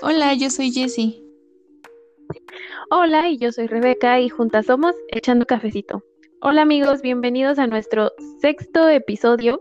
Hola, 0.00 0.32
yo 0.34 0.48
soy 0.48 0.70
Jessie. 0.70 1.24
Hola, 2.90 3.28
y 3.30 3.38
yo 3.38 3.50
soy 3.50 3.66
Rebeca 3.66 4.20
y 4.20 4.28
juntas 4.28 4.66
somos 4.66 4.94
Echando 5.08 5.44
Cafecito. 5.44 6.04
Hola 6.40 6.62
amigos, 6.62 7.02
bienvenidos 7.02 7.58
a 7.58 7.66
nuestro 7.66 8.12
sexto 8.40 8.88
episodio 8.88 9.60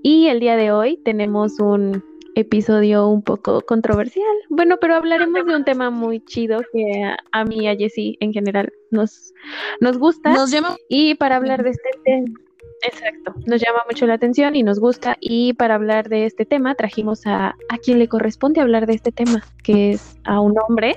y 0.00 0.28
el 0.28 0.38
día 0.38 0.54
de 0.56 0.70
hoy 0.70 0.98
tenemos 0.98 1.58
un 1.58 2.04
episodio 2.36 3.08
un 3.08 3.22
poco 3.22 3.62
controversial. 3.62 4.36
Bueno, 4.48 4.76
pero 4.80 4.94
hablaremos 4.94 5.44
de 5.44 5.56
un 5.56 5.64
tema 5.64 5.90
muy 5.90 6.20
chido 6.24 6.60
que 6.72 7.12
a, 7.32 7.44
mí 7.44 7.64
y 7.64 7.66
a 7.66 7.74
Jessie 7.74 8.16
en 8.20 8.32
general 8.32 8.72
nos, 8.92 9.32
nos 9.80 9.98
gusta. 9.98 10.34
Nos 10.34 10.52
llama. 10.52 10.76
Y 10.88 11.16
para 11.16 11.36
hablar 11.36 11.64
de 11.64 11.70
este 11.70 11.90
tema, 12.04 12.38
exacto, 12.86 13.34
nos 13.46 13.60
llama 13.60 13.80
mucho 13.90 14.06
la 14.06 14.14
atención 14.14 14.56
y 14.56 14.62
nos 14.62 14.78
gusta. 14.78 15.16
Y 15.20 15.54
para 15.54 15.74
hablar 15.74 16.08
de 16.08 16.26
este 16.26 16.44
tema 16.44 16.74
trajimos 16.74 17.26
a, 17.26 17.54
a 17.68 17.78
quien 17.82 17.98
le 17.98 18.08
corresponde 18.08 18.60
hablar 18.60 18.86
de 18.86 18.94
este 18.94 19.12
tema, 19.12 19.42
que 19.62 19.92
es 19.92 20.18
a 20.24 20.40
un 20.40 20.54
hombre. 20.58 20.96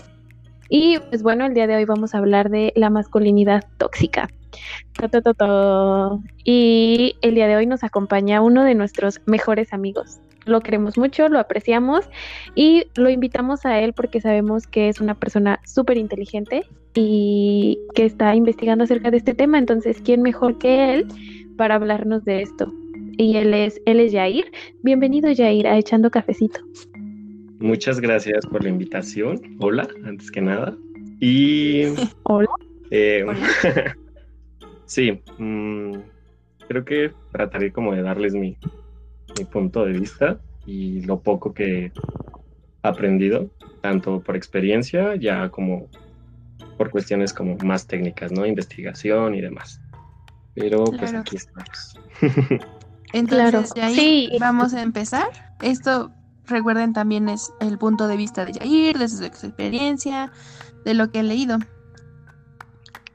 Y 0.70 1.00
pues 1.00 1.24
bueno, 1.24 1.46
el 1.46 1.54
día 1.54 1.68
de 1.68 1.76
hoy 1.76 1.86
vamos 1.86 2.14
a 2.14 2.18
hablar 2.18 2.50
de 2.50 2.74
la 2.76 2.90
masculinidad 2.90 3.64
tóxica. 3.78 4.30
Y 6.44 7.16
el 7.22 7.36
día 7.36 7.48
de 7.48 7.56
hoy 7.56 7.66
nos 7.66 7.84
acompaña 7.84 8.42
uno 8.42 8.64
de 8.64 8.76
nuestros 8.76 9.22
mejores 9.26 9.74
amigos, 9.74 10.20
lo 10.46 10.62
queremos 10.62 10.98
mucho, 10.98 11.30
lo 11.30 11.40
apreciamos 11.40 12.10
y 12.56 12.86
lo 12.96 13.10
invitamos 13.10 13.66
a 13.66 13.80
él 13.80 13.94
porque 13.94 14.22
sabemos 14.22 14.66
que 14.66 14.90
es 14.90 15.02
una 15.02 15.16
persona 15.16 15.60
súper 15.66 15.98
inteligente 15.98 16.64
y 16.96 17.80
que 17.94 18.06
está 18.06 18.34
investigando 18.34 18.86
acerca 18.86 19.12
de 19.12 19.18
este 19.18 19.34
tema. 19.34 19.58
Entonces, 19.60 20.02
¿quién 20.04 20.22
mejor 20.22 20.58
que 20.58 20.94
él 20.94 21.08
para 21.58 21.76
hablarnos 21.76 22.24
de 22.24 22.44
esto? 22.44 22.72
Y 23.18 23.36
él 23.36 23.54
es, 23.54 23.82
él 23.86 24.00
es 24.00 24.14
Jair. 24.14 24.46
Bienvenido, 24.84 25.30
Jair, 25.36 25.68
a 25.68 25.78
Echando 25.78 26.12
Cafecito. 26.12 26.62
Muchas 27.60 28.00
gracias 28.00 28.46
por 28.46 28.64
la 28.64 28.70
invitación. 28.70 29.58
Hola, 29.60 29.88
antes 30.06 30.32
que 30.32 30.40
nada. 30.40 30.78
Y. 31.20 31.86
Hola. 32.24 32.48
Eh, 32.92 33.26
sí, 34.86 35.20
mm, 35.40 35.94
creo 36.68 36.86
que 36.86 37.12
trataré 37.32 37.74
como 37.74 37.94
de 37.94 38.04
darles 38.04 38.34
mi, 38.34 38.56
mi 39.38 39.46
punto 39.46 39.84
de 39.84 39.94
vista 39.94 40.40
y 40.66 41.02
lo 41.02 41.20
poco 41.20 41.54
que 41.54 41.86
he 41.86 41.92
aprendido, 42.84 43.50
tanto 43.82 44.22
por 44.22 44.36
experiencia 44.36 45.16
ya 45.16 45.50
como 45.50 45.90
por 46.78 46.92
cuestiones 46.92 47.34
como 47.34 47.58
más 47.58 47.88
técnicas, 47.88 48.32
¿no? 48.32 48.46
Investigación 48.46 49.34
y 49.34 49.42
demás. 49.42 49.82
Pero 50.58 50.86
pues 50.86 51.14
aquí 51.14 51.36
estamos. 51.36 52.00
Entonces, 53.14 53.74
de 53.74 53.84
ahí 53.84 54.30
vamos 54.40 54.74
a 54.74 54.82
empezar. 54.82 55.28
Esto, 55.62 56.12
recuerden, 56.46 56.94
también 56.94 57.30
es 57.30 57.54
el 57.60 57.78
punto 57.78 58.08
de 58.08 58.18
vista 58.18 58.44
de 58.44 58.54
Jair, 58.54 58.98
de 58.98 59.08
su 59.08 59.24
experiencia, 59.24 60.32
de 60.84 60.94
lo 60.94 61.12
que 61.12 61.20
he 61.20 61.24
leído. 61.24 61.60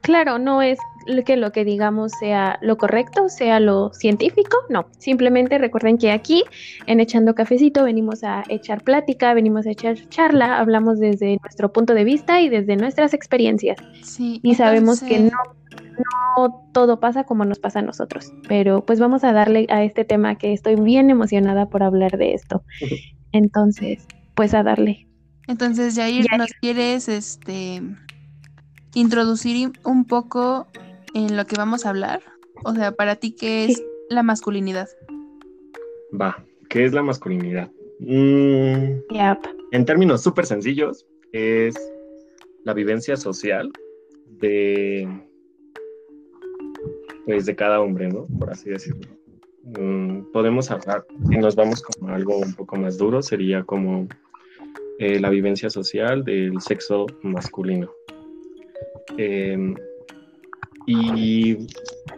Claro, 0.01 0.39
no 0.39 0.61
es 0.61 0.79
que 1.25 1.37
lo 1.37 1.51
que 1.51 1.65
digamos 1.65 2.11
sea 2.19 2.59
lo 2.61 2.77
correcto, 2.77 3.29
sea 3.29 3.59
lo 3.59 3.93
científico, 3.93 4.57
no. 4.69 4.87
Simplemente 4.97 5.57
recuerden 5.57 5.97
que 5.97 6.11
aquí 6.11 6.43
en 6.87 6.99
Echando 6.99 7.35
Cafecito 7.35 7.83
venimos 7.83 8.23
a 8.23 8.43
echar 8.49 8.83
plática, 8.83 9.33
venimos 9.33 9.65
a 9.65 9.71
echar 9.71 9.97
charla, 10.09 10.59
hablamos 10.59 10.99
desde 10.99 11.37
nuestro 11.41 11.71
punto 11.71 11.93
de 11.93 12.03
vista 12.03 12.41
y 12.41 12.49
desde 12.49 12.75
nuestras 12.75 13.13
experiencias. 13.13 13.77
Sí, 14.01 14.39
y 14.43 14.55
sabemos 14.55 15.01
que 15.01 15.19
no, 15.19 15.37
no 16.37 16.69
todo 16.73 16.99
pasa 16.99 17.23
como 17.23 17.45
nos 17.45 17.59
pasa 17.59 17.79
a 17.79 17.83
nosotros, 17.83 18.33
pero 18.47 18.85
pues 18.85 18.99
vamos 18.99 19.23
a 19.23 19.33
darle 19.33 19.65
a 19.69 19.83
este 19.83 20.05
tema 20.05 20.37
que 20.37 20.53
estoy 20.53 20.75
bien 20.75 21.09
emocionada 21.09 21.67
por 21.67 21.83
hablar 21.83 22.17
de 22.17 22.33
esto. 22.33 22.63
Entonces, 23.31 24.05
pues 24.35 24.53
a 24.53 24.63
darle. 24.63 25.07
Entonces, 25.47 25.95
Jair, 25.95 26.25
¿nos 26.37 26.53
quieres 26.53 27.09
este 27.09 27.81
introducir 28.93 29.71
un 29.83 30.05
poco 30.05 30.67
en 31.13 31.37
lo 31.37 31.45
que 31.45 31.55
vamos 31.55 31.85
a 31.85 31.89
hablar? 31.89 32.21
O 32.63 32.73
sea, 32.73 32.91
para 32.91 33.15
ti, 33.15 33.31
¿qué 33.31 33.65
es 33.65 33.83
la 34.09 34.23
masculinidad? 34.23 34.89
Va, 36.19 36.45
¿qué 36.69 36.85
es 36.85 36.93
la 36.93 37.01
masculinidad? 37.01 37.71
Mm, 37.99 39.01
en 39.71 39.85
términos 39.85 40.21
súper 40.21 40.45
sencillos, 40.45 41.05
es 41.31 41.75
la 42.63 42.73
vivencia 42.73 43.15
social 43.15 43.71
de, 44.27 45.07
pues, 47.25 47.45
de 47.45 47.55
cada 47.55 47.81
hombre, 47.81 48.09
¿no? 48.09 48.25
Por 48.39 48.51
así 48.51 48.69
decirlo. 48.69 49.07
Mm, 49.63 50.31
podemos 50.31 50.69
hablar, 50.71 51.05
si 51.29 51.37
nos 51.37 51.55
vamos 51.55 51.81
como 51.81 52.13
algo 52.13 52.37
un 52.37 52.53
poco 52.53 52.75
más 52.75 52.97
duro, 52.97 53.21
sería 53.21 53.63
como 53.63 54.07
eh, 54.99 55.19
la 55.19 55.29
vivencia 55.29 55.69
social 55.69 56.23
del 56.23 56.59
sexo 56.61 57.05
masculino. 57.21 57.89
Em, 59.17 59.75
y 60.85 61.67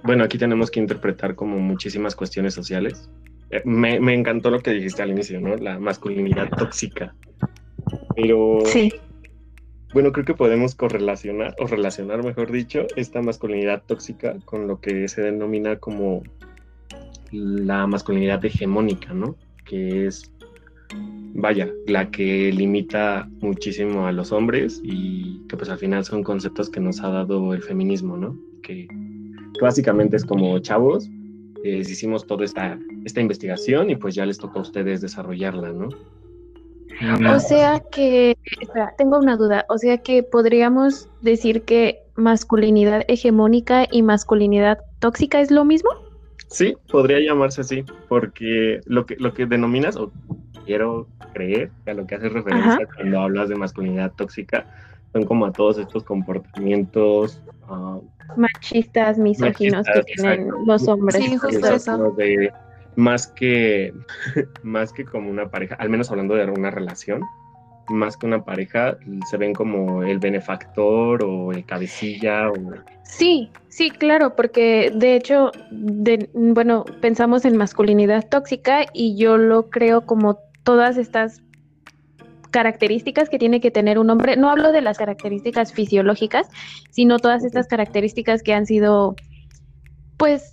bueno, 0.03 0.23
aquí 0.23 0.37
tenemos 0.37 0.71
que 0.71 0.79
interpretar 0.79 1.35
como 1.35 1.57
muchísimas 1.59 2.15
cuestiones 2.15 2.53
sociales. 2.53 3.09
Eh, 3.51 3.61
me, 3.65 3.99
me, 3.99 4.13
encantó 4.13 4.49
lo 4.49 4.59
que 4.59 4.71
dijiste 4.71 5.01
al 5.01 5.11
inicio, 5.11 5.39
¿no? 5.39 5.55
La 5.55 5.79
masculinidad 5.79 6.49
tóxica. 6.49 7.15
Pero 8.15 8.59
sí. 8.65 8.93
bueno, 9.93 10.11
creo 10.11 10.25
que 10.25 10.33
podemos 10.33 10.75
correlacionar, 10.75 11.55
o 11.59 11.67
relacionar, 11.67 12.23
mejor 12.23 12.51
dicho, 12.51 12.87
esta 12.95 13.21
masculinidad 13.21 13.83
tóxica 13.85 14.35
con 14.45 14.67
lo 14.67 14.79
que 14.79 15.07
se 15.07 15.21
denomina 15.21 15.77
como 15.77 16.23
la 17.31 17.85
masculinidad 17.87 18.43
hegemónica, 18.43 19.13
¿no? 19.13 19.35
Que 19.65 20.07
es 20.07 20.31
vaya, 21.35 21.69
la 21.87 22.09
que 22.09 22.51
limita 22.51 23.29
muchísimo 23.41 24.07
a 24.07 24.11
los 24.11 24.31
hombres 24.31 24.79
y 24.83 25.41
que 25.49 25.57
pues 25.57 25.69
al 25.69 25.77
final 25.77 26.05
son 26.05 26.23
conceptos 26.23 26.69
que 26.69 26.79
nos 26.79 27.01
ha 27.01 27.09
dado 27.09 27.53
el 27.53 27.61
feminismo, 27.61 28.15
¿no? 28.17 28.37
Que, 28.65 28.87
básicamente 29.61 30.17
es 30.17 30.25
como 30.25 30.57
chavos, 30.59 31.09
eh, 31.63 31.77
hicimos 31.77 32.25
toda 32.27 32.43
esta, 32.43 32.77
esta 33.05 33.21
investigación 33.21 33.89
y 33.89 33.95
pues 33.95 34.15
ya 34.15 34.25
les 34.25 34.37
toca 34.37 34.59
a 34.59 34.61
ustedes 34.63 35.01
desarrollarla, 35.01 35.71
¿no? 35.71 35.89
O 37.33 37.39
sea 37.39 37.81
que, 37.91 38.37
espera, 38.61 38.93
tengo 38.97 39.17
una 39.17 39.35
duda, 39.35 39.65
o 39.69 39.77
sea 39.77 39.97
que 39.97 40.23
podríamos 40.23 41.09
decir 41.21 41.63
que 41.63 42.01
masculinidad 42.15 43.03
hegemónica 43.07 43.85
y 43.91 44.01
masculinidad 44.01 44.79
tóxica 44.99 45.41
es 45.41 45.51
lo 45.51 45.65
mismo? 45.65 45.89
Sí, 46.47 46.75
podría 46.89 47.19
llamarse 47.19 47.61
así, 47.61 47.83
porque 48.07 48.79
lo 48.85 49.05
que, 49.05 49.17
lo 49.17 49.33
que 49.33 49.45
denominas, 49.45 49.97
o 49.97 50.11
quiero 50.65 51.07
creer 51.33 51.69
que 51.83 51.91
a 51.91 51.93
lo 51.93 52.07
que 52.07 52.15
haces 52.15 52.31
referencia 52.31 52.87
cuando 52.95 53.19
hablas 53.19 53.49
de 53.49 53.55
masculinidad 53.55 54.13
tóxica 54.13 54.65
son 55.11 55.25
como 55.25 55.45
a 55.45 55.51
todos 55.51 55.77
estos 55.77 56.03
comportamientos 56.03 57.41
ah, 57.69 57.99
machistas, 58.37 59.17
misóginos 59.17 59.85
que 59.93 60.03
tienen 60.03 60.49
los 60.65 60.87
hombres. 60.87 61.23
Sí, 61.23 61.37
justo 61.37 61.67
eso. 61.67 62.15
más 62.95 63.27
que 63.27 63.93
más 64.63 64.93
que 64.93 65.05
como 65.05 65.29
una 65.29 65.49
pareja, 65.49 65.75
al 65.75 65.89
menos 65.89 66.11
hablando 66.11 66.35
de 66.35 66.45
una 66.45 66.71
relación, 66.71 67.21
más 67.89 68.17
que 68.17 68.25
una 68.25 68.43
pareja, 68.43 68.97
se 69.29 69.37
ven 69.37 69.53
como 69.53 70.03
el 70.03 70.19
benefactor 70.19 71.23
o 71.23 71.51
el 71.51 71.65
cabecilla. 71.65 72.49
O... 72.49 72.53
Sí, 73.03 73.51
sí, 73.69 73.91
claro, 73.91 74.35
porque 74.35 74.91
de 74.93 75.15
hecho, 75.15 75.51
de, 75.71 76.29
bueno, 76.33 76.85
pensamos 77.01 77.45
en 77.45 77.57
masculinidad 77.57 78.27
tóxica 78.27 78.85
y 78.93 79.17
yo 79.17 79.37
lo 79.37 79.69
creo 79.69 80.05
como 80.05 80.39
todas 80.63 80.97
estas 80.97 81.41
características 82.55 83.27
que 83.27 83.37
tiene 83.37 83.59
que 83.59 83.69
tener 83.69 83.99
un 83.99 84.09
hombre. 84.09 84.37
No 84.37 84.49
hablo 84.49 84.71
de 84.71 84.79
las 84.79 84.97
características 84.97 85.73
fisiológicas, 85.73 86.47
sino 86.89 87.19
todas 87.19 87.43
estas 87.43 87.67
características 87.67 88.43
que 88.43 88.53
han 88.53 88.65
sido, 88.65 89.17
pues, 90.15 90.51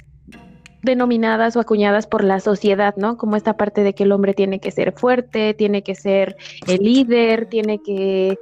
denominadas 0.82 1.54
o 1.54 1.60
acuñadas 1.60 2.08
por 2.08 2.24
la 2.24 2.40
sociedad, 2.40 2.96
¿no? 2.96 3.16
Como 3.16 3.36
esta 3.36 3.56
parte 3.56 3.84
de 3.84 3.94
que 3.94 4.02
el 4.02 4.10
hombre 4.10 4.34
tiene 4.34 4.58
que 4.58 4.72
ser 4.72 4.90
fuerte, 4.90 5.54
tiene 5.54 5.84
que 5.84 5.94
ser 5.94 6.34
el 6.66 6.82
líder, 6.82 7.46
tiene 7.46 7.80
que 7.80 8.36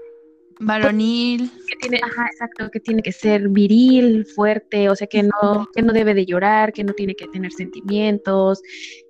varonil, 0.58 1.50
que 1.69 1.76
tiene, 1.82 2.00
ajá, 2.02 2.29
exacto, 2.32 2.70
que 2.70 2.81
tiene 2.81 3.02
que 3.02 3.12
ser 3.12 3.50
viril, 3.50 4.25
fuerte, 4.25 4.88
o 4.88 4.96
sea, 4.96 5.06
que 5.06 5.23
no 5.23 5.69
que 5.75 5.82
no 5.82 5.93
debe 5.93 6.14
de 6.14 6.25
llorar, 6.25 6.73
que 6.73 6.82
no 6.82 6.94
tiene 6.94 7.14
que 7.14 7.29
tener 7.29 7.52
sentimientos, 7.52 8.62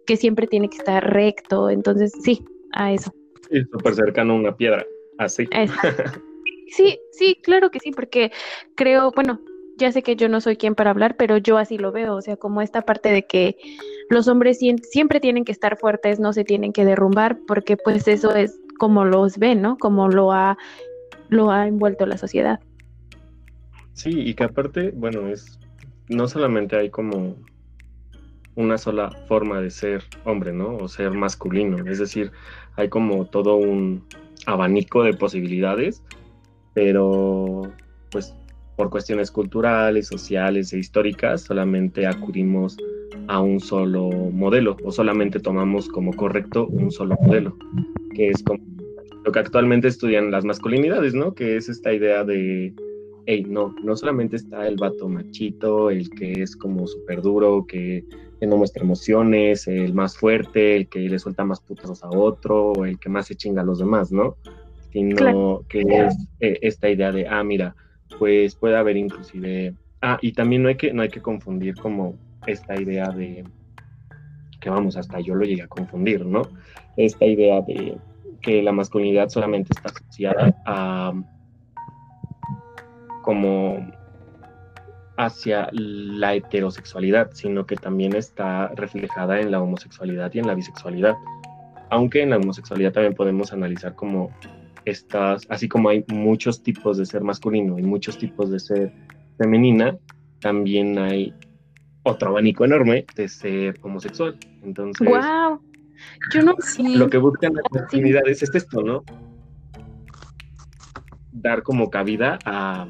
que 0.06 0.16
siempre 0.16 0.48
tiene 0.48 0.68
que 0.68 0.78
estar 0.78 1.08
recto, 1.08 1.70
entonces 1.70 2.10
sí, 2.24 2.44
a 2.72 2.92
eso. 2.92 3.12
Sí, 3.50 3.64
súper 3.70 3.94
cercano 3.94 4.34
a 4.34 4.36
una 4.36 4.56
piedra, 4.56 4.86
así. 5.18 5.48
sí, 6.76 6.98
sí, 7.12 7.38
claro 7.42 7.70
que 7.70 7.80
sí, 7.80 7.90
porque 7.90 8.30
creo, 8.76 9.10
bueno, 9.12 9.40
ya 9.76 9.90
sé 9.90 10.02
que 10.02 10.14
yo 10.14 10.28
no 10.28 10.40
soy 10.40 10.56
quien 10.56 10.74
para 10.74 10.90
hablar, 10.90 11.16
pero 11.16 11.38
yo 11.38 11.58
así 11.58 11.78
lo 11.78 11.90
veo, 11.90 12.14
o 12.14 12.22
sea, 12.22 12.36
como 12.36 12.62
esta 12.62 12.82
parte 12.82 13.10
de 13.10 13.26
que 13.26 13.56
los 14.08 14.28
hombres 14.28 14.58
siempre 14.82 15.20
tienen 15.20 15.44
que 15.44 15.52
estar 15.52 15.78
fuertes, 15.78 16.20
no 16.20 16.32
se 16.32 16.44
tienen 16.44 16.72
que 16.72 16.84
derrumbar, 16.84 17.38
porque 17.46 17.76
pues 17.76 18.06
eso 18.06 18.34
es 18.34 18.60
como 18.78 19.04
los 19.04 19.38
ven, 19.38 19.62
¿no? 19.62 19.78
Como 19.78 20.08
lo 20.08 20.32
ha, 20.32 20.56
lo 21.28 21.50
ha 21.50 21.66
envuelto 21.66 22.06
la 22.06 22.18
sociedad. 22.18 22.60
Sí, 23.94 24.10
y 24.10 24.34
que 24.34 24.44
aparte, 24.44 24.92
bueno, 24.94 25.28
es, 25.28 25.58
no 26.08 26.28
solamente 26.28 26.76
hay 26.76 26.90
como 26.90 27.36
una 28.54 28.78
sola 28.78 29.10
forma 29.26 29.60
de 29.60 29.70
ser 29.70 30.04
hombre, 30.24 30.52
¿no? 30.52 30.76
O 30.76 30.88
ser 30.88 31.12
masculino. 31.12 31.86
Es 31.86 31.98
decir, 31.98 32.32
hay 32.80 32.88
como 32.88 33.26
todo 33.26 33.56
un 33.56 34.02
abanico 34.46 35.02
de 35.02 35.14
posibilidades, 35.14 36.02
pero 36.74 37.62
pues 38.10 38.34
por 38.76 38.90
cuestiones 38.90 39.30
culturales, 39.30 40.08
sociales 40.08 40.72
e 40.72 40.78
históricas 40.78 41.42
solamente 41.42 42.06
acudimos 42.06 42.78
a 43.28 43.40
un 43.40 43.60
solo 43.60 44.08
modelo 44.10 44.76
o 44.82 44.90
solamente 44.90 45.38
tomamos 45.38 45.88
como 45.88 46.12
correcto 46.14 46.66
un 46.68 46.90
solo 46.90 47.16
modelo, 47.20 47.56
que 48.14 48.30
es 48.30 48.42
como 48.42 48.60
lo 49.24 49.32
que 49.32 49.38
actualmente 49.38 49.88
estudian 49.88 50.30
las 50.30 50.46
masculinidades, 50.46 51.12
¿no? 51.12 51.34
Que 51.34 51.56
es 51.56 51.68
esta 51.68 51.92
idea 51.92 52.24
de, 52.24 52.72
hey, 53.26 53.44
no, 53.46 53.74
no 53.84 53.94
solamente 53.94 54.36
está 54.36 54.66
el 54.66 54.76
vato 54.76 55.06
machito, 55.08 55.90
el 55.90 56.08
que 56.08 56.32
es 56.42 56.56
como 56.56 56.86
súper 56.86 57.20
duro, 57.20 57.66
que, 57.68 58.02
no 58.46 58.56
muestra 58.56 58.82
emociones, 58.82 59.66
el 59.66 59.94
más 59.94 60.16
fuerte, 60.16 60.76
el 60.76 60.88
que 60.88 61.00
le 61.00 61.18
suelta 61.18 61.44
más 61.44 61.60
putas 61.60 62.02
a 62.02 62.08
otro, 62.08 62.84
el 62.84 62.98
que 62.98 63.08
más 63.08 63.26
se 63.26 63.36
chinga 63.36 63.62
a 63.62 63.64
los 63.64 63.78
demás, 63.78 64.10
¿no? 64.10 64.36
Sino 64.92 65.62
que 65.68 65.80
es 65.80 66.16
eh, 66.40 66.58
esta 66.62 66.88
idea 66.88 67.12
de, 67.12 67.28
ah, 67.28 67.44
mira, 67.44 67.74
pues 68.18 68.54
puede 68.54 68.76
haber 68.76 68.96
inclusive, 68.96 69.74
ah, 70.02 70.18
y 70.20 70.32
también 70.32 70.62
no 70.62 70.68
hay 70.68 70.76
que, 70.76 70.92
no 70.92 71.02
hay 71.02 71.10
que 71.10 71.20
confundir 71.20 71.74
como 71.76 72.16
esta 72.46 72.80
idea 72.80 73.10
de, 73.10 73.44
que 74.60 74.70
vamos, 74.70 74.96
hasta 74.96 75.20
yo 75.20 75.34
lo 75.34 75.44
llegué 75.44 75.62
a 75.62 75.68
confundir, 75.68 76.24
¿no? 76.24 76.42
Esta 76.96 77.26
idea 77.26 77.60
de 77.60 77.98
que 78.40 78.62
la 78.62 78.72
masculinidad 78.72 79.28
solamente 79.28 79.70
está 79.74 79.90
asociada 79.90 80.56
a 80.64 81.12
como 83.22 83.99
hacia 85.20 85.68
la 85.72 86.34
heterosexualidad, 86.34 87.30
sino 87.34 87.66
que 87.66 87.76
también 87.76 88.16
está 88.16 88.68
reflejada 88.68 89.38
en 89.38 89.50
la 89.50 89.60
homosexualidad 89.60 90.32
y 90.32 90.38
en 90.38 90.46
la 90.46 90.54
bisexualidad. 90.54 91.14
Aunque 91.90 92.22
en 92.22 92.30
la 92.30 92.38
homosexualidad 92.38 92.92
también 92.92 93.14
podemos 93.14 93.52
analizar 93.52 93.94
como 93.94 94.30
estas, 94.86 95.46
así 95.50 95.68
como 95.68 95.90
hay 95.90 96.06
muchos 96.08 96.62
tipos 96.62 96.96
de 96.96 97.04
ser 97.04 97.22
masculino 97.22 97.78
y 97.78 97.82
muchos 97.82 98.16
tipos 98.16 98.50
de 98.50 98.60
ser 98.60 98.94
femenina, 99.36 99.98
también 100.40 100.98
hay 100.98 101.34
otro 102.02 102.30
abanico 102.30 102.64
enorme 102.64 103.04
de 103.14 103.28
ser 103.28 103.78
homosexual. 103.82 104.38
Entonces, 104.62 105.06
wow. 105.06 105.60
Yo 106.32 106.42
no 106.42 106.56
Lo 106.96 107.10
que 107.10 107.18
buscan 107.18 107.52
las 107.52 107.82
actividades 107.82 108.42
es 108.42 108.54
esto, 108.54 108.82
¿no? 108.82 109.04
Dar 111.30 111.62
como 111.62 111.90
cabida 111.90 112.38
a, 112.46 112.88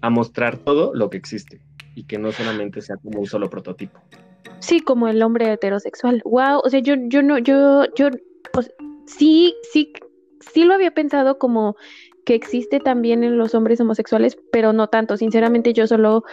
a 0.00 0.10
mostrar 0.10 0.58
todo 0.58 0.92
lo 0.94 1.10
que 1.10 1.18
existe 1.18 1.60
y 1.94 2.04
que 2.04 2.18
no 2.18 2.32
solamente 2.32 2.80
sea 2.80 2.96
como 2.96 3.20
un 3.20 3.26
solo 3.26 3.50
prototipo. 3.50 4.00
Sí, 4.60 4.80
como 4.80 5.08
el 5.08 5.22
hombre 5.22 5.52
heterosexual. 5.52 6.22
Wow, 6.24 6.60
o 6.64 6.68
sea, 6.68 6.80
yo, 6.80 6.94
yo 7.08 7.22
no, 7.22 7.38
yo, 7.38 7.84
yo, 7.96 8.10
sí, 9.06 9.54
sí, 9.72 9.92
sí 10.40 10.64
lo 10.64 10.74
había 10.74 10.92
pensado 10.92 11.38
como 11.38 11.76
que 12.24 12.34
existe 12.34 12.80
también 12.80 13.24
en 13.24 13.38
los 13.38 13.54
hombres 13.54 13.80
homosexuales, 13.80 14.36
pero 14.52 14.72
no 14.72 14.88
tanto. 14.88 15.16
Sinceramente, 15.16 15.72
yo 15.72 15.86
solo 15.86 16.24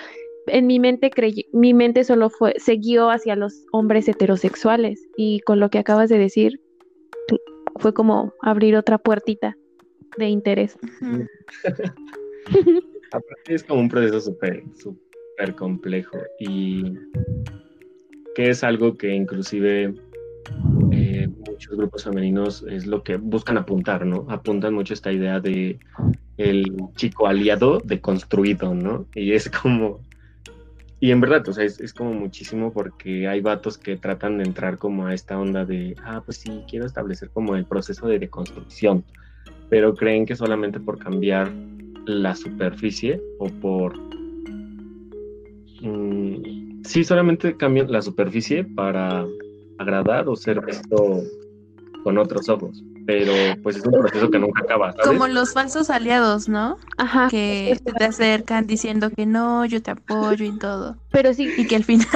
en 0.48 0.68
mi 0.68 0.80
mente 0.80 1.10
creí, 1.10 1.48
mi 1.54 1.74
mente 1.74 2.04
solo 2.04 2.30
fue, 2.30 2.54
se 2.58 2.76
guió 2.76 3.10
hacia 3.10 3.36
los 3.36 3.66
hombres 3.72 4.08
heterosexuales 4.08 5.08
y 5.18 5.42
con 5.42 5.60
lo 5.60 5.70
que 5.70 5.80
acabas 5.80 6.10
de 6.10 6.18
decir 6.18 6.62
fue 7.78 7.94
como 7.94 8.34
abrir 8.42 8.76
otra 8.76 8.98
puertita 8.98 9.56
de 10.18 10.28
interés. 10.30 10.78
es 13.48 13.64
como 13.64 13.82
un 13.82 13.90
proceso 13.90 14.20
súper, 14.20 14.64
súper 14.76 15.56
complejo 15.56 16.18
y 16.40 16.94
que 18.36 18.50
es 18.50 18.64
algo 18.64 18.98
que 18.98 19.14
inclusive 19.14 19.94
eh, 20.92 21.28
muchos 21.28 21.78
grupos 21.78 22.04
femeninos 22.04 22.64
es 22.70 22.86
lo 22.86 23.04
que 23.04 23.18
buscan 23.18 23.58
apuntar, 23.58 24.06
¿no? 24.06 24.26
Apuntan 24.30 24.74
mucho 24.74 24.94
esta 24.94 25.12
idea 25.12 25.40
de 25.40 25.80
el 26.38 26.76
chico 26.96 27.28
aliado 27.28 27.82
deconstruido, 27.84 28.74
¿no? 28.76 29.08
Y 29.16 29.34
es 29.34 29.50
como 29.50 30.02
y 31.00 31.12
en 31.12 31.22
verdad, 31.22 31.48
o 31.48 31.54
sea, 31.54 31.64
es, 31.64 31.94
como 31.94 32.14
muchísimo 32.14 32.74
porque 32.74 33.28
hay 33.28 33.40
vatos 33.42 33.78
que 33.78 33.98
tratan 33.98 34.40
de 34.40 34.46
entrar 34.46 34.80
como 34.80 35.06
a 35.06 35.14
esta 35.14 35.40
onda 35.40 35.64
de, 35.64 35.96
ah, 36.04 36.24
pues 36.26 36.38
sí, 36.38 36.64
quiero 36.68 36.88
establecer 36.88 37.30
como 37.30 37.56
el 37.56 37.66
proceso 37.66 38.08
de 38.08 38.18
deconstrucción, 38.18 39.06
pero 39.70 39.94
creen 39.96 40.26
que 40.26 40.36
solamente 40.36 40.80
por 40.80 41.00
cambiar 41.00 41.52
la 42.06 42.36
superficie 42.36 43.22
o 43.40 43.48
por... 43.48 43.98
Mm, 45.82 46.84
sí, 46.84 47.04
solamente 47.04 47.56
cambian 47.58 47.92
la 47.92 48.02
superficie 48.02 48.64
para 48.64 49.26
agradar 49.78 50.28
o 50.28 50.36
ser 50.36 50.66
visto 50.66 51.22
con 52.04 52.18
otros 52.18 52.50
ojos 52.50 52.84
pero 53.08 53.34
pues 53.64 53.78
es 53.78 53.86
un 53.86 53.94
proceso 53.94 54.30
que 54.30 54.38
nunca 54.38 54.62
acaba. 54.62 54.94
Como 55.02 55.28
los 55.28 55.54
falsos 55.54 55.90
aliados, 55.90 56.50
¿no? 56.50 56.78
Ajá. 56.98 57.30
Que 57.30 57.80
te 57.98 58.04
acercan 58.04 58.68
diciendo 58.68 59.10
que 59.10 59.26
no, 59.26 59.66
yo 59.66 59.82
te 59.82 59.92
apoyo 59.92 60.46
y 60.46 60.52
todo. 60.60 60.98
Pero 61.10 61.34
sí. 61.34 61.50
Y 61.58 61.66
que 61.68 61.78
al 61.78 61.86
final 61.86 62.10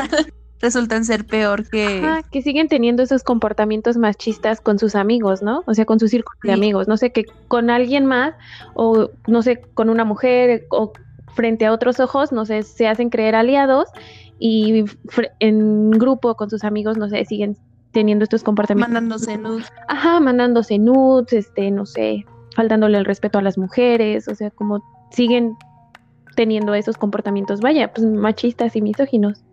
resultan 0.62 1.06
ser 1.06 1.26
peor 1.26 1.68
que... 1.70 2.00
Ajá, 2.00 2.24
que 2.24 2.42
siguen 2.42 2.68
teniendo 2.68 3.04
esos 3.04 3.24
comportamientos 3.24 3.98
machistas 3.98 4.62
con 4.62 4.80
sus 4.80 4.96
amigos, 4.96 5.42
¿no? 5.42 5.64
O 5.66 5.74
sea, 5.74 5.86
con 5.86 6.00
su 6.00 6.08
círculo 6.08 6.38
de 6.44 6.54
amigos. 6.54 6.88
No 6.88 6.98
sé, 6.98 7.12
que 7.12 7.26
con 7.48 7.70
alguien 7.70 8.06
más 8.06 8.36
o, 8.74 9.10
no 9.28 9.42
sé, 9.42 9.62
con 9.74 9.90
una 9.90 10.06
mujer 10.06 10.66
o 10.70 10.94
frente 11.34 11.66
a 11.66 11.72
otros 11.72 12.00
ojos, 12.00 12.32
no 12.32 12.46
sé, 12.46 12.64
se 12.64 12.88
hacen 12.88 13.10
creer 13.10 13.36
aliados 13.36 13.88
y 14.40 14.86
en 15.40 15.92
grupo 15.92 16.36
con 16.36 16.50
sus 16.50 16.64
amigos, 16.64 16.98
no 16.98 17.10
sé, 17.10 17.26
siguen 17.26 17.58
teniendo 17.92 18.24
estos 18.24 18.44
comportamientos. 18.44 18.94
Mandándose 18.94 19.38
nudes. 19.38 19.68
Ajá, 19.88 20.20
mandándose 20.20 20.80
nudes, 20.80 21.34
este, 21.34 21.72
no 21.72 21.86
sé, 21.86 22.26
faltándole 22.56 22.98
el 22.98 23.06
respeto 23.06 23.38
a 23.38 23.42
las 23.42 23.58
mujeres, 23.58 24.28
o 24.28 24.36
sea, 24.36 24.50
como 24.52 24.84
siguen 25.12 25.56
teniendo 26.36 26.74
esos 26.74 26.98
comportamientos, 26.98 27.62
vaya, 27.62 27.94
pues 27.94 28.08
machistas 28.08 28.76
y 28.76 28.82
misóginos. 28.82 29.44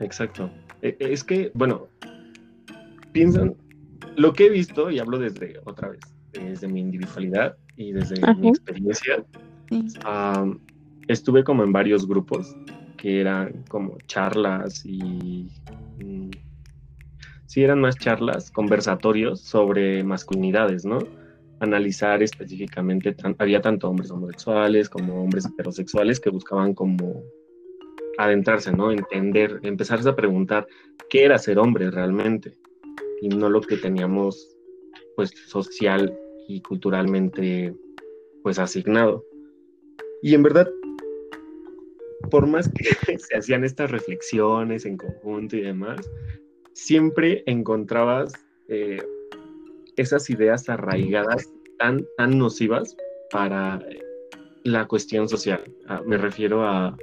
Exacto. 0.00 0.50
E, 0.82 0.96
e, 0.98 1.12
es 1.12 1.24
que, 1.24 1.50
bueno, 1.54 1.88
piensan, 3.12 3.56
lo 4.16 4.32
que 4.32 4.46
he 4.46 4.50
visto, 4.50 4.90
y 4.90 4.98
hablo 4.98 5.18
desde 5.18 5.58
otra 5.64 5.90
vez, 5.90 6.00
desde 6.32 6.68
mi 6.68 6.80
individualidad 6.80 7.56
y 7.76 7.92
desde 7.92 8.34
mi 8.34 8.48
experiencia, 8.48 9.24
estuve 11.08 11.44
como 11.44 11.64
en 11.64 11.72
varios 11.72 12.06
grupos 12.06 12.54
que 12.96 13.20
eran 13.20 13.64
como 13.68 13.98
charlas 14.06 14.84
y 14.84 15.48
mm, 15.98 16.30
sí 17.46 17.62
eran 17.62 17.80
más 17.80 17.98
charlas, 17.98 18.50
conversatorios 18.50 19.40
sobre 19.40 20.02
masculinidades, 20.02 20.84
¿no? 20.84 20.98
Analizar 21.60 22.22
específicamente, 22.22 23.14
había 23.38 23.62
tanto 23.62 23.88
hombres 23.88 24.10
homosexuales 24.10 24.88
como 24.88 25.22
hombres 25.22 25.46
heterosexuales 25.46 26.20
que 26.20 26.30
buscaban 26.30 26.74
como 26.74 27.22
adentrarse, 28.18 28.72
¿no? 28.72 28.90
Entender, 28.90 29.60
empezarse 29.62 30.08
a 30.08 30.16
preguntar 30.16 30.66
qué 31.10 31.24
era 31.24 31.38
ser 31.38 31.58
hombre 31.58 31.90
realmente 31.90 32.56
y 33.20 33.28
no 33.28 33.48
lo 33.48 33.60
que 33.60 33.76
teníamos 33.76 34.56
pues 35.16 35.30
social 35.46 36.16
y 36.48 36.60
culturalmente 36.60 37.74
pues 38.42 38.58
asignado. 38.58 39.24
Y 40.22 40.34
en 40.34 40.42
verdad, 40.42 40.68
por 42.30 42.46
más 42.46 42.68
que 42.68 42.84
se 43.18 43.36
hacían 43.36 43.64
estas 43.64 43.90
reflexiones 43.90 44.84
en 44.86 44.96
conjunto 44.96 45.56
y 45.56 45.62
demás, 45.62 46.08
siempre 46.72 47.42
encontrabas 47.46 48.32
eh, 48.68 49.02
esas 49.96 50.28
ideas 50.30 50.68
arraigadas 50.68 51.50
tan, 51.78 52.06
tan 52.16 52.38
nocivas 52.38 52.96
para 53.30 53.80
la 54.64 54.86
cuestión 54.86 55.28
social. 55.28 55.62
Ah, 55.86 56.02
me 56.04 56.18
refiero 56.18 56.62
a... 56.64 56.96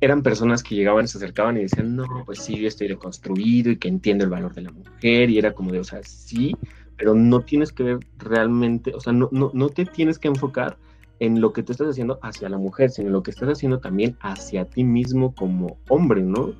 Eran 0.00 0.22
personas 0.22 0.62
que 0.62 0.74
llegaban, 0.74 1.06
se 1.08 1.18
acercaban 1.18 1.56
y 1.56 1.62
decían, 1.62 1.94
no, 1.94 2.06
pues 2.24 2.40
sí, 2.40 2.58
yo 2.58 2.68
estoy 2.68 2.88
deconstruido 2.88 3.70
y 3.70 3.76
que 3.76 3.88
entiendo 3.88 4.24
el 4.24 4.30
valor 4.30 4.54
de 4.54 4.62
la 4.62 4.70
mujer. 4.70 5.30
Y 5.30 5.38
era 5.38 5.52
como 5.52 5.72
de, 5.72 5.80
o 5.80 5.84
sea, 5.84 6.02
sí, 6.02 6.56
pero 6.96 7.14
no 7.14 7.40
tienes 7.40 7.72
que 7.72 7.82
ver 7.82 7.98
realmente, 8.18 8.94
o 8.94 9.00
sea, 9.00 9.12
no, 9.12 9.28
no, 9.32 9.50
no 9.52 9.68
te 9.68 9.84
tienes 9.84 10.18
que 10.18 10.28
enfocar 10.28 10.76
en 11.18 11.40
lo 11.40 11.52
que 11.52 11.62
tú 11.62 11.72
estás 11.72 11.88
haciendo 11.88 12.18
hacia 12.22 12.48
la 12.48 12.58
mujer, 12.58 12.90
sino 12.90 13.08
en 13.08 13.12
lo 13.12 13.22
que 13.22 13.30
estás 13.30 13.48
haciendo 13.50 13.78
también 13.78 14.16
hacia 14.20 14.64
ti 14.64 14.84
mismo 14.84 15.34
como 15.34 15.78
hombre, 15.88 16.22
¿no? 16.22 16.54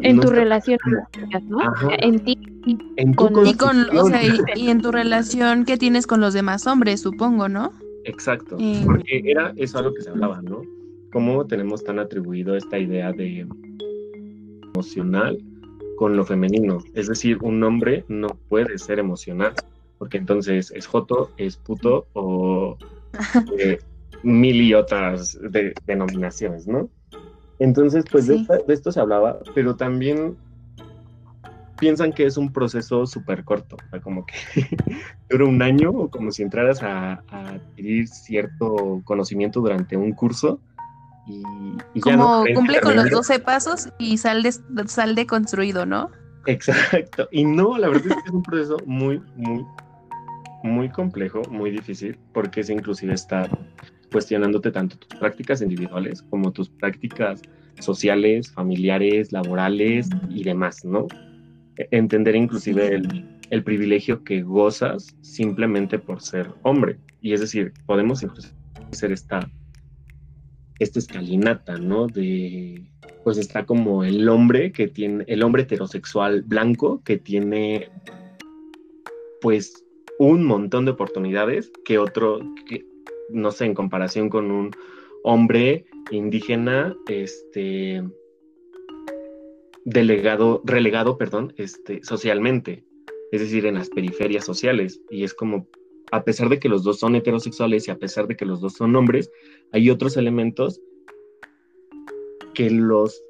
en 0.00 0.20
tu 0.20 0.30
relación, 0.30 0.78
¿no? 1.48 1.58
En 1.98 2.18
ti 2.20 2.38
en 2.96 3.14
con, 3.14 3.46
y, 3.46 3.54
con, 3.54 3.96
o 3.96 4.06
sea, 4.06 4.20
y, 4.56 4.68
en 4.68 4.82
tu 4.82 4.90
relación 4.90 5.64
que 5.64 5.76
tienes 5.76 6.06
con 6.06 6.20
los 6.20 6.34
demás 6.34 6.66
hombres, 6.66 7.02
supongo, 7.02 7.48
¿no? 7.48 7.72
Exacto, 8.04 8.56
porque 8.84 9.22
era 9.24 9.52
eso 9.56 9.78
algo 9.78 9.94
que 9.94 10.02
se 10.02 10.10
hablaba, 10.10 10.40
¿no? 10.42 10.62
Cómo 11.12 11.46
tenemos 11.46 11.84
tan 11.84 11.98
atribuido 11.98 12.56
esta 12.56 12.78
idea 12.78 13.12
de 13.12 13.46
emocional 14.74 15.38
con 15.96 16.16
lo 16.16 16.24
femenino. 16.24 16.78
Es 16.94 17.08
decir, 17.08 17.38
un 17.42 17.62
hombre 17.64 18.04
no 18.08 18.28
puede 18.48 18.78
ser 18.78 18.98
emocional, 18.98 19.54
porque 19.98 20.18
entonces 20.18 20.70
es 20.70 20.86
joto, 20.86 21.32
es 21.36 21.56
puto 21.56 22.06
o 22.12 22.76
eh, 23.58 23.78
mil 24.22 24.60
y 24.62 24.74
otras 24.74 25.38
denominaciones, 25.86 26.66
¿no? 26.66 26.88
Entonces, 27.58 28.04
pues 28.10 28.26
de, 28.28 28.46
esto 28.68 28.92
se 28.92 29.00
hablaba, 29.00 29.40
pero 29.54 29.74
también 29.74 30.36
piensan 31.78 32.12
que 32.12 32.26
es 32.26 32.36
un 32.36 32.52
proceso 32.52 33.06
súper 33.06 33.44
corto, 33.44 33.76
o 33.76 33.90
sea, 33.90 34.00
como 34.00 34.24
que 34.26 34.34
dura 35.30 35.44
un 35.44 35.62
año 35.62 35.90
o 35.90 36.10
como 36.10 36.30
si 36.30 36.42
entraras 36.42 36.82
a, 36.82 37.22
adquirir 37.30 38.08
cierto 38.08 39.00
conocimiento 39.04 39.60
durante 39.60 39.96
un 39.96 40.12
curso 40.12 40.60
y, 41.28 41.42
ya 42.00 42.16
no 42.16 42.44
cumple 42.54 42.80
con 42.80 42.96
los 42.96 43.10
12 43.10 43.38
pasos 43.40 43.88
y 43.98 44.18
sal 44.18 44.42
de, 44.42 44.52
sal 44.86 45.14
de 45.14 45.26
construido, 45.26 45.84
¿no? 45.86 46.10
Exacto. 46.46 47.28
Y 47.30 47.44
no, 47.44 47.76
la 47.76 47.88
verdad 47.88 48.06
es 48.06 48.14
que 48.14 48.28
es 48.28 48.34
un 48.34 48.42
proceso 48.42 48.76
muy, 48.86 49.20
muy, 49.36 49.64
muy 50.62 50.88
complejo, 50.88 51.42
muy 51.50 51.70
difícil, 51.70 52.18
porque 52.32 52.60
es 52.60 52.70
inclusive 52.70 53.14
estar 53.14 53.50
cuestionándote 54.10 54.70
tanto 54.70 54.96
tus 54.96 55.18
prácticas 55.18 55.60
individuales 55.60 56.22
como 56.30 56.50
tus 56.52 56.68
prácticas 56.70 57.42
sociales, 57.78 58.50
familiares, 58.50 59.32
laborales 59.32 60.08
y 60.30 60.44
demás, 60.44 60.84
¿no? 60.84 61.06
E, 61.76 61.88
entender 61.90 62.34
inclusive 62.36 63.02
el, 63.50 63.64
privilegio 63.64 64.24
que 64.24 64.42
gozas 64.42 65.16
simplemente 65.20 65.98
por 65.98 66.20
ser 66.20 66.50
hombre. 66.62 66.98
Y 67.20 67.32
es 67.32 67.40
decir, 67.40 67.72
podemos 67.86 68.22
incluso 68.22 68.48
hacer 68.92 69.12
esta, 69.12 69.48
esta 70.78 70.98
escalinata, 70.98 71.76
¿no? 71.78 72.06
De, 72.06 72.82
pues 73.24 73.38
está 73.38 73.66
como 73.66 74.04
el 74.04 74.28
hombre 74.28 74.72
que 74.72 74.88
tiene, 74.88 75.24
el 75.26 75.42
hombre 75.42 75.62
heterosexual 75.62 76.42
blanco 76.42 77.02
que 77.04 77.18
tiene, 77.18 77.88
pues, 79.40 79.84
un 80.18 80.44
montón 80.44 80.84
de 80.84 80.92
oportunidades 80.92 81.70
que 81.84 81.98
otro, 81.98 82.40
que, 82.66 82.84
no 83.30 83.50
sé, 83.50 83.66
en 83.66 83.74
comparación 83.74 84.28
con 84.28 84.50
un 84.50 84.70
hombre 85.22 85.86
indígena, 86.10 86.96
este, 87.08 88.02
delegado, 89.84 90.62
relegado, 90.64 91.18
perdón, 91.18 91.54
este, 91.56 92.00
socialmente, 92.02 92.84
es 93.32 93.40
decir, 93.40 93.66
en 93.66 93.74
las 93.74 93.90
periferias 93.90 94.44
sociales. 94.44 95.00
Y 95.10 95.24
es 95.24 95.34
como, 95.34 95.68
a 96.10 96.24
pesar 96.24 96.48
de 96.48 96.58
que 96.58 96.68
los 96.68 96.82
dos 96.82 96.98
son 96.98 97.14
heterosexuales 97.14 97.88
y 97.88 97.90
a 97.90 97.98
pesar 97.98 98.26
de 98.26 98.36
que 98.36 98.44
los 98.44 98.60
dos 98.60 98.74
son 98.74 98.94
hombres, 98.96 99.30
hay 99.72 99.90
otros 99.90 100.16
elementos 100.16 100.80
que 102.54 102.70
los 102.70 103.22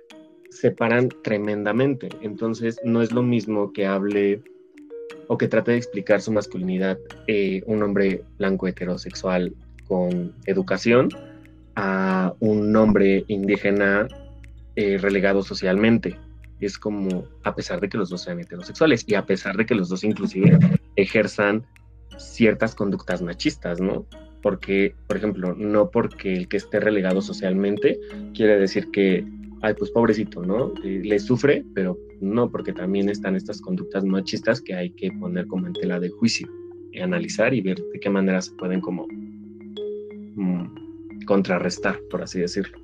separan 0.50 1.08
tremendamente. 1.22 2.08
Entonces, 2.22 2.80
no 2.84 3.02
es 3.02 3.12
lo 3.12 3.22
mismo 3.22 3.72
que 3.72 3.86
hable 3.86 4.42
o 5.26 5.36
que 5.36 5.48
trate 5.48 5.72
de 5.72 5.76
explicar 5.76 6.20
su 6.20 6.32
masculinidad 6.32 6.98
eh, 7.26 7.62
un 7.66 7.82
hombre 7.82 8.24
blanco 8.38 8.66
heterosexual 8.66 9.54
con 9.86 10.32
educación 10.46 11.10
a 11.76 12.34
un 12.40 12.74
hombre 12.74 13.24
indígena 13.28 14.08
eh, 14.76 14.98
relegado 14.98 15.42
socialmente. 15.42 16.16
Es 16.60 16.78
como, 16.78 17.24
a 17.44 17.54
pesar 17.54 17.80
de 17.80 17.88
que 17.88 17.98
los 17.98 18.10
dos 18.10 18.22
sean 18.22 18.40
heterosexuales 18.40 19.04
y 19.06 19.14
a 19.14 19.26
pesar 19.26 19.56
de 19.56 19.66
que 19.66 19.74
los 19.74 19.88
dos 19.88 20.02
inclusive 20.02 20.58
ejerzan 20.96 21.64
ciertas 22.16 22.74
conductas 22.74 23.22
machistas, 23.22 23.80
¿no? 23.80 24.06
Porque, 24.42 24.94
por 25.06 25.16
ejemplo, 25.16 25.54
no 25.54 25.90
porque 25.90 26.32
el 26.32 26.48
que 26.48 26.58
esté 26.58 26.80
relegado 26.80 27.20
socialmente 27.20 27.98
quiere 28.34 28.58
decir 28.58 28.90
que, 28.92 29.26
ay, 29.62 29.74
pues 29.74 29.90
pobrecito, 29.90 30.42
¿no? 30.42 30.72
Eh, 30.84 31.02
le 31.04 31.18
sufre, 31.18 31.64
pero 31.74 31.98
no, 32.20 32.50
porque 32.50 32.72
también 32.72 33.08
están 33.08 33.36
estas 33.36 33.60
conductas 33.60 34.04
machistas 34.04 34.60
que 34.60 34.74
hay 34.74 34.90
que 34.90 35.10
poner 35.12 35.46
como 35.46 35.66
en 35.66 35.72
tela 35.72 35.98
de 35.98 36.10
juicio 36.10 36.48
y 36.92 37.00
analizar 37.00 37.52
y 37.52 37.60
ver 37.60 37.76
de 37.76 38.00
qué 38.00 38.10
manera 38.10 38.40
se 38.40 38.52
pueden 38.52 38.80
como 38.80 39.06
Mm, 40.38 41.24
contrarrestar, 41.26 41.98
por 42.08 42.22
así 42.22 42.38
decirlo. 42.38 42.78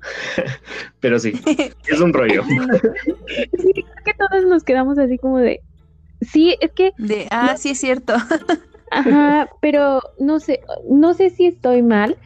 Pero 1.00 1.18
sí, 1.18 1.32
es 1.88 2.00
un 2.00 2.12
rollo. 2.12 2.44
Sí, 2.44 2.56
creo 3.72 4.04
que 4.04 4.14
todos 4.16 4.44
nos 4.44 4.62
quedamos 4.62 4.96
así 4.98 5.18
como 5.18 5.38
de, 5.38 5.60
sí, 6.20 6.56
es 6.60 6.72
que... 6.72 6.92
De, 6.98 7.26
ah, 7.30 7.56
sí 7.56 7.70
es 7.70 7.78
cierto. 7.78 8.14
Ajá, 8.90 9.48
pero 9.60 10.00
no 10.18 10.40
sé, 10.40 10.60
no 10.88 11.14
sé 11.14 11.30
si 11.30 11.46
estoy 11.46 11.82
mal, 11.82 12.16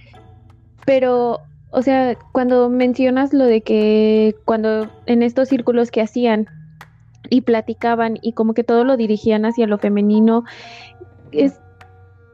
pero, 0.86 1.40
o 1.70 1.82
sea, 1.82 2.16
cuando 2.32 2.70
mencionas 2.70 3.34
lo 3.34 3.44
de 3.44 3.60
que 3.60 4.34
cuando 4.46 4.90
en 5.06 5.22
estos 5.22 5.48
círculos 5.48 5.90
que 5.90 6.00
hacían 6.00 6.48
y 7.28 7.42
platicaban 7.42 8.18
y 8.22 8.32
como 8.32 8.54
que 8.54 8.64
todo 8.64 8.84
lo 8.84 8.96
dirigían 8.96 9.44
hacia 9.44 9.66
lo 9.66 9.78
femenino, 9.78 10.44
es, 11.32 11.60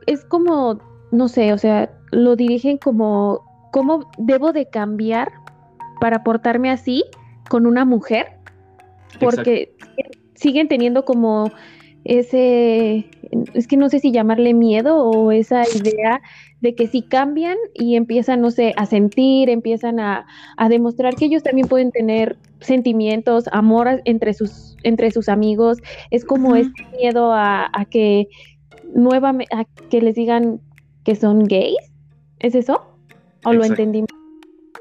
es 0.06 0.24
como, 0.24 0.80
no 1.10 1.28
sé, 1.28 1.52
o 1.52 1.58
sea, 1.58 1.90
lo 2.12 2.36
dirigen 2.36 2.78
como, 2.78 3.68
¿cómo 3.72 4.10
debo 4.16 4.52
de 4.52 4.66
cambiar 4.66 5.32
para 6.00 6.22
portarme 6.22 6.70
así 6.70 7.04
con 7.48 7.66
una 7.66 7.84
mujer? 7.84 8.36
Porque 9.18 9.74
siguen 10.40 10.68
teniendo 10.68 11.04
como 11.04 11.50
ese, 12.04 13.06
es 13.52 13.66
que 13.68 13.76
no 13.76 13.90
sé 13.90 13.98
si 13.98 14.10
llamarle 14.10 14.54
miedo 14.54 15.04
o 15.04 15.32
esa 15.32 15.62
idea 15.68 16.22
de 16.60 16.74
que 16.74 16.86
si 16.86 17.02
cambian 17.02 17.58
y 17.74 17.96
empiezan, 17.96 18.40
no 18.40 18.50
sé, 18.50 18.72
a 18.76 18.86
sentir, 18.86 19.50
empiezan 19.50 20.00
a, 20.00 20.26
demostrar 20.68 21.14
que 21.14 21.26
ellos 21.26 21.42
también 21.42 21.68
pueden 21.68 21.90
tener 21.90 22.38
sentimientos, 22.60 23.44
amor 23.52 24.00
entre 24.04 24.32
sus, 24.34 24.76
entre 24.82 25.10
sus 25.10 25.28
amigos, 25.28 25.78
es 26.10 26.24
como 26.24 26.56
ese 26.56 26.70
miedo 26.98 27.32
a, 27.32 27.70
a 27.72 27.84
que 27.84 28.28
nuevamente 28.94 29.54
a 29.54 29.64
que 29.88 30.00
les 30.00 30.14
digan 30.14 30.60
que 31.04 31.14
son 31.14 31.44
gays? 31.44 31.76
¿Es 32.38 32.54
eso? 32.54 32.82
¿O 33.44 33.52
lo 33.52 33.64
entendí? 33.64 34.04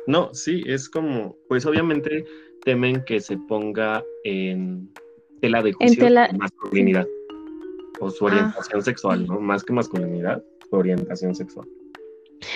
No, 0.07 0.33
sí, 0.33 0.63
es 0.65 0.89
como, 0.89 1.35
pues 1.47 1.65
obviamente 1.65 2.25
temen 2.65 3.03
que 3.05 3.19
se 3.19 3.37
ponga 3.37 4.03
en 4.23 4.89
tela 5.39 5.61
de 5.61 5.73
juicio 5.73 6.07
masculinidad 6.37 7.07
o 7.99 8.09
su 8.09 8.27
ah. 8.27 8.31
orientación 8.31 8.83
sexual, 8.83 9.27
¿no? 9.27 9.39
Más 9.39 9.63
que 9.63 9.73
masculinidad, 9.73 10.43
su 10.69 10.75
orientación 10.75 11.35
sexual. 11.35 11.67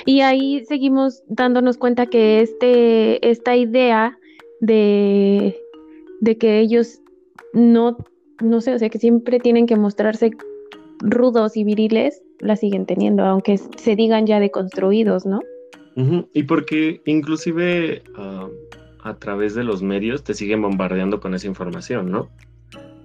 Y 0.06 0.22
ahí 0.22 0.64
seguimos 0.66 1.24
dándonos 1.28 1.78
cuenta 1.78 2.06
que 2.06 2.40
este, 2.40 3.30
esta 3.30 3.56
idea 3.56 4.18
de, 4.62 5.60
de 6.22 6.38
que 6.38 6.60
ellos 6.60 7.02
no, 7.54 7.98
no 8.42 8.62
sé, 8.62 8.74
o 8.74 8.80
sea, 8.80 8.90
que 8.90 9.00
siempre 9.00 9.40
tienen 9.40 9.66
que 9.66 9.76
mostrarse 9.76 10.32
rudos 11.00 11.58
y 11.58 11.64
viriles 11.64 12.22
la 12.40 12.56
siguen 12.56 12.86
teniendo, 12.86 13.24
aunque 13.24 13.58
se 13.58 13.96
digan 13.96 14.26
ya 14.26 14.40
deconstruidos, 14.40 15.26
¿no? 15.26 15.42
Y 16.34 16.44
porque 16.44 17.02
inclusive 17.06 18.02
ah, 18.16 18.50
a 19.04 19.14
través 19.16 19.54
de 19.54 19.64
los 19.64 19.84
medios 19.84 20.24
te 20.24 20.34
siguen 20.34 20.62
bombardeando 20.62 21.20
con 21.20 21.36
esa 21.36 21.48
información, 21.48 22.10
¿no? 22.10 22.30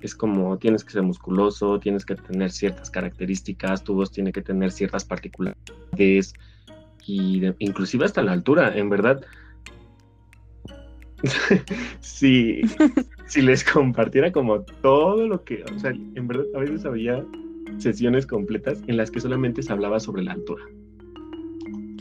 Es 0.01 0.15
como 0.15 0.59
tienes 0.59 0.85
que 0.85 0.93
ser 0.93 1.03
musculoso, 1.03 1.81
tienes 1.81 2.05
que 2.05 2.15
tener 2.15 2.51
ciertas 2.51 2.91
características, 2.91 3.83
tu 3.83 3.95
voz 3.95 4.11
tiene 4.11 4.33
que 4.33 4.43
tener 4.43 4.71
ciertas 4.71 5.05
particularidades 5.05 6.35
y 7.07 7.43
inclusive 7.59 8.05
hasta 8.05 8.23
la 8.23 8.33
altura, 8.33 8.77
en 8.77 8.91
verdad. 8.91 9.21
si, 12.01 12.61
si 13.27 13.43
les 13.43 13.65
compartiera 13.65 14.31
como 14.31 14.61
todo 14.61 15.27
lo 15.27 15.43
que, 15.43 15.65
o 15.65 15.79
sea, 15.79 15.91
en 15.91 16.29
verdad 16.29 16.45
a 16.55 16.59
veces 16.59 16.85
había 16.85 17.25
sesiones 17.79 18.27
completas 18.27 18.79
en 18.87 18.97
las 18.97 19.11
que 19.11 19.21
solamente 19.21 19.63
se 19.63 19.73
hablaba 19.73 20.01
sobre 20.01 20.23
la 20.23 20.33
altura. 20.33 20.65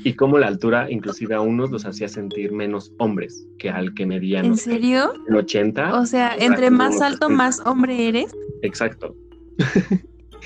Y 0.07 0.13
cómo 0.13 0.37
la 0.37 0.47
altura 0.47 0.89
inclusive 0.89 1.35
a 1.35 1.41
unos 1.41 1.69
los 1.69 1.85
hacía 1.85 2.07
sentir 2.07 2.53
menos 2.53 2.93
hombres 2.97 3.45
que 3.59 3.69
al 3.69 3.93
que 3.93 4.05
medían. 4.05 4.45
¿En 4.45 4.55
serio? 4.55 5.11
En 5.27 5.35
80. 5.35 5.99
O 5.99 6.05
sea, 6.05 6.33
entre 6.39 6.71
más 6.71 7.01
alto, 7.01 7.29
más 7.29 7.59
hombre 7.65 8.07
eres. 8.07 8.33
Exacto. 8.61 9.13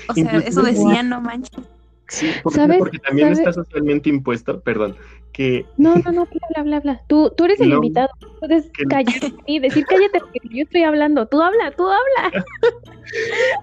O 0.08 0.14
sea, 0.14 0.38
eso 0.38 0.62
decían, 0.62 1.10
no 1.10 1.20
manches. 1.20 1.64
Sí, 2.08 2.30
porque, 2.42 2.98
también 2.98 3.28
está 3.28 3.52
socialmente 3.52 4.10
impuesto, 4.10 4.60
perdón, 4.62 4.96
que... 5.32 5.64
No, 5.76 5.94
no, 5.94 6.10
no, 6.10 6.26
bla, 6.26 6.62
bla, 6.64 6.80
bla. 6.80 7.00
Tú, 7.06 7.32
tú 7.36 7.44
eres 7.44 7.60
el 7.60 7.72
invitado, 7.72 8.08
puedes 8.40 8.68
callarte 8.88 9.32
y 9.46 9.60
decir 9.60 9.86
cállate 9.86 10.18
porque 10.18 10.40
yo 10.50 10.64
estoy 10.64 10.82
hablando. 10.82 11.26
Tú 11.26 11.40
habla, 11.40 11.70
tú 11.70 11.84
habla. 11.86 12.44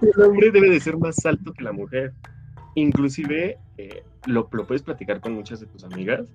el 0.00 0.22
hombre 0.22 0.50
debe 0.50 0.70
de 0.70 0.80
ser 0.80 0.96
más 0.96 1.26
alto 1.26 1.52
que 1.52 1.62
la 1.62 1.72
mujer. 1.72 2.14
Inclusive, 2.74 3.58
eh, 3.78 4.02
lo, 4.26 4.48
lo, 4.52 4.66
puedes 4.66 4.82
platicar 4.82 5.20
con 5.20 5.34
muchas 5.34 5.60
de 5.60 5.66
tus 5.66 5.84
amigas 5.84 6.28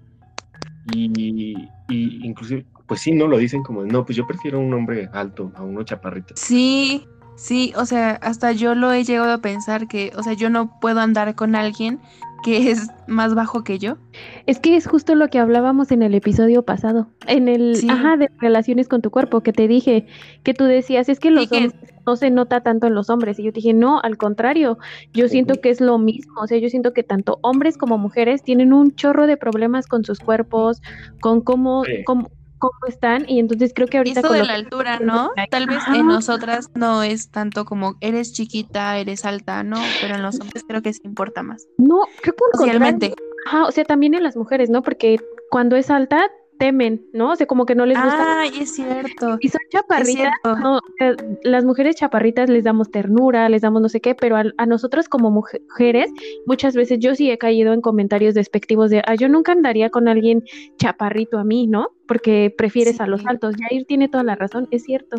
y, 0.93 1.69
y 1.89 2.25
inclusive, 2.25 2.65
pues 2.87 3.01
sí, 3.01 3.11
no, 3.11 3.27
lo 3.27 3.37
dicen 3.37 3.63
como, 3.63 3.83
no, 3.83 4.05
pues 4.05 4.15
yo 4.15 4.27
prefiero 4.27 4.59
un 4.59 4.73
hombre 4.73 5.09
alto 5.13 5.51
a 5.55 5.63
uno 5.63 5.83
chaparrito. 5.83 6.33
Sí, 6.37 7.07
Sí, 7.35 7.73
o 7.75 7.85
sea, 7.85 8.11
hasta 8.21 8.53
yo 8.53 8.75
lo 8.75 8.93
he 8.93 9.03
llegado 9.03 9.33
a 9.33 9.39
pensar 9.39 9.87
que, 9.87 10.11
o 10.15 10.23
sea, 10.23 10.33
yo 10.33 10.49
no 10.49 10.79
puedo 10.79 11.01
andar 11.01 11.35
con 11.35 11.55
alguien 11.55 11.99
que 12.43 12.71
es 12.71 12.87
más 13.07 13.35
bajo 13.35 13.63
que 13.63 13.77
yo. 13.79 13.97
Es 14.45 14.59
que 14.59 14.75
es 14.75 14.87
justo 14.87 15.15
lo 15.15 15.27
que 15.29 15.39
hablábamos 15.39 15.91
en 15.91 16.01
el 16.01 16.13
episodio 16.13 16.63
pasado, 16.63 17.07
en 17.27 17.49
el, 17.49 17.75
ajá, 17.89 18.17
de 18.17 18.29
relaciones 18.39 18.87
con 18.87 19.01
tu 19.01 19.11
cuerpo, 19.11 19.41
que 19.41 19.51
te 19.51 19.67
dije, 19.67 20.05
que 20.43 20.53
tú 20.53 20.63
decías, 20.63 21.09
es 21.09 21.19
que 21.19 21.31
los 21.31 21.51
hombres 21.51 21.73
no 22.05 22.15
se 22.15 22.29
nota 22.29 22.61
tanto 22.61 22.87
en 22.87 22.95
los 22.95 23.09
hombres, 23.09 23.39
y 23.39 23.43
yo 23.43 23.51
dije, 23.51 23.73
no, 23.73 23.99
al 24.01 24.17
contrario, 24.17 24.77
yo 25.13 25.27
siento 25.27 25.61
que 25.61 25.69
es 25.69 25.81
lo 25.81 25.97
mismo, 25.97 26.41
o 26.41 26.47
sea, 26.47 26.57
yo 26.57 26.69
siento 26.69 26.93
que 26.93 27.03
tanto 27.03 27.39
hombres 27.41 27.77
como 27.77 27.97
mujeres 27.97 28.43
tienen 28.43 28.73
un 28.73 28.95
chorro 28.95 29.27
de 29.27 29.37
problemas 29.37 29.87
con 29.87 30.03
sus 30.03 30.19
cuerpos, 30.19 30.81
con 31.19 31.41
cómo, 31.41 31.83
cómo 32.05 32.29
cómo 32.57 32.87
están 32.87 33.25
y 33.27 33.39
entonces 33.39 33.73
creo 33.75 33.87
que 33.87 33.97
ahorita... 33.97 34.21
Esto 34.21 34.33
de 34.33 34.43
la 34.43 34.53
altura, 34.53 34.99
¿no? 34.99 35.31
Tal 35.49 35.67
vez 35.67 35.83
en 35.93 36.07
nosotras 36.07 36.71
no 36.73 37.03
es 37.03 37.29
tanto 37.29 37.65
como 37.65 37.95
eres 38.01 38.33
chiquita, 38.33 38.97
eres 38.97 39.25
alta, 39.25 39.63
¿no? 39.63 39.77
Pero 40.01 40.15
en 40.15 40.23
los 40.23 40.39
hombres 40.39 40.63
creo 40.67 40.81
que 40.81 40.93
sí 40.93 41.01
importa 41.03 41.43
más. 41.43 41.67
No, 41.77 42.01
creo 42.21 42.33
que 42.33 42.57
Socialmente. 42.57 43.13
Ajá, 43.47 43.65
o 43.65 43.71
sea, 43.71 43.85
también 43.85 44.15
en 44.15 44.23
las 44.23 44.35
mujeres, 44.35 44.69
¿no? 44.69 44.81
Porque 44.81 45.19
cuando 45.49 45.75
es 45.75 45.91
alta 45.91 46.27
temen, 46.57 47.05
¿no? 47.13 47.31
O 47.31 47.35
sea, 47.35 47.47
como 47.47 47.65
que 47.65 47.75
no 47.75 47.85
les 47.85 47.97
gusta. 47.97 48.39
Ay, 48.41 48.51
es 48.61 48.75
cierto. 48.75 49.37
Y 49.41 49.49
son 49.49 49.61
chaparritas, 49.71 50.31
no, 50.43 50.77
o 50.77 50.81
sea, 50.97 51.15
las 51.43 51.65
mujeres 51.65 51.95
chaparritas 51.95 52.49
les 52.49 52.63
damos 52.63 52.89
ternura, 52.91 53.49
les 53.49 53.61
damos 53.61 53.81
no 53.81 53.89
sé 53.89 53.99
qué, 54.01 54.15
pero 54.15 54.37
a, 54.37 54.43
a 54.57 54.65
nosotros 54.65 55.09
como 55.09 55.31
muje- 55.31 55.61
mujeres, 55.69 56.09
muchas 56.45 56.75
veces 56.75 56.99
yo 56.99 57.15
sí 57.15 57.29
he 57.29 57.37
caído 57.37 57.73
en 57.73 57.81
comentarios 57.81 58.33
despectivos 58.35 58.89
de, 58.89 59.01
ah, 59.05 59.15
yo 59.15 59.27
nunca 59.29 59.51
andaría 59.51 59.89
con 59.89 60.07
alguien 60.07 60.43
chaparrito 60.77 61.37
a 61.37 61.43
mí, 61.43 61.67
¿no? 61.67 61.89
Porque 62.07 62.53
prefieres 62.57 62.99
a 63.01 63.07
los 63.07 63.25
altos. 63.25 63.55
Jair 63.57 63.85
tiene 63.85 64.07
toda 64.07 64.23
la 64.23 64.35
razón, 64.35 64.67
es 64.71 64.83
cierto. 64.83 65.17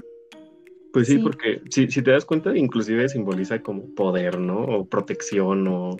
Pues 0.93 1.09
sí, 1.09 1.17
Sí. 1.17 1.23
porque 1.23 1.61
si, 1.69 1.89
si 1.89 2.01
te 2.03 2.13
das 2.13 2.25
cuenta, 2.25 2.57
inclusive 2.57 3.09
simboliza 3.11 3.61
como 3.63 3.95
poder, 3.95 4.39
¿no? 4.39 4.61
O 4.63 4.85
protección 4.87 5.69
o 5.69 5.91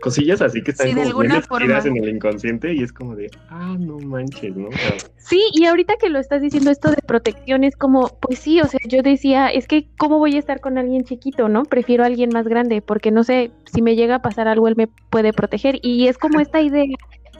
cosillas 0.00 0.42
así 0.42 0.62
que 0.62 0.70
están 0.72 0.88
Sí, 0.88 0.94
como 0.94 1.20
bien 1.20 1.42
forma. 1.42 1.78
en 1.78 1.96
el 1.96 2.08
inconsciente 2.08 2.72
y 2.74 2.82
es 2.82 2.92
como 2.92 3.16
de, 3.16 3.30
ah, 3.48 3.76
no 3.78 3.98
manches, 3.98 4.56
¿no? 4.56 4.68
O 4.68 4.72
sea, 4.72 4.96
Sí, 5.18 5.42
y 5.54 5.64
ahorita 5.64 5.94
que 5.96 6.08
lo 6.08 6.20
estás 6.20 6.40
diciendo 6.40 6.70
esto 6.70 6.90
de 6.90 7.02
protección 7.04 7.64
es 7.64 7.74
como, 7.76 8.08
pues 8.20 8.38
sí, 8.38 8.60
o 8.60 8.66
sea, 8.68 8.78
yo 8.88 9.02
decía, 9.02 9.48
es 9.48 9.66
que 9.66 9.88
¿cómo 9.98 10.18
voy 10.18 10.36
a 10.36 10.38
estar 10.38 10.60
con 10.60 10.78
alguien 10.78 11.02
chiquito, 11.04 11.48
no? 11.48 11.64
Prefiero 11.64 12.04
a 12.04 12.06
alguien 12.06 12.30
más 12.32 12.46
grande, 12.46 12.80
porque 12.80 13.10
no 13.10 13.24
sé, 13.24 13.50
si 13.64 13.82
me 13.82 13.96
llega 13.96 14.16
a 14.16 14.22
pasar 14.22 14.46
algo, 14.46 14.68
él 14.68 14.76
me 14.76 14.86
puede 15.10 15.32
proteger. 15.32 15.80
Y 15.82 16.06
es 16.06 16.16
como 16.16 16.38
esta 16.38 16.60
idea 16.60 16.84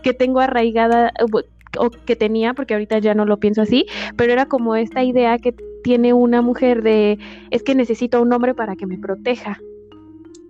que 0.02 0.14
tengo 0.14 0.40
arraigada, 0.40 1.12
o 1.78 1.90
que 1.90 2.16
tenía, 2.16 2.54
porque 2.54 2.74
ahorita 2.74 2.98
ya 2.98 3.14
no 3.14 3.24
lo 3.24 3.38
pienso 3.38 3.62
así, 3.62 3.86
pero 4.16 4.32
era 4.32 4.46
como 4.46 4.74
esta 4.74 5.04
idea 5.04 5.38
que 5.38 5.54
tiene 5.84 6.12
una 6.12 6.42
mujer 6.42 6.82
de, 6.82 7.18
es 7.50 7.62
que 7.62 7.74
necesito 7.76 8.18
a 8.18 8.20
un 8.20 8.32
hombre 8.32 8.54
para 8.54 8.74
que 8.74 8.86
me 8.86 8.98
proteja. 8.98 9.60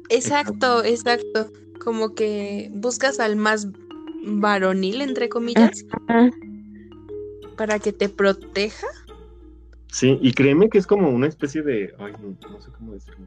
Exacto, 0.09 0.85
exacto. 0.85 1.51
Como 1.83 2.15
que 2.15 2.71
buscas 2.73 3.21
al 3.21 3.37
más 3.37 3.69
varonil, 4.23 5.01
entre 5.03 5.29
comillas, 5.29 5.87
para 7.57 7.79
que 7.79 7.93
te 7.93 8.09
proteja. 8.09 8.87
sí, 9.89 10.19
y 10.21 10.33
créeme 10.33 10.69
que 10.69 10.79
es 10.79 10.87
como 10.87 11.11
una 11.11 11.27
especie 11.27 11.63
de, 11.63 11.95
ay, 11.99 12.13
no, 12.21 12.37
no 12.51 12.61
sé 12.61 12.71
cómo 12.73 12.93
decirlo. 12.93 13.27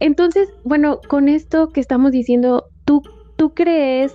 Entonces, 0.00 0.48
bueno, 0.64 1.00
con 1.08 1.28
esto 1.28 1.72
que 1.72 1.80
estamos 1.80 2.12
diciendo, 2.12 2.66
¿tú, 2.84 3.02
tú 3.36 3.54
crees 3.54 4.12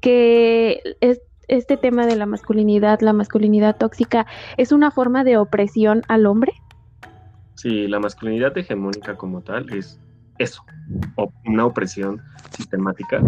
que 0.00 0.82
es- 1.00 1.22
este 1.48 1.76
tema 1.76 2.06
de 2.06 2.16
la 2.16 2.26
masculinidad, 2.26 3.00
la 3.00 3.12
masculinidad 3.12 3.76
tóxica, 3.76 4.26
es 4.56 4.72
una 4.72 4.90
forma 4.90 5.24
de 5.24 5.36
opresión 5.36 6.02
al 6.08 6.26
hombre? 6.26 6.52
Sí, 7.54 7.86
la 7.88 8.00
masculinidad 8.00 8.56
hegemónica 8.56 9.16
como 9.16 9.42
tal 9.42 9.72
es 9.72 10.00
eso, 10.42 10.64
una 11.44 11.66
opresión 11.66 12.20
sistemática 12.56 13.22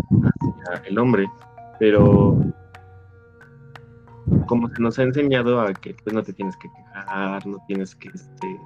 hacia 0.73 0.89
el 0.89 0.99
hombre, 0.99 1.27
pero 1.79 2.39
como 4.47 4.69
se 4.69 4.81
nos 4.81 4.99
ha 4.99 5.03
enseñado 5.03 5.61
a 5.61 5.73
que 5.73 5.95
pues 6.03 6.15
no 6.15 6.23
te 6.23 6.33
tienes 6.33 6.57
que 6.57 6.69
quejar, 6.69 7.47
no 7.47 7.63
tienes 7.67 7.95
que 7.95 8.09
este 8.09 8.61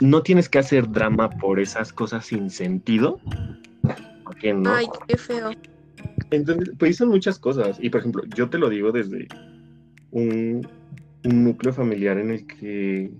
no 0.00 0.22
tienes 0.22 0.48
que 0.48 0.58
hacer 0.58 0.90
drama 0.90 1.30
por 1.30 1.58
esas 1.58 1.92
cosas 1.92 2.26
sin 2.26 2.50
sentido. 2.50 3.18
¿Por 4.24 4.36
qué 4.36 4.54
no? 4.54 4.70
Ay, 4.70 4.86
qué 5.06 5.16
feo. 5.16 5.50
Entonces, 6.30 6.72
pues 6.78 6.96
son 6.96 7.08
muchas 7.08 7.38
cosas. 7.38 7.78
Y 7.80 7.90
por 7.90 8.00
ejemplo, 8.00 8.22
yo 8.36 8.48
te 8.48 8.58
lo 8.58 8.68
digo 8.68 8.92
desde 8.92 9.26
un, 10.10 10.68
un 11.24 11.44
núcleo 11.44 11.72
familiar 11.72 12.18
en 12.18 12.30
el 12.30 12.46
que, 12.46 13.10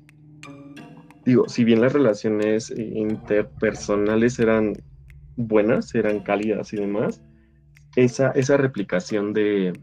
digo, 1.28 1.46
si 1.46 1.62
bien 1.62 1.82
las 1.82 1.92
relaciones 1.92 2.70
eh, 2.70 2.90
interpersonales 2.94 4.38
eran 4.38 4.72
buenas, 5.36 5.94
eran 5.94 6.20
cálidas 6.20 6.72
y 6.72 6.76
demás, 6.78 7.22
esa, 7.96 8.30
esa 8.30 8.56
replicación 8.56 9.34
de... 9.34 9.78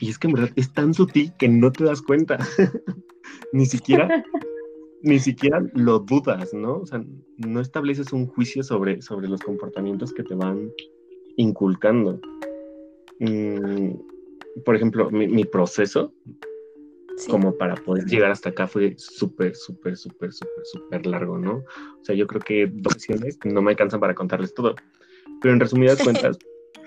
Y 0.00 0.10
es 0.10 0.18
que 0.18 0.26
en 0.26 0.32
verdad 0.32 0.50
es 0.56 0.72
tan 0.72 0.92
sutil 0.94 1.32
que 1.38 1.48
no 1.48 1.70
te 1.70 1.84
das 1.84 2.02
cuenta. 2.02 2.38
ni 3.52 3.66
siquiera 3.66 4.24
ni 5.02 5.20
siquiera 5.20 5.64
lo 5.74 6.00
dudas, 6.00 6.52
¿no? 6.52 6.78
O 6.78 6.86
sea, 6.86 7.04
no 7.36 7.60
estableces 7.60 8.12
un 8.12 8.26
juicio 8.26 8.64
sobre, 8.64 9.00
sobre 9.00 9.28
los 9.28 9.42
comportamientos 9.42 10.12
que 10.12 10.24
te 10.24 10.34
van 10.34 10.72
inculcando. 11.36 12.20
Mm, 13.20 13.92
por 14.64 14.74
ejemplo, 14.74 15.08
mi, 15.10 15.28
mi 15.28 15.44
proceso, 15.44 16.12
Sí. 17.16 17.30
como 17.30 17.56
para 17.56 17.80
poder 17.82 18.06
llegar 18.06 18.30
hasta 18.30 18.50
acá, 18.50 18.68
fue 18.68 18.94
súper, 18.98 19.54
súper, 19.56 19.96
súper, 19.96 20.32
súper, 20.32 20.66
súper 20.66 21.06
largo, 21.06 21.38
¿no? 21.38 21.58
O 21.58 21.66
sea, 22.02 22.14
yo 22.16 22.26
creo 22.26 22.42
que 22.42 22.68
dos 22.72 22.94
sesiones 22.94 23.38
no 23.44 23.62
me 23.62 23.70
alcanzan 23.72 24.00
para 24.00 24.14
contarles 24.14 24.54
todo. 24.54 24.82
Pero 25.40 25.54
en 25.54 25.60
resumidas 25.60 26.00
cuentas, 26.02 26.40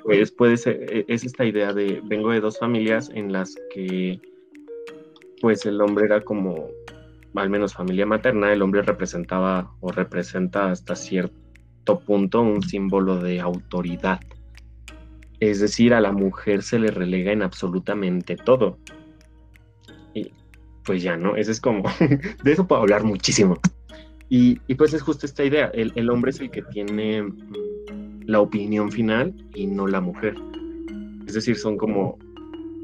pues 0.04 0.32
puede 0.34 0.58
ser, 0.58 0.82
e- 0.84 1.06
es 1.10 1.26
esta 1.26 1.46
idea 1.46 1.74
de, 1.74 2.02
vengo 2.04 2.32
de 2.32 2.42
dos 2.42 2.60
familias 2.60 3.10
en 3.10 3.32
las 3.34 3.64
que, 3.70 4.22
pues 5.40 5.66
el 5.66 5.82
hombre 5.82 6.06
era 6.06 6.24
como, 6.24 6.78
al 7.36 7.50
menos 7.50 7.74
familia 7.74 8.06
materna, 8.06 8.54
el 8.54 8.62
hombre 8.62 8.82
representaba 8.84 9.76
o 9.80 9.92
representa 9.92 10.72
hasta 10.72 10.96
cierto 10.96 11.34
punto 12.06 12.42
un 12.42 12.64
símbolo 12.64 13.20
de 13.22 13.42
autoridad. 13.42 14.22
Es 15.40 15.60
decir, 15.62 15.94
a 15.94 16.02
la 16.02 16.12
mujer 16.12 16.62
se 16.64 16.78
le 16.80 16.92
relega 16.92 17.32
en 17.32 17.42
absolutamente 17.42 18.38
todo. 18.38 18.82
Pues 20.86 21.02
ya, 21.02 21.18
¿no? 21.18 21.36
Ese 21.36 21.52
es 21.52 21.60
como, 21.60 21.84
de 22.44 22.52
eso 22.52 22.68
puedo 22.68 22.82
hablar 22.82 23.04
muchísimo. 23.04 23.60
Y, 24.30 24.60
y 24.68 24.76
pues 24.76 24.94
es 24.94 25.02
justo 25.02 25.26
esta 25.26 25.44
idea, 25.44 25.68
el, 25.74 25.92
el 25.96 26.10
hombre 26.10 26.32
es 26.32 26.40
el 26.40 26.50
que 26.50 26.62
tiene 26.62 27.24
mm, 27.24 28.22
la 28.26 28.40
opinión 28.42 28.92
final 28.92 29.34
y 29.54 29.68
no 29.68 29.88
la 29.88 30.02
mujer. 30.02 30.36
Es 31.28 31.34
decir, 31.34 31.58
son 31.58 31.78
como, 31.78 32.18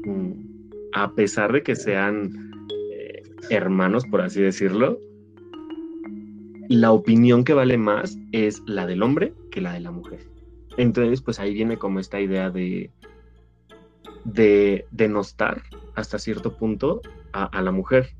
mm, 0.04 0.32
a 0.94 1.12
pesar 1.14 1.52
de 1.52 1.62
que 1.62 1.76
sean 1.76 2.52
eh, 2.92 3.22
hermanos, 3.50 4.04
por 4.06 4.20
así 4.20 4.40
decirlo, 4.40 4.98
la 6.68 6.92
opinión 6.92 7.44
que 7.44 7.54
vale 7.54 7.76
más 7.76 8.18
es 8.32 8.62
la 8.66 8.86
del 8.86 9.02
hombre 9.02 9.32
que 9.50 9.60
la 9.60 9.74
de 9.74 9.80
la 9.80 9.90
mujer. 9.90 10.20
Entonces, 10.76 11.20
pues 11.20 11.38
ahí 11.38 11.52
viene 11.52 11.76
como 11.76 12.00
esta 12.00 12.20
idea 12.20 12.50
de, 12.50 12.90
de 14.24 14.86
denostar 14.90 15.62
hasta 15.94 16.18
cierto 16.18 16.56
punto 16.56 17.02
a, 17.32 17.62
la 17.62 17.70
mujer. 17.70 18.14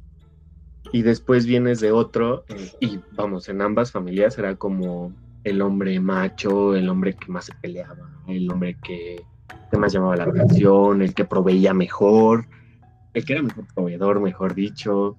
Y 0.92 1.02
después 1.02 1.46
vienes 1.46 1.80
de 1.80 1.92
otro, 1.92 2.44
y 2.80 2.98
vamos, 3.12 3.48
en 3.48 3.62
ambas 3.62 3.92
familias 3.92 4.36
era 4.38 4.56
como 4.56 5.12
el 5.44 5.62
hombre 5.62 5.98
macho, 6.00 6.74
el 6.74 6.88
hombre 6.88 7.14
que 7.14 7.30
más 7.30 7.46
se 7.46 7.54
peleaba, 7.54 8.10
el 8.26 8.50
hombre 8.50 8.76
que, 8.82 9.22
que 9.70 9.78
más 9.78 9.92
llamaba 9.92 10.16
la 10.16 10.24
atención, 10.24 11.02
el 11.02 11.14
que 11.14 11.24
proveía 11.24 11.72
mejor, 11.72 12.46
el 13.14 13.24
que 13.24 13.32
era 13.32 13.42
mejor 13.42 13.66
proveedor, 13.74 14.20
mejor 14.20 14.54
dicho, 14.54 15.16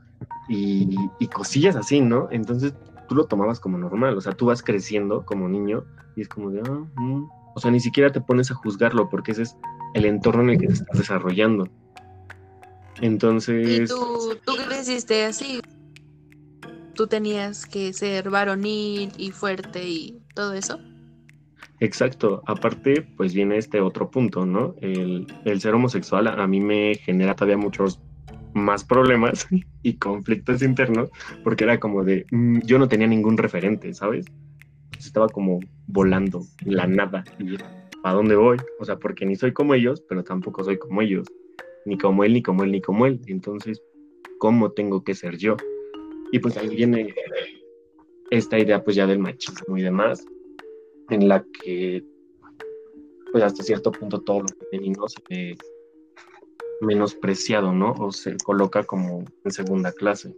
y, 0.50 0.96
y 1.20 1.28
cosillas 1.28 1.76
así, 1.76 2.02
¿no? 2.02 2.28
Entonces 2.32 2.74
tú 3.08 3.16
lo 3.16 3.26
tomabas 3.26 3.60
como 3.60 3.78
normal, 3.78 4.18
o 4.18 4.22
sea, 4.22 4.34
tú 4.34 4.48
vas 4.48 4.62
creciendo 4.62 5.26
como 5.26 5.48
niño 5.48 5.86
y 6.16 6.22
es 6.22 6.28
como 6.28 6.52
de, 6.52 6.62
ah, 6.62 6.86
mm. 6.96 7.26
o 7.56 7.60
sea, 7.60 7.72
ni 7.72 7.80
siquiera 7.80 8.12
te 8.12 8.22
pones 8.22 8.52
a 8.52 8.56
juzgarlo 8.56 9.10
porque 9.10 9.32
ese 9.32 9.44
es 9.44 9.58
el 9.94 10.06
entorno 10.06 10.44
en 10.44 10.50
el 10.52 10.60
que 10.60 10.68
te 10.68 10.74
estás 10.74 10.98
desarrollando. 10.98 11.68
¿Y 13.02 13.06
Entonces, 13.06 13.90
tú, 13.90 14.38
tú 14.46 14.56
creciste 14.68 15.26
así? 15.26 15.62
Tú 16.94 17.08
tenías 17.08 17.66
que 17.66 17.92
ser 17.94 18.30
varonil 18.30 19.12
y 19.18 19.32
fuerte 19.32 19.88
y 19.88 20.22
todo 20.36 20.54
eso. 20.54 20.80
exacto, 21.80 22.44
aparte, 22.46 23.02
pues 23.18 23.34
viene 23.34 23.58
este 23.58 23.82
otro 23.82 24.10
punto, 24.10 24.46
¿no? 24.46 24.76
El, 24.82 25.28
el 25.46 25.60
ser 25.60 25.74
homosexual 25.74 26.28
a, 26.28 26.48
mí 26.48 26.62
me 26.62 26.96
genera 26.96 27.36
todavía 27.36 27.58
muchos 27.58 28.00
más 28.54 28.84
problemas 28.84 29.48
y 29.84 29.96
conflictos 29.96 30.62
internos 30.62 31.10
porque 31.44 31.64
era 31.64 31.80
como 31.80 32.04
de, 32.04 32.26
mm, 32.32 32.60
yo 32.66 32.78
no 32.78 32.88
tenía 32.88 33.08
ningún 33.08 33.38
referente, 33.38 33.94
¿sabes? 33.94 34.28
Estaba 35.00 35.28
como 35.28 35.60
volando 35.88 36.46
la 36.64 36.88
nada 36.88 37.24
y 37.40 37.58
¿a 38.04 38.14
dónde 38.14 38.36
voy? 38.36 38.58
O 38.80 38.86
sea, 38.86 38.98
porque 38.98 39.26
ni 39.26 39.36
soy 39.36 39.52
como 39.52 39.74
ellos, 39.74 40.04
pero 40.08 40.24
tampoco 40.24 40.64
soy 40.64 40.78
como 40.78 41.02
ellos, 41.02 41.28
ni 41.86 41.98
como 41.98 42.24
él, 42.24 42.34
ni 42.34 42.42
como 42.42 42.64
él, 42.64 42.72
ni 42.72 42.82
como 42.82 43.06
él. 43.06 43.20
Entonces, 43.28 43.82
¿cómo 44.40 44.72
tengo 44.72 45.04
que 45.04 45.16
ser 45.16 45.38
yo? 45.38 45.56
Y 46.32 46.40
pues 46.40 46.58
ahí 46.58 46.70
viene 46.70 47.14
esta 48.32 48.58
idea 48.58 48.84
pues 48.84 48.96
ya 48.96 49.06
del 49.06 49.20
machismo 49.20 49.78
y 49.78 49.82
demás, 49.84 50.26
en 51.10 51.28
la 51.28 51.46
que 51.62 52.04
pues 53.32 53.44
hasta 53.44 53.64
cierto 53.64 53.92
punto 53.92 54.22
todo 54.22 54.42
lo 54.42 54.48
femenino 54.72 55.08
se 55.08 55.22
ve 55.30 55.58
menospreciado, 56.82 57.72
¿no? 57.72 57.94
O 58.00 58.12
se 58.12 58.36
coloca 58.44 58.84
como 58.84 59.26
en 59.44 59.52
segunda 59.52 59.92
clase. 59.92 60.36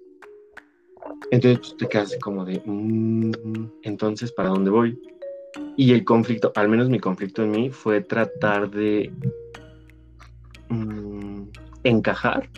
Entonces 1.32 1.60
pues, 1.60 1.78
te 1.78 1.88
quedas 1.88 2.18
como 2.22 2.46
de, 2.46 2.62
"Mm, 2.66 3.32
entonces, 3.84 4.32
¿para 4.32 4.50
dónde 4.50 4.70
voy? 4.70 5.00
Y 5.78 5.94
el 5.94 6.06
conflicto, 6.06 6.52
al 6.56 6.70
menos 6.70 6.90
mi 6.90 7.00
conflicto 7.00 7.44
en 7.44 7.52
mí, 7.52 7.70
fue 7.70 8.02
tratar 8.02 8.70
de 8.70 9.12
encajar 11.86 12.50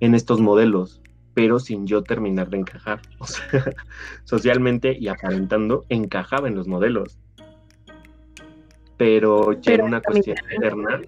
en 0.00 0.14
estos 0.14 0.40
modelos, 0.40 1.00
pero 1.34 1.58
sin 1.58 1.86
yo 1.86 2.02
terminar 2.02 2.50
de 2.50 2.58
encajar. 2.58 3.00
O 3.18 3.26
sea, 3.26 3.74
socialmente 4.24 4.96
y 4.98 5.08
aparentando, 5.08 5.84
encajaba 5.88 6.48
en 6.48 6.54
los 6.54 6.68
modelos. 6.68 7.18
Pero 8.96 9.52
ya 9.60 9.74
era 9.74 9.84
una 9.84 10.00
cuestión 10.00 10.36
interna. 10.52 11.00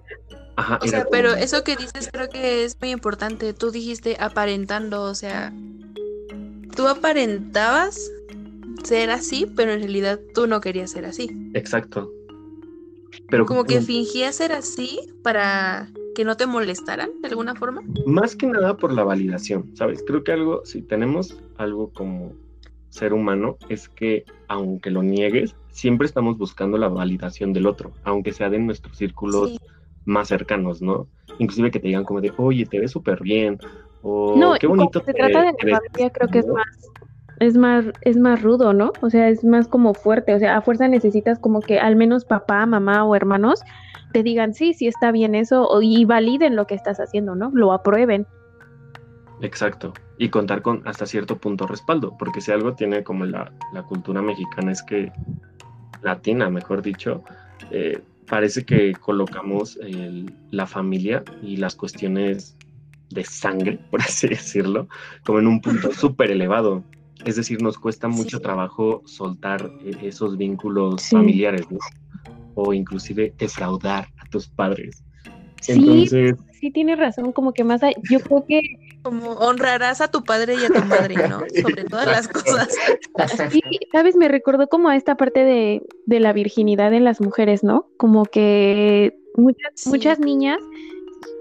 Ajá, 0.57 0.79
o 0.83 0.87
sea, 0.87 1.07
pero 1.11 1.35
eso 1.35 1.65
que 1.65 1.77
dices 1.77 2.11
creo 2.13 2.29
que 2.29 2.65
es 2.65 2.79
muy 2.81 2.91
importante. 2.91 3.53
Tú 3.53 3.71
dijiste 3.71 4.17
aparentando, 4.21 5.03
o 5.03 5.15
sea, 5.15 5.53
tú 6.77 6.87
aparentabas 6.87 8.11
ser 8.85 9.11
así, 9.11 9.47
pero 9.57 9.73
en 9.73 9.81
realidad 9.81 10.21
tú 10.35 10.47
no 10.47 10.61
querías 10.61 10.91
ser 10.91 11.05
así. 11.05 11.31
Exacto. 11.55 12.11
Pero 13.29 13.47
como 13.47 13.65
que 13.65 13.81
fingías 13.81 14.37
ser 14.37 14.53
así 14.53 15.01
para 15.23 15.89
que 16.15 16.25
no 16.25 16.37
te 16.37 16.47
molestaran 16.47 17.11
de 17.23 17.29
alguna 17.29 17.55
forma. 17.55 17.83
Más 18.07 18.37
que 18.37 18.47
nada 18.47 18.77
por 18.77 18.93
la 18.93 19.05
validación, 19.05 19.71
¿sabes? 19.75 20.03
Creo 20.07 20.25
que 20.25 20.33
algo, 20.33 20.65
si 20.65 20.83
tenemos 20.83 21.39
algo 21.57 21.91
como 21.93 22.33
ser 22.89 23.13
humano, 23.13 23.57
es 23.69 23.89
que 23.89 24.25
aunque 24.49 24.91
lo 24.91 25.03
niegues, 25.03 25.55
siempre 25.71 26.07
estamos 26.07 26.39
buscando 26.39 26.77
la 26.79 26.89
validación 26.89 27.53
del 27.53 27.67
otro, 27.67 27.93
aunque 28.05 28.33
sea 28.33 28.51
de 28.51 28.59
nuestros 28.59 28.97
círculos 28.97 29.57
más 30.05 30.29
cercanos, 30.29 30.83
¿no? 30.83 31.07
Inclusive 31.39 31.71
que 31.71 31.79
te 31.79 31.89
digan 31.89 32.05
como 32.05 32.21
de, 32.21 32.33
oye, 32.37 32.67
te 32.67 32.81
ves 32.81 32.91
súper 32.91 33.23
bien, 33.23 33.59
o 34.03 34.37
no, 34.37 34.55
qué 34.59 34.67
bonito. 34.67 35.03
Se 35.05 35.13
trata 35.13 35.43
de 35.43 35.53
la 35.71 35.79
familia, 35.79 36.11
creo 36.11 36.29
que 36.29 36.39
es 36.41 36.47
más 36.47 36.67
es 37.41 37.57
más, 37.57 37.87
es 38.03 38.19
más 38.19 38.43
rudo, 38.43 38.73
¿no? 38.75 38.93
O 39.01 39.09
sea, 39.11 39.29
es 39.29 39.45
más 39.45 39.67
como 39.67 39.95
fuerte, 39.95 40.35
o 40.35 40.39
sea, 40.39 40.59
a 40.59 40.61
fuerza 40.61 40.87
necesitas 40.89 41.39
como 41.39 41.61
que 41.61 41.81
al 41.81 41.97
menos 41.97 42.27
papá, 42.27 42.67
mamá 42.67 43.03
o 43.05 43.17
hermanos 43.17 43.63
te 44.13 44.23
digan, 44.23 44.55
sí, 44.55 44.75
sí 44.75 44.87
está 44.87 45.13
bien 45.13 45.35
eso, 45.35 45.69
y 45.81 46.05
validen 46.05 46.57
lo 46.57 46.67
que 46.67 46.75
estás 46.75 46.99
haciendo, 46.99 47.35
¿no? 47.35 47.51
Lo 47.55 47.73
aprueben. 47.73 48.27
Exacto. 49.41 49.93
Y 50.19 50.29
contar 50.29 50.63
con 50.63 50.87
hasta 50.87 51.07
cierto 51.07 51.39
punto 51.39 51.67
respaldo, 51.67 52.17
porque 52.19 52.41
si 52.41 52.53
algo 52.53 52.75
tiene 52.75 53.03
como 53.03 53.25
la, 53.25 53.53
cultura 53.89 54.21
mexicana 54.21 54.73
es 54.73 54.83
que, 54.83 55.13
latina, 56.03 56.51
mejor 56.51 56.83
dicho, 56.83 57.23
eh, 57.71 58.01
parece 58.29 58.65
que 58.65 58.93
colocamos 58.93 59.79
la 60.51 60.67
familia 60.67 61.25
y 61.43 61.57
las 61.57 61.75
cuestiones 61.75 62.57
de 63.11 63.25
sangre, 63.25 63.79
por 63.91 64.01
así 64.01 64.29
decirlo, 64.29 64.89
como 65.25 65.39
en 65.39 65.47
un 65.47 65.61
punto 65.61 65.93
súper 65.93 66.31
elevado. 66.31 66.85
Es 67.25 67.37
decir, 67.37 67.61
nos 67.63 67.77
cuesta 67.79 68.09
mucho 68.09 68.41
trabajo 68.41 69.03
soltar 69.05 69.71
eh, 69.85 69.93
esos 70.03 70.39
vínculos 70.39 71.11
familiares, 71.11 71.71
¿no? 71.71 71.79
O 72.63 72.75
inclusive 72.75 73.33
defraudar 73.39 74.09
a 74.19 74.29
tus 74.31 74.49
padres. 74.49 75.03
Sí, 75.63 76.07
sí 76.53 76.71
tienes 76.71 76.99
razón, 76.99 77.33
como 77.33 77.53
que 77.53 77.65
más, 77.65 77.81
yo 78.11 78.21
creo 78.21 78.45
que... 78.47 78.61
Como 79.03 79.31
honrarás 79.33 80.03
a 80.03 80.11
tu 80.11 80.25
padre 80.25 80.57
y 80.57 80.65
a 80.65 80.69
tu 80.69 80.85
madre, 80.85 81.17
¿no? 81.29 81.41
Sobre 81.63 81.85
todas 81.85 82.07
las 82.07 82.29
cosas. 82.29 82.69
Sí, 83.51 83.63
sabes, 83.93 84.15
me 84.15 84.29
recordó 84.29 84.69
como 84.69 84.91
a 84.91 84.97
esta 84.97 85.17
parte 85.17 85.43
de, 85.43 85.83
de 86.05 86.21
la 86.21 86.35
virginidad 86.35 86.93
en 86.93 87.05
las 87.05 87.21
mujeres, 87.21 87.65
¿no? 87.65 87.89
Como 87.97 88.25
que 88.25 89.17
muchas, 89.37 89.87
muchas 89.87 90.19
niñas 90.19 90.59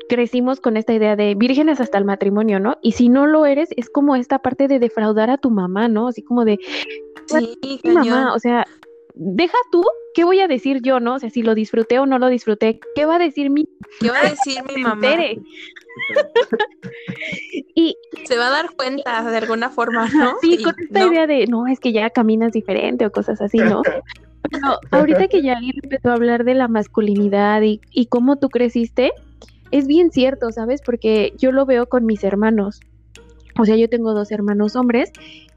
crecimos 0.08 0.62
con 0.62 0.78
esta 0.78 0.94
idea 0.94 1.16
de 1.16 1.36
vírgenes 1.36 1.82
hasta 1.82 1.98
el 1.98 2.06
matrimonio, 2.06 2.60
¿no? 2.60 2.78
Y 2.82 2.94
si 2.94 3.10
no 3.10 3.28
lo 3.28 3.46
eres, 3.46 3.70
es 3.78 3.90
como 3.90 4.16
esta 4.16 4.40
parte 4.40 4.68
de 4.68 4.80
defraudar 4.80 5.30
a 5.30 5.38
tu 5.38 5.52
mamá, 5.52 5.88
¿no? 5.88 6.08
Así 6.08 6.22
como 6.22 6.46
de, 6.46 6.60
sí, 7.28 7.80
mamá, 7.84 8.34
o 8.34 8.40
sea, 8.40 8.66
deja 9.22 9.58
tú, 9.70 9.84
¿qué 10.16 10.24
voy 10.24 10.40
a 10.40 10.48
decir 10.48 10.82
yo, 10.82 11.02
no? 11.02 11.16
O 11.16 11.20
sea, 11.20 11.30
si 11.30 11.44
lo 11.44 11.54
disfruté 11.54 12.00
o 12.00 12.06
no 12.06 12.20
lo 12.20 12.28
disfruté, 12.28 12.80
¿qué 12.96 13.04
va 13.06 13.18
a 13.18 13.20
decir 13.20 13.50
mi 13.50 13.68
¿Qué 14.00 14.10
va 14.10 14.22
a 14.22 14.30
decir 14.30 14.64
mi 14.64 14.82
mamá? 14.82 15.18
y 17.76 17.98
se 18.26 18.38
va 18.38 18.48
a 18.48 18.52
dar 18.52 18.70
cuenta 18.78 19.30
de 19.30 19.38
alguna 19.38 19.70
forma, 19.70 20.08
¿no? 20.08 20.36
Sí, 20.42 20.64
con 20.64 20.74
esta 20.80 21.06
idea 21.06 21.28
de, 21.28 21.48
no, 21.48 21.68
es 21.68 21.82
que 21.82 21.92
ya 21.92 22.10
caminas 22.10 22.54
diferente 22.54 23.06
o 23.06 23.12
cosas 23.12 23.42
así, 23.42 23.58
¿no? 23.58 23.82
Pero 24.50 24.80
ahorita 24.92 25.28
que 25.28 25.42
ya 25.42 25.60
empezó 25.84 26.12
a 26.12 26.14
hablar 26.14 26.46
de 26.46 26.54
la 26.54 26.70
masculinidad 26.70 27.62
y, 27.62 27.82
y 27.92 28.06
cómo 28.06 28.38
tú 28.38 28.48
creciste, 28.50 29.12
es 29.72 29.86
bien 29.86 30.12
cierto, 30.12 30.50
¿sabes? 30.52 30.82
Porque 30.82 31.34
yo 31.38 31.52
lo 31.52 31.66
veo 31.66 31.90
con 31.90 32.06
mis 32.06 32.24
hermanos. 32.24 32.80
O 33.60 33.66
sea, 33.66 33.76
yo 33.76 33.90
tengo 33.90 34.14
dos 34.14 34.32
hermanos 34.32 34.78
hombres 34.78 35.12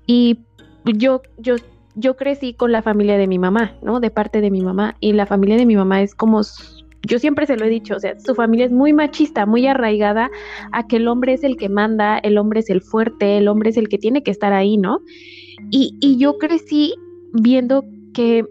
y 0.05 0.40
yo, 0.85 1.22
yo, 1.38 1.55
yo 1.94 2.16
crecí 2.16 2.55
con 2.55 2.72
la 2.72 2.83
familia 2.83 3.18
de 3.18 3.26
mi 3.26 3.38
mamá, 3.38 3.74
¿no? 3.83 4.00
De 4.00 4.11
parte 4.11 4.40
de 4.40 4.50
mi 4.50 4.61
mamá. 4.62 4.96
Y 5.00 5.12
la 5.12 5.26
familia 5.26 5.57
de 5.57 5.66
mi 5.66 5.76
mamá 5.76 6.02
es 6.02 6.14
como, 6.14 6.40
yo 7.07 7.18
siempre 7.18 7.46
se 7.46 7.57
lo 7.57 7.64
he 7.64 7.68
dicho, 7.68 7.96
o 7.96 8.00
sea, 8.00 8.18
su 8.18 8.35
familia 8.35 8.66
es 8.66 8.72
muy 8.72 8.92
machista, 8.92 9.44
muy 9.46 9.66
arraigada 9.66 10.31
a 10.72 10.87
que 10.87 10.96
el 10.96 11.09
hombre 11.09 11.35
es 11.35 11.44
el 11.44 11.57
que 11.57 11.68
manda, 11.68 12.18
el 12.18 12.38
hombre 12.38 12.61
es 12.61 12.70
el 12.70 12.81
fuerte, 12.81 13.38
el 13.38 13.48
hombre 13.48 13.70
es 13.70 13.76
el 13.76 13.88
que 13.88 13.98
tiene 13.98 14.22
que 14.22 14.31
estar 14.31 14.52
ahí, 14.52 14.76
¿no? 14.76 15.00
Y, 15.70 16.16
yo 16.18 16.38
crecí 16.38 16.94
viendo 17.33 17.85
que 18.14 18.44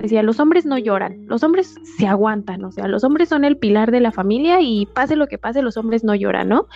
decía, 0.00 0.22
los 0.22 0.40
hombres 0.40 0.66
no 0.66 0.78
lloran, 0.78 1.26
los 1.26 1.42
hombres 1.42 1.74
se 1.96 2.06
aguantan, 2.06 2.64
o 2.64 2.72
sea, 2.72 2.88
los 2.88 3.04
hombres 3.04 3.28
son 3.28 3.44
el 3.44 3.56
pilar 3.56 3.90
de 3.90 4.00
la 4.00 4.12
familia 4.12 4.60
y 4.60 4.86
pase 4.86 5.16
lo 5.16 5.26
que 5.26 5.38
pase, 5.38 5.62
los 5.62 5.76
hombres 5.76 6.02
no 6.04 6.14
lloran, 6.14 6.48
¿no? 6.48 6.66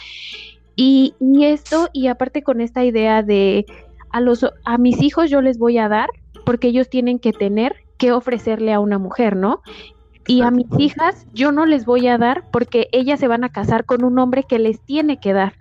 Y, 0.81 1.15
esto, 1.43 1.89
y 1.93 2.07
aparte 2.07 2.45
con 2.45 2.61
esta 2.61 2.85
idea 2.85 3.25
de 3.25 3.67
a, 4.11 4.21
los, 4.21 4.47
a 4.65 4.79
mis 4.79 5.03
hijos 5.03 5.31
yo 5.31 5.41
les 5.41 5.59
voy 5.59 5.79
a 5.79 5.89
dar 5.89 6.09
porque 6.45 6.69
ellos 6.69 6.89
tienen 6.89 7.19
que 7.19 7.33
tener 7.33 7.77
que 7.99 8.13
ofrecerle 8.13 8.73
a 8.73 8.81
una 8.81 8.99
mujer, 8.99 9.37
¿no? 9.37 9.61
Y 10.27 10.43
a 10.43 10.51
mis 10.51 10.67
hijas 10.79 11.27
yo 11.33 11.53
no 11.53 11.67
les 11.67 11.85
voy 11.87 12.07
a 12.07 12.19
dar 12.19 12.45
porque 12.51 12.89
ellas 12.93 13.19
se 13.19 13.29
van 13.29 13.45
a 13.45 13.49
casar 13.49 13.85
con 13.85 14.05
un 14.05 14.19
hombre 14.19 14.45
que 14.45 14.59
les 14.59 14.81
tiene 14.81 15.19
que 15.19 15.33
dar. 15.33 15.55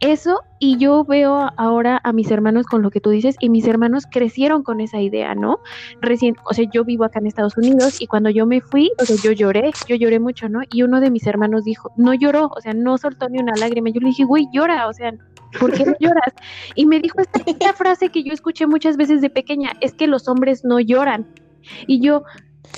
Eso, 0.00 0.40
y 0.58 0.78
yo 0.78 1.04
veo 1.04 1.50
ahora 1.58 2.00
a 2.02 2.14
mis 2.14 2.30
hermanos 2.30 2.64
con 2.64 2.80
lo 2.80 2.90
que 2.90 3.02
tú 3.02 3.10
dices, 3.10 3.36
y 3.38 3.50
mis 3.50 3.66
hermanos 3.66 4.06
crecieron 4.10 4.62
con 4.62 4.80
esa 4.80 4.98
idea, 4.98 5.34
¿no? 5.34 5.58
Recién, 6.00 6.36
o 6.46 6.54
sea, 6.54 6.64
yo 6.72 6.86
vivo 6.86 7.04
acá 7.04 7.18
en 7.18 7.26
Estados 7.26 7.58
Unidos 7.58 8.00
y 8.00 8.06
cuando 8.06 8.30
yo 8.30 8.46
me 8.46 8.62
fui, 8.62 8.90
o 8.98 9.04
sea, 9.04 9.16
yo 9.22 9.32
lloré, 9.32 9.70
yo 9.86 9.96
lloré 9.96 10.18
mucho, 10.18 10.48
¿no? 10.48 10.60
Y 10.72 10.84
uno 10.84 11.00
de 11.00 11.10
mis 11.10 11.26
hermanos 11.26 11.64
dijo, 11.64 11.92
no 11.96 12.14
lloró, 12.14 12.46
o 12.46 12.60
sea, 12.62 12.72
no 12.72 12.96
soltó 12.96 13.28
ni 13.28 13.40
una 13.40 13.52
lágrima. 13.56 13.90
Yo 13.90 14.00
le 14.00 14.08
dije, 14.08 14.24
güey, 14.24 14.46
llora, 14.54 14.88
o 14.88 14.92
sea, 14.94 15.12
¿por 15.58 15.72
qué 15.72 15.84
no 15.84 15.94
lloras? 15.98 16.34
Y 16.74 16.86
me 16.86 17.00
dijo 17.00 17.20
esta, 17.20 17.40
esta 17.46 17.72
frase 17.72 18.10
que 18.10 18.22
yo 18.22 18.32
escuché 18.32 18.66
muchas 18.66 18.96
veces 18.96 19.20
de 19.20 19.30
pequeña, 19.30 19.72
es 19.80 19.94
que 19.94 20.06
los 20.06 20.28
hombres 20.28 20.64
no 20.64 20.80
lloran. 20.80 21.26
Y 21.86 22.00
yo, 22.00 22.24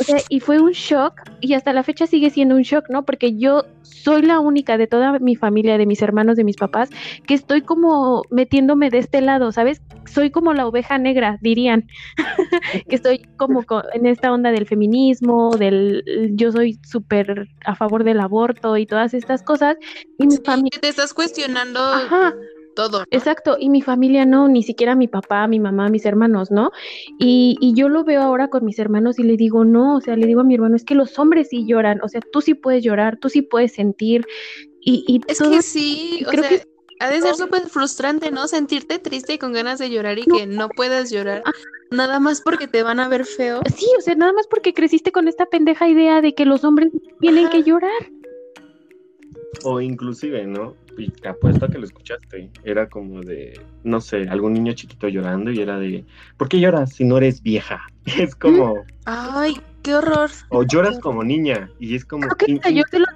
o 0.00 0.04
sea, 0.04 0.18
y 0.28 0.40
fue 0.40 0.60
un 0.60 0.72
shock, 0.72 1.20
y 1.40 1.54
hasta 1.54 1.72
la 1.72 1.82
fecha 1.82 2.06
sigue 2.06 2.30
siendo 2.30 2.54
un 2.54 2.62
shock, 2.62 2.88
¿no? 2.88 3.04
Porque 3.04 3.36
yo 3.36 3.64
soy 3.82 4.22
la 4.22 4.40
única 4.40 4.78
de 4.78 4.86
toda 4.86 5.18
mi 5.18 5.36
familia, 5.36 5.78
de 5.78 5.86
mis 5.86 6.02
hermanos, 6.02 6.36
de 6.36 6.44
mis 6.44 6.56
papás, 6.56 6.90
que 7.26 7.34
estoy 7.34 7.62
como 7.62 8.22
metiéndome 8.30 8.90
de 8.90 8.98
este 8.98 9.20
lado, 9.20 9.52
¿sabes? 9.52 9.82
Soy 10.06 10.30
como 10.30 10.54
la 10.54 10.66
oveja 10.66 10.98
negra, 10.98 11.38
dirían, 11.42 11.86
que 12.88 12.96
estoy 12.96 13.22
como 13.36 13.64
en 13.92 14.06
esta 14.06 14.32
onda 14.32 14.50
del 14.50 14.66
feminismo, 14.66 15.56
del 15.56 16.02
yo 16.34 16.52
soy 16.52 16.78
súper 16.82 17.48
a 17.64 17.74
favor 17.74 18.02
del 18.02 18.20
aborto 18.20 18.76
y 18.76 18.86
todas 18.86 19.14
estas 19.14 19.42
cosas. 19.42 19.76
Y 20.18 20.26
mi 20.26 20.36
familia... 20.38 20.80
Te 20.80 20.88
estás 20.88 21.12
cuestionando 21.14 21.80
todo. 22.74 23.04
Exacto, 23.10 23.56
y 23.58 23.70
mi 23.70 23.82
familia 23.82 24.24
no, 24.26 24.48
ni 24.48 24.62
siquiera 24.62 24.94
mi 24.94 25.08
papá, 25.08 25.46
mi 25.46 25.60
mamá, 25.60 25.88
mis 25.88 26.04
hermanos, 26.04 26.50
¿no? 26.50 26.70
Y, 27.18 27.56
y, 27.60 27.74
yo 27.74 27.88
lo 27.88 28.04
veo 28.04 28.22
ahora 28.22 28.48
con 28.48 28.64
mis 28.64 28.78
hermanos 28.78 29.18
y 29.18 29.22
le 29.22 29.36
digo, 29.36 29.64
no, 29.64 29.96
o 29.96 30.00
sea, 30.00 30.16
le 30.16 30.26
digo 30.26 30.40
a 30.40 30.44
mi 30.44 30.54
hermano, 30.54 30.76
es 30.76 30.84
que 30.84 30.94
los 30.94 31.18
hombres 31.18 31.48
sí 31.50 31.66
lloran, 31.66 32.00
o 32.02 32.08
sea, 32.08 32.20
tú 32.32 32.40
sí 32.40 32.54
puedes 32.54 32.82
llorar, 32.82 33.18
tú 33.18 33.28
sí 33.28 33.42
puedes 33.42 33.72
sentir. 33.72 34.26
Y, 34.80 35.04
y 35.06 35.20
es 35.30 35.40
que 35.40 35.62
sí, 35.62 36.24
o 36.26 36.30
sea, 36.30 36.50
ha 37.02 37.10
de 37.10 37.20
ser 37.20 37.34
súper 37.34 37.68
frustrante, 37.68 38.30
¿no? 38.30 38.46
Sentirte 38.46 39.00
triste 39.00 39.34
y 39.34 39.38
con 39.38 39.52
ganas 39.52 39.80
de 39.80 39.90
llorar 39.90 40.20
y 40.20 40.24
que 40.24 40.46
no 40.46 40.68
puedas 40.68 41.10
llorar. 41.10 41.42
Ah. 41.44 41.50
Nada 41.90 42.20
más 42.20 42.40
porque 42.40 42.68
te 42.68 42.84
van 42.84 43.00
a 43.00 43.08
ver 43.08 43.24
feo. 43.24 43.60
Sí, 43.74 43.86
o 43.98 44.00
sea, 44.00 44.14
nada 44.14 44.32
más 44.32 44.46
porque 44.46 44.72
creciste 44.72 45.10
con 45.10 45.26
esta 45.26 45.46
pendeja 45.46 45.88
idea 45.88 46.20
de 46.20 46.34
que 46.34 46.46
los 46.46 46.62
hombres 46.62 46.92
tienen 47.20 47.50
que 47.50 47.64
llorar. 47.64 47.90
O 49.64 49.80
inclusive, 49.80 50.46
¿no? 50.46 50.76
Y 50.98 51.08
te 51.10 51.28
apuesto 51.28 51.64
a 51.64 51.68
que 51.68 51.78
lo 51.78 51.84
escuchaste, 51.84 52.50
era 52.64 52.88
como 52.88 53.20
de, 53.22 53.60
no 53.84 54.00
sé, 54.00 54.28
algún 54.28 54.52
niño 54.52 54.72
chiquito 54.72 55.08
llorando 55.08 55.50
y 55.50 55.60
era 55.60 55.78
de, 55.78 56.04
¿por 56.36 56.48
qué 56.48 56.60
lloras 56.60 56.92
si 56.92 57.04
no 57.04 57.18
eres 57.18 57.42
vieja? 57.42 57.86
Es 58.18 58.34
como... 58.34 58.82
Ay, 59.04 59.54
qué 59.82 59.94
horror. 59.94 60.30
O 60.48 60.64
lloras 60.64 60.98
como 60.98 61.22
niña 61.22 61.70
y 61.78 61.94
es 61.94 62.04
como... 62.04 62.26
Creo 62.28 62.60
que 62.60 62.74
yo 62.74 62.82
te 62.90 62.98
lo 62.98 63.06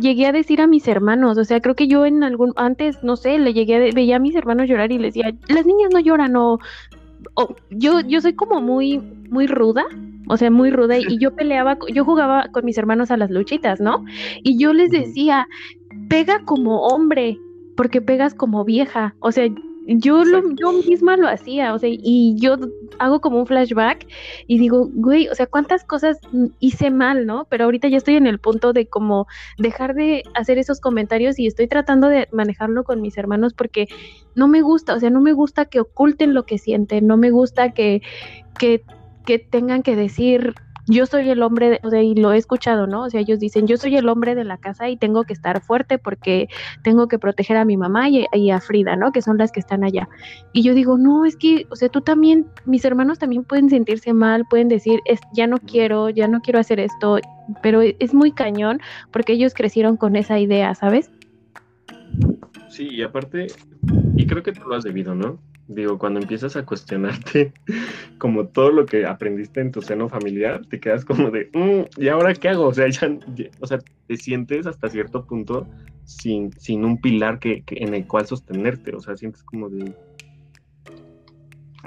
llegué 0.00 0.26
a 0.26 0.32
decir 0.32 0.60
a 0.60 0.66
mis 0.66 0.86
hermanos, 0.88 1.38
o 1.38 1.44
sea, 1.44 1.60
creo 1.60 1.74
que 1.74 1.88
yo 1.88 2.06
en 2.06 2.22
algún, 2.22 2.52
antes, 2.56 3.02
no 3.02 3.16
sé, 3.16 3.38
le 3.38 3.52
llegué 3.52 3.76
a, 3.76 3.94
veía 3.94 4.16
a 4.16 4.20
mis 4.20 4.34
hermanos 4.34 4.68
llorar 4.68 4.92
y 4.92 4.98
les 4.98 5.14
decía, 5.14 5.34
las 5.48 5.66
niñas 5.66 5.90
no 5.92 6.00
lloran 6.00 6.36
o... 6.36 6.58
o 7.34 7.56
yo, 7.70 8.00
yo 8.00 8.20
soy 8.20 8.34
como 8.34 8.60
muy, 8.60 8.98
muy 8.98 9.46
ruda, 9.46 9.86
o 10.28 10.36
sea, 10.36 10.50
muy 10.50 10.70
ruda, 10.70 10.98
y 10.98 11.18
yo 11.18 11.34
peleaba, 11.34 11.78
yo 11.92 12.04
jugaba 12.04 12.48
con 12.52 12.64
mis 12.64 12.78
hermanos 12.78 13.10
a 13.10 13.16
las 13.16 13.30
luchitas, 13.30 13.80
¿no? 13.80 14.04
Y 14.42 14.58
yo 14.58 14.72
les 14.72 14.90
decía, 14.90 15.46
pega 16.08 16.44
como 16.44 16.86
hombre, 16.88 17.38
porque 17.76 18.00
pegas 18.00 18.34
como 18.34 18.64
vieja. 18.64 19.14
O 19.20 19.30
sea, 19.30 19.48
yo, 19.86 20.22
lo, 20.24 20.42
yo 20.54 20.72
misma 20.72 21.16
lo 21.16 21.28
hacía, 21.28 21.72
o 21.72 21.78
sea, 21.78 21.88
y 21.90 22.36
yo 22.38 22.56
hago 22.98 23.20
como 23.20 23.38
un 23.38 23.46
flashback 23.46 24.06
y 24.46 24.58
digo, 24.58 24.90
güey, 24.92 25.28
o 25.28 25.34
sea, 25.34 25.46
cuántas 25.46 25.84
cosas 25.84 26.18
hice 26.60 26.90
mal, 26.90 27.24
¿no? 27.24 27.46
Pero 27.48 27.64
ahorita 27.64 27.88
ya 27.88 27.96
estoy 27.96 28.16
en 28.16 28.26
el 28.26 28.38
punto 28.38 28.74
de 28.74 28.86
como 28.86 29.26
dejar 29.56 29.94
de 29.94 30.24
hacer 30.34 30.58
esos 30.58 30.80
comentarios 30.80 31.38
y 31.38 31.46
estoy 31.46 31.68
tratando 31.68 32.08
de 32.08 32.28
manejarlo 32.32 32.84
con 32.84 33.00
mis 33.00 33.16
hermanos 33.16 33.54
porque 33.54 33.88
no 34.34 34.46
me 34.46 34.60
gusta, 34.60 34.94
o 34.94 35.00
sea, 35.00 35.08
no 35.08 35.22
me 35.22 35.32
gusta 35.32 35.64
que 35.64 35.80
oculten 35.80 36.34
lo 36.34 36.44
que 36.44 36.58
sienten, 36.58 37.06
no 37.06 37.16
me 37.16 37.30
gusta 37.30 37.70
que, 37.72 38.02
que, 38.58 38.84
que 39.24 39.38
tengan 39.38 39.82
que 39.82 39.96
decir 39.96 40.54
yo 40.88 41.06
soy 41.06 41.28
el 41.28 41.42
hombre, 41.42 41.70
de, 41.70 41.80
o 41.82 41.90
sea, 41.90 42.02
y 42.02 42.14
lo 42.14 42.32
he 42.32 42.38
escuchado, 42.38 42.86
¿no? 42.86 43.04
O 43.04 43.10
sea, 43.10 43.20
ellos 43.20 43.38
dicen, 43.38 43.66
yo 43.66 43.76
soy 43.76 43.96
el 43.96 44.08
hombre 44.08 44.34
de 44.34 44.44
la 44.44 44.56
casa 44.56 44.88
y 44.88 44.96
tengo 44.96 45.24
que 45.24 45.34
estar 45.34 45.60
fuerte 45.60 45.98
porque 45.98 46.48
tengo 46.82 47.08
que 47.08 47.18
proteger 47.18 47.58
a 47.58 47.64
mi 47.64 47.76
mamá 47.76 48.08
y, 48.08 48.50
a 48.50 48.60
Frida, 48.60 48.96
¿no? 48.96 49.12
Que 49.12 49.20
son 49.20 49.36
las 49.36 49.52
que 49.52 49.60
están 49.60 49.84
allá. 49.84 50.08
Y 50.52 50.62
yo 50.62 50.74
digo, 50.74 50.96
no, 50.96 51.26
es 51.26 51.36
que, 51.36 51.66
o 51.70 51.76
sea, 51.76 51.90
tú 51.90 52.00
también, 52.00 52.46
mis 52.64 52.84
hermanos 52.84 53.18
también 53.18 53.44
pueden 53.44 53.68
sentirse 53.68 54.12
mal, 54.14 54.44
pueden 54.48 54.68
decir, 54.68 55.00
es, 55.04 55.20
ya 55.34 55.46
no 55.46 55.58
quiero, 55.58 56.08
ya 56.08 56.26
no 56.26 56.40
quiero 56.40 56.58
hacer 56.58 56.80
esto, 56.80 57.18
pero 57.62 57.82
es 57.82 58.14
muy 58.14 58.32
cañón 58.32 58.80
porque 59.12 59.34
ellos 59.34 59.52
crecieron 59.54 59.96
con 59.96 60.16
esa 60.16 60.38
idea, 60.38 60.74
¿sabes? 60.74 61.10
Sí, 62.68 62.88
y 62.90 63.02
aparte, 63.02 63.48
y 64.16 64.26
creo 64.26 64.42
que 64.42 64.52
tú 64.52 64.62
lo 64.66 64.74
has 64.74 64.84
debido, 64.84 65.14
¿no? 65.14 65.38
Digo, 65.68 65.98
cuando 65.98 66.18
empiezas 66.18 66.56
a 66.56 66.64
cuestionarte 66.64 67.52
como 68.18 68.48
todo 68.48 68.70
lo 68.70 68.86
que 68.86 69.04
aprendiste 69.04 69.60
en 69.60 69.70
tu 69.70 69.82
seno 69.82 70.08
familiar, 70.08 70.64
te 70.66 70.80
quedas 70.80 71.04
como 71.04 71.30
de, 71.30 71.50
mm, 71.52 72.02
¿y 72.02 72.08
ahora 72.08 72.32
qué 72.32 72.48
hago? 72.48 72.66
O 72.66 72.74
sea, 72.74 72.86
o 73.60 73.66
sea, 73.66 73.78
te 74.06 74.16
sientes 74.16 74.66
hasta 74.66 74.88
cierto 74.88 75.26
punto 75.26 75.66
sin, 76.04 76.52
sin 76.58 76.86
un 76.86 76.98
pilar 76.98 77.38
que, 77.38 77.62
en 77.66 77.92
el 77.92 78.06
cual 78.06 78.26
sostenerte, 78.26 78.96
o 78.96 79.00
sea, 79.00 79.14
sientes 79.14 79.42
como 79.42 79.68
de 79.68 79.92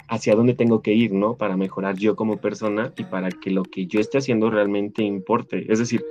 hacia 0.08 0.36
dónde 0.36 0.54
tengo 0.54 0.84
que 0.84 0.94
ir, 0.94 1.12
¿no? 1.12 1.36
Para 1.36 1.58
mejorar 1.58 1.96
yo 1.98 2.15
como 2.15 2.38
persona 2.38 2.94
y 2.98 3.06
para 3.06 3.32
que 3.32 3.50
lo 3.50 3.63
que 3.63 3.88
yo 3.88 4.00
esté 4.00 4.20
haciendo 4.20 4.52
realmente 4.52 5.04
importe. 5.04 5.65
Es 5.72 5.80
decir, 5.80 6.06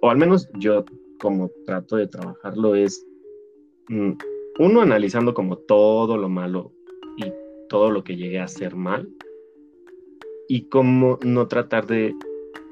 o 0.00 0.08
al 0.08 0.16
menos 0.16 0.48
yo 0.54 0.86
como 1.20 1.50
trato 1.66 1.96
de 1.96 2.06
trabajarlo 2.06 2.74
es, 2.74 3.04
mm, 3.88 4.12
uno, 4.58 4.80
analizando 4.80 5.34
como 5.34 5.58
todo 5.58 6.16
lo 6.16 6.28
malo 6.28 6.73
todo 7.74 7.90
lo 7.90 8.04
que 8.04 8.14
llegué 8.14 8.38
a 8.38 8.44
hacer 8.44 8.76
mal 8.76 9.08
y 10.46 10.68
cómo 10.68 11.18
no 11.24 11.48
tratar 11.48 11.88
de 11.88 12.14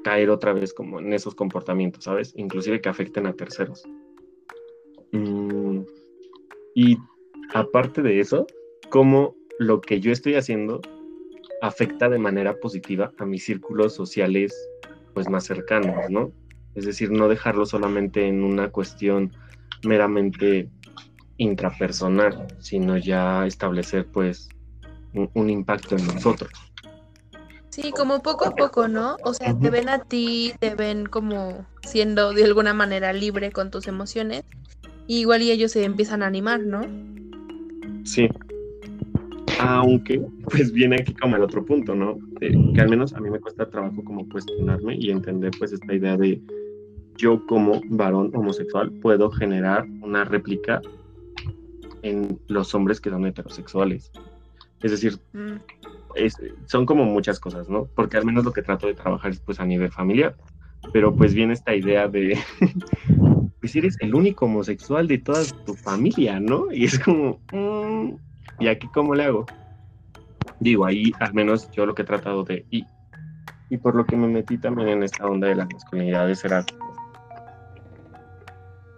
caer 0.01 0.29
otra 0.29 0.53
vez 0.53 0.73
como 0.73 1.01
en 1.01 1.11
esos 1.11 1.35
comportamientos, 1.35 2.05
¿sabes? 2.05 2.31
Inclusive 2.37 2.79
que 2.79 2.87
afecten 2.87 3.27
a 3.27 3.33
terceros. 3.33 3.83
Mm, 5.11 5.81
y 6.73 6.97
aparte 7.53 8.01
de 8.01 8.21
eso, 8.21 8.47
cómo 8.89 9.35
lo 9.59 9.81
que 9.81 9.99
yo 9.99 10.13
estoy 10.13 10.35
haciendo 10.35 10.79
afecta 11.61 12.07
de 12.07 12.19
manera 12.19 12.57
positiva 12.61 13.11
a 13.17 13.25
mis 13.25 13.43
círculos 13.43 13.93
sociales 13.93 14.53
pues 15.13 15.27
más 15.27 15.43
cercanos, 15.43 16.09
¿no? 16.09 16.31
Es 16.75 16.85
decir, 16.85 17.11
no 17.11 17.27
dejarlo 17.27 17.65
solamente 17.65 18.25
en 18.25 18.41
una 18.41 18.69
cuestión 18.69 19.33
meramente 19.85 20.69
intrapersonal, 21.35 22.47
sino 22.59 22.95
ya 22.95 23.45
establecer 23.45 24.07
pues 24.09 24.47
un, 25.13 25.49
impacto 25.49 25.95
en 25.95 26.07
nosotros. 26.07 26.51
Sí, 27.69 27.91
como 27.91 28.21
poco 28.21 28.45
a 28.45 28.51
poco, 28.51 28.87
¿no? 28.87 29.17
O 29.23 29.33
sea, 29.33 29.57
te 29.57 29.69
ven 29.69 29.89
a 29.89 29.99
ti, 29.99 30.53
te 30.59 30.75
ven 30.75 31.05
como 31.07 31.65
siendo 31.81 32.33
de 32.33 32.45
alguna 32.45 32.73
manera 32.73 33.13
libre 33.13 33.51
con 33.51 33.71
tus 33.71 33.87
emociones, 33.87 34.43
y 35.07 35.19
igual 35.19 35.41
y 35.41 35.51
ellos 35.51 35.71
se 35.71 35.83
empiezan 35.83 36.23
a 36.23 36.27
animar, 36.27 36.61
¿no? 36.61 36.81
Sí. 38.03 38.29
Aunque, 39.59 40.21
pues 40.45 40.71
viene 40.71 40.97
aquí 40.99 41.13
como 41.13 41.35
el 41.35 41.43
otro 41.43 41.65
punto, 41.65 41.95
¿no? 41.95 42.17
que 42.39 42.81
al 42.81 42.89
menos 42.89 43.13
a 43.13 43.21
mí 43.21 43.29
me 43.29 43.39
cuesta 43.39 43.69
trabajo 43.69 44.03
como 44.03 44.27
cuestionarme 44.27 44.95
y 44.97 45.11
entender 45.11 45.51
pues 45.57 45.71
esta 45.71 45.93
idea 45.93 46.17
de 46.17 46.41
yo 47.17 47.45
como 47.45 47.81
varón 47.85 48.31
homosexual 48.35 48.91
puedo 49.01 49.31
generar 49.31 49.85
una 50.01 50.25
réplica 50.25 50.81
en 52.01 52.39
los 52.47 52.75
hombres 52.75 52.99
que 52.99 53.09
son 53.09 53.25
heterosexuales. 53.25 54.11
Es 54.83 54.91
decir, 54.91 55.17
mm. 55.31 55.55
son 56.65 56.85
como 56.85 57.05
muchas 57.05 57.39
cosas, 57.39 57.69
¿no? 57.69 57.85
Porque 57.95 58.17
al 58.17 58.25
menos 58.25 58.43
lo 58.43 58.51
que 58.51 58.61
trato 58.61 58.85
de 58.87 58.93
trabajar 58.93 59.31
es 59.31 59.39
pues 59.39 59.59
a 59.59 59.65
nivel 59.65 59.89
familiar, 59.89 60.35
pero 60.91 61.15
pues 61.15 61.33
viene 61.33 61.53
esta 61.53 61.73
idea 61.73 62.07
de, 62.09 62.37
pues 63.61 63.75
eres 63.75 63.95
el 64.01 64.13
único 64.13 64.45
homosexual 64.45 65.07
de 65.07 65.19
toda 65.19 65.41
tu 65.65 65.73
familia, 65.73 66.39
¿no? 66.39 66.71
Y 66.71 66.83
es 66.83 66.99
como, 66.99 67.39
mm, 67.53 68.15
¿y 68.59 68.67
aquí 68.67 68.87
cómo 68.93 69.15
le 69.15 69.23
hago? 69.23 69.45
Digo, 70.59 70.85
ahí 70.85 71.13
al 71.19 71.33
menos 71.33 71.71
yo 71.71 71.85
lo 71.85 71.95
que 71.95 72.01
he 72.01 72.05
tratado 72.05 72.43
de, 72.43 72.65
y, 72.69 72.85
y 73.69 73.77
por 73.77 73.95
lo 73.95 74.05
que 74.05 74.17
me 74.17 74.27
metí 74.27 74.57
también 74.57 74.89
en 74.89 75.03
esta 75.03 75.25
onda 75.25 75.47
de 75.47 75.55
las 75.55 75.67
masculinidades 75.71 76.43
era 76.43 76.65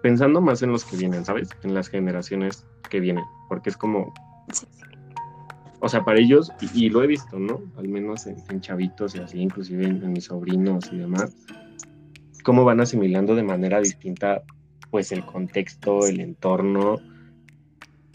pensando 0.01 0.41
más 0.41 0.61
en 0.63 0.71
los 0.71 0.83
que 0.83 0.97
vienen, 0.97 1.25
¿sabes? 1.25 1.49
En 1.63 1.73
las 1.75 1.89
generaciones 1.89 2.65
que 2.89 2.99
vienen, 2.99 3.23
porque 3.49 3.69
es 3.69 3.77
como, 3.77 4.13
o 5.85 5.89
sea, 5.89 6.03
para 6.03 6.17
ellos, 6.17 6.51
y, 6.73 6.89
lo 6.89 7.03
he 7.03 7.07
visto, 7.07 7.37
¿no? 7.37 7.61
Al 7.77 7.87
menos 7.87 8.25
en, 8.25 8.59
chavitos 8.59 9.13
y 9.13 9.19
así, 9.19 9.39
inclusive 9.39 9.85
en, 9.85 10.13
mis 10.13 10.25
sobrinos 10.25 10.91
y 10.91 10.97
demás, 10.97 11.37
cómo 12.43 12.65
van 12.65 12.79
asimilando 12.79 13.35
de 13.35 13.43
manera 13.43 13.79
distinta, 13.79 14.41
pues, 14.89 15.11
el 15.11 15.23
contexto, 15.23 16.07
el 16.07 16.21
entorno, 16.21 16.97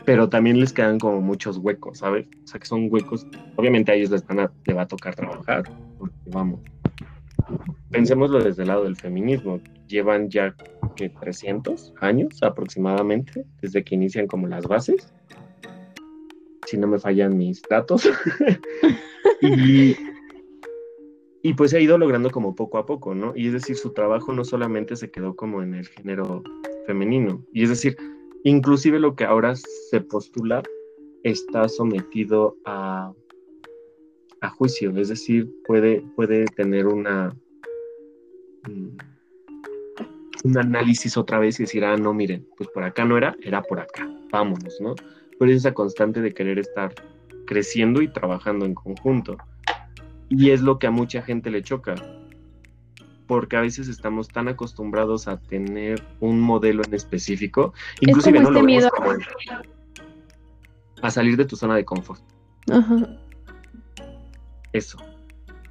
pero 0.04 0.28
también 0.28 0.58
les 0.58 0.72
quedan 0.72 0.98
como 0.98 1.20
muchos 1.20 1.58
huecos, 1.58 1.98
¿sabes? 1.98 2.26
O 2.42 2.46
sea, 2.48 2.58
que 2.58 2.66
son 2.66 2.88
huecos, 2.90 3.24
obviamente 3.54 3.92
a 3.92 3.94
ellos 3.94 4.10
les, 4.10 4.26
van 4.26 4.40
a, 4.40 4.52
les 4.64 4.76
va 4.76 4.82
a 4.82 4.88
tocar 4.88 5.14
trabajar, 5.14 5.62
porque 5.96 6.16
vamos, 6.26 6.58
pensémoslo 7.92 8.42
desde 8.42 8.62
el 8.62 8.68
lado 8.68 8.82
del 8.82 8.96
feminismo, 8.96 9.60
llevan 9.86 10.28
ya 10.28 10.56
que 10.96 11.08
300 11.08 11.94
años 12.00 12.42
aproximadamente 12.42 13.46
desde 13.62 13.84
que 13.84 13.94
inician 13.94 14.26
como 14.26 14.48
las 14.48 14.66
bases, 14.66 15.14
si 16.70 16.78
no 16.78 16.86
me 16.86 16.98
fallan 16.98 17.36
mis 17.36 17.62
datos. 17.62 18.08
y, 19.40 19.96
y 21.42 21.54
pues 21.54 21.70
se 21.70 21.78
ha 21.78 21.80
ido 21.80 21.98
logrando 21.98 22.30
como 22.30 22.54
poco 22.54 22.78
a 22.78 22.86
poco, 22.86 23.14
¿no? 23.14 23.32
Y 23.36 23.48
es 23.48 23.52
decir, 23.52 23.76
su 23.76 23.92
trabajo 23.92 24.32
no 24.32 24.44
solamente 24.44 24.96
se 24.96 25.10
quedó 25.10 25.34
como 25.36 25.62
en 25.62 25.74
el 25.74 25.86
género 25.86 26.42
femenino, 26.86 27.44
y 27.52 27.62
es 27.62 27.68
decir, 27.68 27.96
inclusive 28.44 28.98
lo 28.98 29.14
que 29.14 29.24
ahora 29.24 29.54
se 29.56 30.00
postula 30.00 30.62
está 31.22 31.68
sometido 31.68 32.56
a, 32.64 33.12
a 34.40 34.50
juicio, 34.50 34.96
es 34.96 35.08
decir, 35.08 35.48
puede, 35.66 36.02
puede 36.16 36.46
tener 36.46 36.86
una, 36.86 37.36
Mm, 38.68 38.96
un 40.44 40.58
análisis 40.58 41.16
otra 41.16 41.38
vez 41.38 41.60
y 41.60 41.64
decir, 41.64 41.84
ah, 41.84 41.96
no, 41.96 42.14
miren, 42.14 42.46
pues 42.56 42.68
por 42.70 42.82
acá 42.82 43.04
no 43.04 43.16
era, 43.16 43.36
era 43.42 43.62
por 43.62 43.80
acá, 43.80 44.08
vámonos, 44.30 44.80
¿no? 44.80 44.94
Pero 45.40 45.50
es 45.50 45.56
esa 45.56 45.72
constante 45.72 46.20
de 46.20 46.34
querer 46.34 46.58
estar 46.58 46.94
creciendo 47.46 48.02
y 48.02 48.08
trabajando 48.08 48.66
en 48.66 48.74
conjunto. 48.74 49.38
Y 50.28 50.50
es 50.50 50.60
lo 50.60 50.78
que 50.78 50.86
a 50.86 50.90
mucha 50.90 51.22
gente 51.22 51.50
le 51.50 51.62
choca, 51.62 51.94
porque 53.26 53.56
a 53.56 53.62
veces 53.62 53.88
estamos 53.88 54.28
tan 54.28 54.48
acostumbrados 54.48 55.28
a 55.28 55.40
tener 55.40 56.02
un 56.20 56.40
modelo 56.40 56.82
en 56.84 56.92
específico, 56.92 57.72
inclusive 58.00 58.38
no 58.38 58.50
lo 58.50 58.68
este 58.68 58.88
a 61.00 61.10
salir 61.10 61.38
de 61.38 61.46
tu 61.46 61.56
zona 61.56 61.74
de 61.74 61.86
confort. 61.86 62.22
Eso 64.74 65.09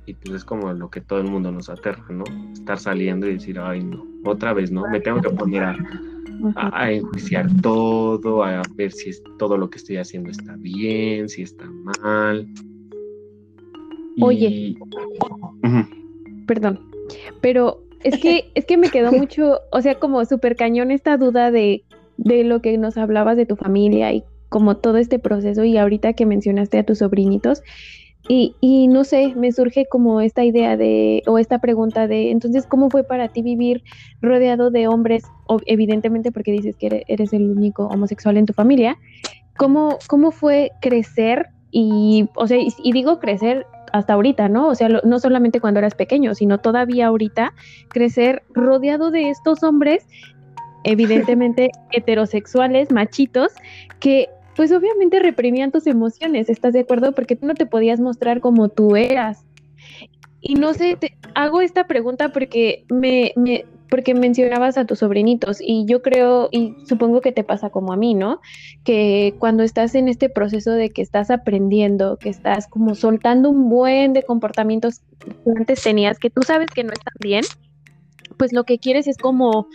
y 0.10 0.14
pues 0.16 0.38
es 0.38 0.44
como 0.44 0.74
lo 0.74 0.90
que 0.90 1.02
todo 1.02 1.20
el 1.20 1.28
mundo 1.28 1.52
nos 1.52 1.70
aterra, 1.70 2.04
¿no? 2.10 2.24
Estar 2.54 2.80
saliendo 2.80 3.28
y 3.28 3.34
decir, 3.34 3.60
ay, 3.60 3.84
no, 3.84 4.04
otra 4.26 4.54
vez, 4.54 4.72
¿no? 4.72 4.90
Me 4.90 5.00
tengo 5.00 5.22
que 5.22 5.30
poner 5.30 5.64
a, 5.64 5.78
a, 6.56 6.92
enjuiciar 6.92 7.48
todo, 7.62 8.44
a 8.44 8.64
ver 8.76 8.92
si 8.92 9.10
es, 9.10 9.22
todo 9.38 9.56
lo 9.56 9.70
que 9.70 9.78
estoy 9.78 9.98
haciendo 9.98 10.32
está 10.32 10.56
bien, 10.58 11.30
si 11.30 11.44
está 11.44 11.66
mal. 11.66 12.48
Oye, 14.20 14.76
perdón, 16.48 16.80
pero 17.40 17.84
es 18.04 18.20
que, 18.20 18.52
es 18.56 18.66
que 18.66 18.78
me 18.78 18.90
quedó 18.90 19.12
mucho, 19.12 19.60
o 19.72 19.82
sea, 19.82 20.00
como 20.00 20.26
súper 20.26 20.56
cañón 20.56 20.90
esta 20.90 21.18
duda 21.18 21.52
de, 21.52 21.84
de 22.18 22.44
lo 22.44 22.64
que 22.64 22.78
nos 22.80 22.98
hablabas 22.98 23.38
de 23.38 23.46
tu 23.46 23.56
familia 23.56 24.12
y 24.12 24.24
como 24.50 24.78
todo 24.78 24.98
este 24.98 25.20
proceso 25.20 25.64
y 25.64 25.78
ahorita 25.78 26.14
que 26.14 26.26
mencionaste 26.26 26.80
a 26.80 26.84
tus 26.84 26.98
sobrinitos, 26.98 27.62
y, 28.28 28.88
no 28.90 29.06
sé, 29.06 29.34
me 29.36 29.52
surge 29.52 29.88
como 29.88 30.22
esta 30.22 30.44
idea 30.44 30.78
de, 30.78 31.24
o 31.26 31.40
esta 31.40 31.60
pregunta 31.60 32.08
de, 32.08 32.32
entonces, 32.32 32.68
¿cómo 32.68 32.90
fue 32.90 33.04
para 33.04 33.30
ti 33.30 33.42
vivir 33.42 33.84
rodeado 34.22 34.70
de 34.70 34.88
hombres, 34.88 35.24
evidentemente 35.66 36.32
porque 36.32 36.52
dices 36.52 36.76
que 36.76 37.06
eres 37.08 37.34
el 37.34 37.50
único 37.50 37.88
homosexual 37.88 38.38
en 38.38 38.46
tu 38.46 38.54
familia? 38.54 38.98
¿Cómo, 39.58 39.98
cómo 40.08 40.32
fue 40.32 40.72
crecer? 40.82 41.48
Y, 41.72 42.30
o 42.36 42.46
sea, 42.46 42.58
y, 42.60 42.92
digo 42.92 43.20
crecer 43.20 43.66
hasta 43.94 44.14
ahorita, 44.14 44.48
¿no? 44.48 44.68
O 44.68 44.76
sea, 44.76 44.90
no 44.90 45.20
solamente 45.20 45.60
cuando 45.60 45.80
eras 45.80 45.96
pequeño, 45.96 46.36
sino 46.36 46.60
todavía 46.60 47.08
ahorita, 47.08 47.54
crecer 47.88 48.44
rodeado 48.54 49.10
de 49.10 49.30
estos 49.30 49.64
hombres, 49.64 50.06
evidentemente 50.84 51.70
heterosexuales, 51.92 52.92
machitos, 52.92 53.54
que 54.00 54.30
pues 54.60 54.74
obviamente 54.74 55.20
reprimían 55.20 55.72
tus 55.72 55.88
emociones, 55.88 56.50
¿estás 56.50 56.74
de 56.74 56.82
acuerdo? 56.82 57.14
Porque 57.14 57.38
tú 57.38 57.46
no 57.46 57.54
te 57.54 57.66
podías 57.66 58.02
mostrar 58.02 58.42
como 58.42 58.68
tú 58.68 58.98
eras. 58.98 59.46
Y 60.42 60.56
no 60.56 60.74
sé, 60.74 60.98
te 61.00 61.18
hago 61.34 61.62
esta 61.62 61.88
pregunta 61.88 62.34
porque 62.34 62.84
me, 62.90 63.32
me, 63.38 63.64
porque 63.90 64.14
mencionabas 64.14 64.78
a 64.78 64.84
tus 64.84 65.00
sobrinitos 65.00 65.60
y 65.62 65.86
yo 65.86 66.02
creo 66.02 66.50
y 66.52 66.76
supongo 66.86 67.22
que 67.22 67.32
te 67.32 67.46
pasa 67.46 67.70
como 67.70 67.94
a 67.94 67.96
mí, 67.96 68.16
¿no? 68.16 68.42
Que 68.84 69.34
cuando 69.40 69.64
estás 69.64 69.96
en 69.96 70.10
este 70.10 70.28
proceso 70.28 70.72
de 70.72 70.90
que 70.90 71.04
estás 71.04 71.32
aprendiendo, 71.32 72.18
que 72.18 72.28
estás 72.28 72.68
como 72.68 72.96
soltando 72.96 73.50
un 73.50 73.70
buen 73.70 74.12
de 74.12 74.24
comportamientos 74.24 75.00
que 75.20 75.32
antes 75.56 75.82
tenías, 75.82 76.20
que 76.20 76.30
tú 76.30 76.42
sabes 76.42 76.68
que 76.76 76.84
no 76.84 76.92
están 76.92 77.14
bien, 77.22 77.46
pues 78.36 78.52
lo 78.52 78.66
que 78.66 78.78
quieres 78.78 79.08
es 79.08 79.18
como, 79.18 79.70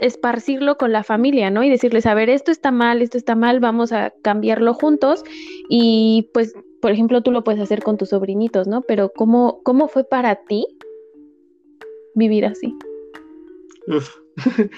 esparcirlo 0.00 0.76
con 0.76 0.92
la 0.92 1.04
familia, 1.04 1.50
¿no? 1.50 1.62
Y 1.62 1.70
decirles, 1.70 2.06
a 2.06 2.14
ver, 2.14 2.30
esto 2.30 2.50
está 2.50 2.70
mal, 2.70 3.02
esto 3.02 3.16
está 3.16 3.34
mal, 3.34 3.60
vamos 3.60 3.92
a 3.92 4.12
cambiarlo 4.22 4.74
juntos 4.74 5.22
y 5.68 6.30
pues, 6.34 6.54
por 6.80 6.90
ejemplo, 6.92 7.22
tú 7.22 7.30
lo 7.30 7.44
puedes 7.44 7.60
hacer 7.60 7.82
con 7.82 7.96
tus 7.98 8.10
sobrinitos, 8.10 8.66
¿no? 8.66 8.82
Pero 8.82 9.12
¿cómo, 9.14 9.60
cómo 9.62 9.88
fue 9.88 10.04
para 10.04 10.36
ti 10.36 10.66
vivir 12.14 12.46
así. 12.46 12.74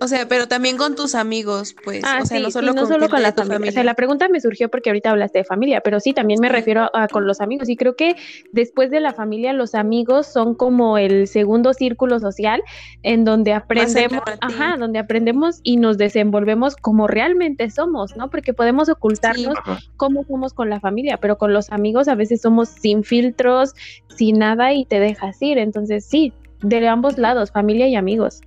o 0.00 0.08
sea, 0.08 0.26
pero 0.28 0.48
también 0.48 0.76
con 0.76 0.94
tus 0.96 1.14
amigos, 1.14 1.74
pues. 1.84 2.02
Ah, 2.04 2.20
o 2.22 2.26
sea, 2.26 2.40
no 2.40 2.50
solo, 2.50 2.74
con, 2.74 3.22
la 3.22 3.32
familia. 3.32 3.70
O 3.70 3.72
sea, 3.72 3.84
la 3.84 3.94
pregunta 3.94 4.28
me 4.28 4.40
surgió 4.40 4.68
porque 4.68 4.90
ahorita 4.90 5.10
hablaste 5.10 5.38
de 5.38 5.44
familia, 5.44 5.80
pero 5.80 6.00
sí, 6.00 6.12
también 6.12 6.40
me 6.40 6.48
refiero 6.48 6.90
a, 6.92 7.08
con 7.08 7.26
los 7.26 7.40
amigos. 7.40 7.68
Y 7.68 7.76
creo 7.76 7.96
que 7.96 8.16
después 8.52 8.90
de 8.90 9.00
la 9.00 9.12
familia, 9.12 9.52
los 9.52 9.74
amigos 9.74 10.26
son 10.26 10.54
como 10.54 10.98
el 10.98 11.28
segundo 11.28 11.74
círculo 11.74 12.18
social 12.20 12.62
en 13.02 13.24
donde 13.24 13.52
aprendemos, 13.52 14.22
ajá, 14.40 14.76
donde 14.78 14.98
aprendemos 14.98 15.60
y 15.62 15.76
nos 15.76 15.98
desenvolvemos 15.98 16.76
como 16.76 17.06
realmente 17.06 17.70
somos, 17.70 18.16
¿no? 18.16 18.30
Porque 18.30 18.52
podemos 18.52 18.88
ocultarnos 18.88 19.56
cómo 19.96 20.24
somos 20.24 20.54
con 20.54 20.70
la 20.70 20.80
familia, 20.80 21.18
pero 21.18 21.38
con 21.38 21.52
los 21.52 21.70
amigos 21.70 22.08
a 22.08 22.14
veces 22.14 22.40
somos 22.40 22.68
sin 22.68 23.04
filtros, 23.04 23.74
sin 24.16 24.38
nada 24.38 24.72
y 24.72 24.84
te 24.84 25.00
dejas 25.00 25.40
ir. 25.40 25.58
Entonces, 25.58 26.04
sí, 26.04 26.32
de 26.62 26.88
ambos 26.88 27.18
lados, 27.18 27.50
familia 27.50 27.88
y 27.88 27.96
amigos. 27.96 28.40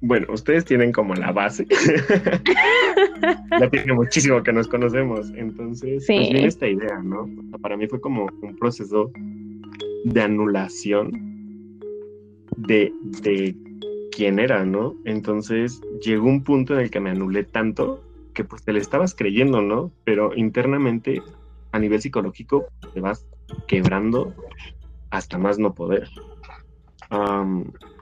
Bueno, 0.00 0.26
ustedes 0.32 0.64
tienen 0.64 0.90
como 0.90 1.14
la 1.14 1.30
base. 1.30 1.64
ya 3.60 3.70
tiene 3.70 3.92
muchísimo 3.92 4.42
que 4.42 4.52
nos 4.52 4.66
conocemos. 4.66 5.30
Entonces, 5.36 6.04
pues 6.06 6.18
viene 6.18 6.44
esta 6.44 6.66
idea, 6.66 7.00
¿no? 7.02 7.28
Para 7.60 7.76
mí 7.76 7.86
fue 7.86 8.00
como 8.00 8.26
un 8.42 8.56
proceso 8.56 9.12
de 10.04 10.20
anulación 10.20 11.78
de, 12.56 12.92
de 13.22 13.54
quién 14.10 14.40
era, 14.40 14.64
¿no? 14.64 14.96
Entonces 15.04 15.80
llegó 16.04 16.26
un 16.26 16.42
punto 16.42 16.74
en 16.74 16.80
el 16.80 16.90
que 16.90 16.98
me 16.98 17.10
anulé 17.10 17.44
tanto 17.44 18.02
que 18.34 18.44
pues 18.44 18.64
te 18.64 18.72
le 18.72 18.80
estabas 18.80 19.14
creyendo, 19.14 19.62
¿no? 19.62 19.92
Pero 20.04 20.34
internamente, 20.34 21.22
a 21.70 21.78
nivel 21.78 22.00
psicológico, 22.00 22.66
te 22.92 23.00
vas 23.00 23.24
quebrando 23.68 24.34
hasta 25.10 25.38
más 25.38 25.58
no 25.58 25.74
poder. 25.74 26.08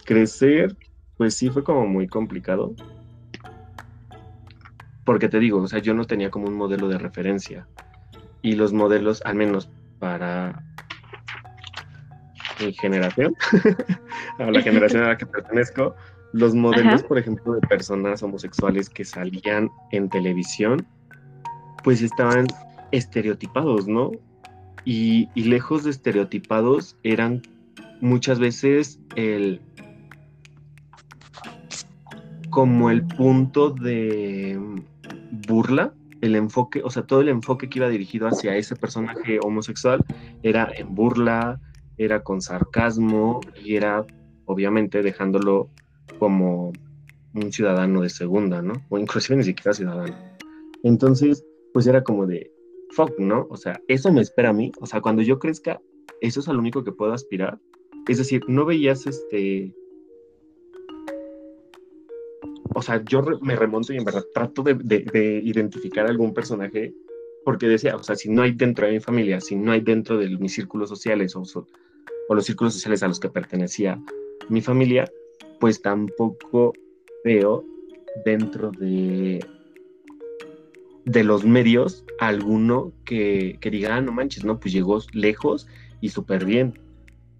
Crecer 0.04 0.76
pues 1.20 1.34
sí 1.34 1.50
fue 1.50 1.62
como 1.62 1.86
muy 1.86 2.08
complicado. 2.08 2.74
Porque 5.04 5.28
te 5.28 5.38
digo, 5.38 5.60
o 5.60 5.68
sea, 5.68 5.78
yo 5.78 5.92
no 5.92 6.06
tenía 6.06 6.30
como 6.30 6.46
un 6.46 6.54
modelo 6.54 6.88
de 6.88 6.96
referencia. 6.96 7.68
Y 8.40 8.54
los 8.54 8.72
modelos, 8.72 9.20
al 9.26 9.34
menos 9.34 9.68
para 9.98 10.64
mi 12.58 12.72
generación, 12.72 13.34
a 14.38 14.50
la 14.50 14.62
generación 14.62 15.02
a 15.02 15.08
la 15.08 15.18
que 15.18 15.26
pertenezco, 15.26 15.94
los 16.32 16.54
modelos, 16.54 17.02
por 17.02 17.18
ejemplo, 17.18 17.52
de 17.52 17.60
personas 17.68 18.22
homosexuales 18.22 18.88
que 18.88 19.04
salían 19.04 19.68
en 19.92 20.08
televisión, 20.08 20.86
pues 21.84 22.00
estaban 22.00 22.46
estereotipados, 22.92 23.86
¿no? 23.86 24.10
Y, 24.86 25.28
y 25.34 25.44
lejos 25.44 25.84
de 25.84 25.90
estereotipados 25.90 26.96
eran 27.02 27.42
muchas 28.00 28.38
veces 28.38 29.00
el 29.16 29.60
como 32.50 32.90
el 32.90 33.06
punto 33.06 33.70
de 33.70 34.58
burla, 35.46 35.94
el 36.20 36.34
enfoque, 36.34 36.82
o 36.84 36.90
sea, 36.90 37.04
todo 37.04 37.20
el 37.20 37.28
enfoque 37.28 37.68
que 37.68 37.78
iba 37.78 37.88
dirigido 37.88 38.26
hacia 38.26 38.56
ese 38.56 38.76
personaje 38.76 39.38
homosexual 39.42 40.04
era 40.42 40.70
en 40.76 40.94
burla, 40.94 41.60
era 41.96 42.22
con 42.22 42.42
sarcasmo 42.42 43.40
y 43.64 43.76
era 43.76 44.04
obviamente 44.46 45.02
dejándolo 45.02 45.70
como 46.18 46.72
un 47.34 47.52
ciudadano 47.52 48.02
de 48.02 48.08
segunda, 48.08 48.60
¿no? 48.62 48.72
O 48.88 48.98
inclusive 48.98 49.36
ni 49.36 49.44
siquiera 49.44 49.72
ciudadano. 49.72 50.14
Entonces, 50.82 51.44
pues 51.72 51.86
era 51.86 52.02
como 52.02 52.26
de, 52.26 52.50
fuck, 52.90 53.18
¿no? 53.18 53.46
O 53.50 53.56
sea, 53.56 53.80
eso 53.86 54.12
me 54.12 54.20
espera 54.20 54.50
a 54.50 54.52
mí, 54.52 54.72
o 54.80 54.86
sea, 54.86 55.00
cuando 55.00 55.22
yo 55.22 55.38
crezca, 55.38 55.80
eso 56.20 56.40
es 56.40 56.48
lo 56.48 56.58
único 56.58 56.82
que 56.82 56.92
puedo 56.92 57.12
aspirar. 57.12 57.58
Es 58.08 58.18
decir, 58.18 58.42
no 58.48 58.64
veías 58.64 59.06
este 59.06 59.72
o 62.74 62.82
sea, 62.82 63.02
yo 63.04 63.22
me 63.42 63.56
remonto 63.56 63.92
y 63.92 63.96
en 63.96 64.04
verdad 64.04 64.24
trato 64.32 64.62
de, 64.62 65.40
identificar 65.44 66.06
algún 66.06 66.32
personaje 66.32 66.94
porque 67.44 67.66
decía, 67.66 67.96
o 67.96 68.02
sea, 68.02 68.16
si 68.16 68.30
no 68.30 68.42
hay 68.42 68.52
dentro 68.52 68.86
de 68.86 68.92
mi 68.92 69.00
familia, 69.00 69.40
si 69.40 69.56
no 69.56 69.72
hay 69.72 69.80
dentro 69.80 70.18
de 70.18 70.28
mis 70.38 70.54
círculos 70.54 70.88
sociales 70.88 71.34
o, 71.36 71.42
o 72.28 72.34
los 72.34 72.44
círculos 72.44 72.74
sociales 72.74 73.02
a 73.02 73.08
los 73.08 73.18
que 73.18 73.28
pertenecía 73.28 74.00
mi 74.48 74.60
familia, 74.60 75.10
pues 75.58 75.82
tampoco 75.82 76.72
veo 77.24 77.64
dentro 78.24 78.70
de, 78.70 79.44
de 81.04 81.24
los 81.24 81.44
medios 81.44 82.04
alguno 82.18 82.92
que, 83.04 83.58
que 83.60 83.70
diga, 83.70 83.96
ah, 83.96 84.00
no 84.00 84.12
manches, 84.12 84.44
no, 84.44 84.60
pues 84.60 84.72
llegó 84.72 84.98
lejos 85.12 85.66
y 86.00 86.10
súper 86.10 86.44
bien. 86.44 86.78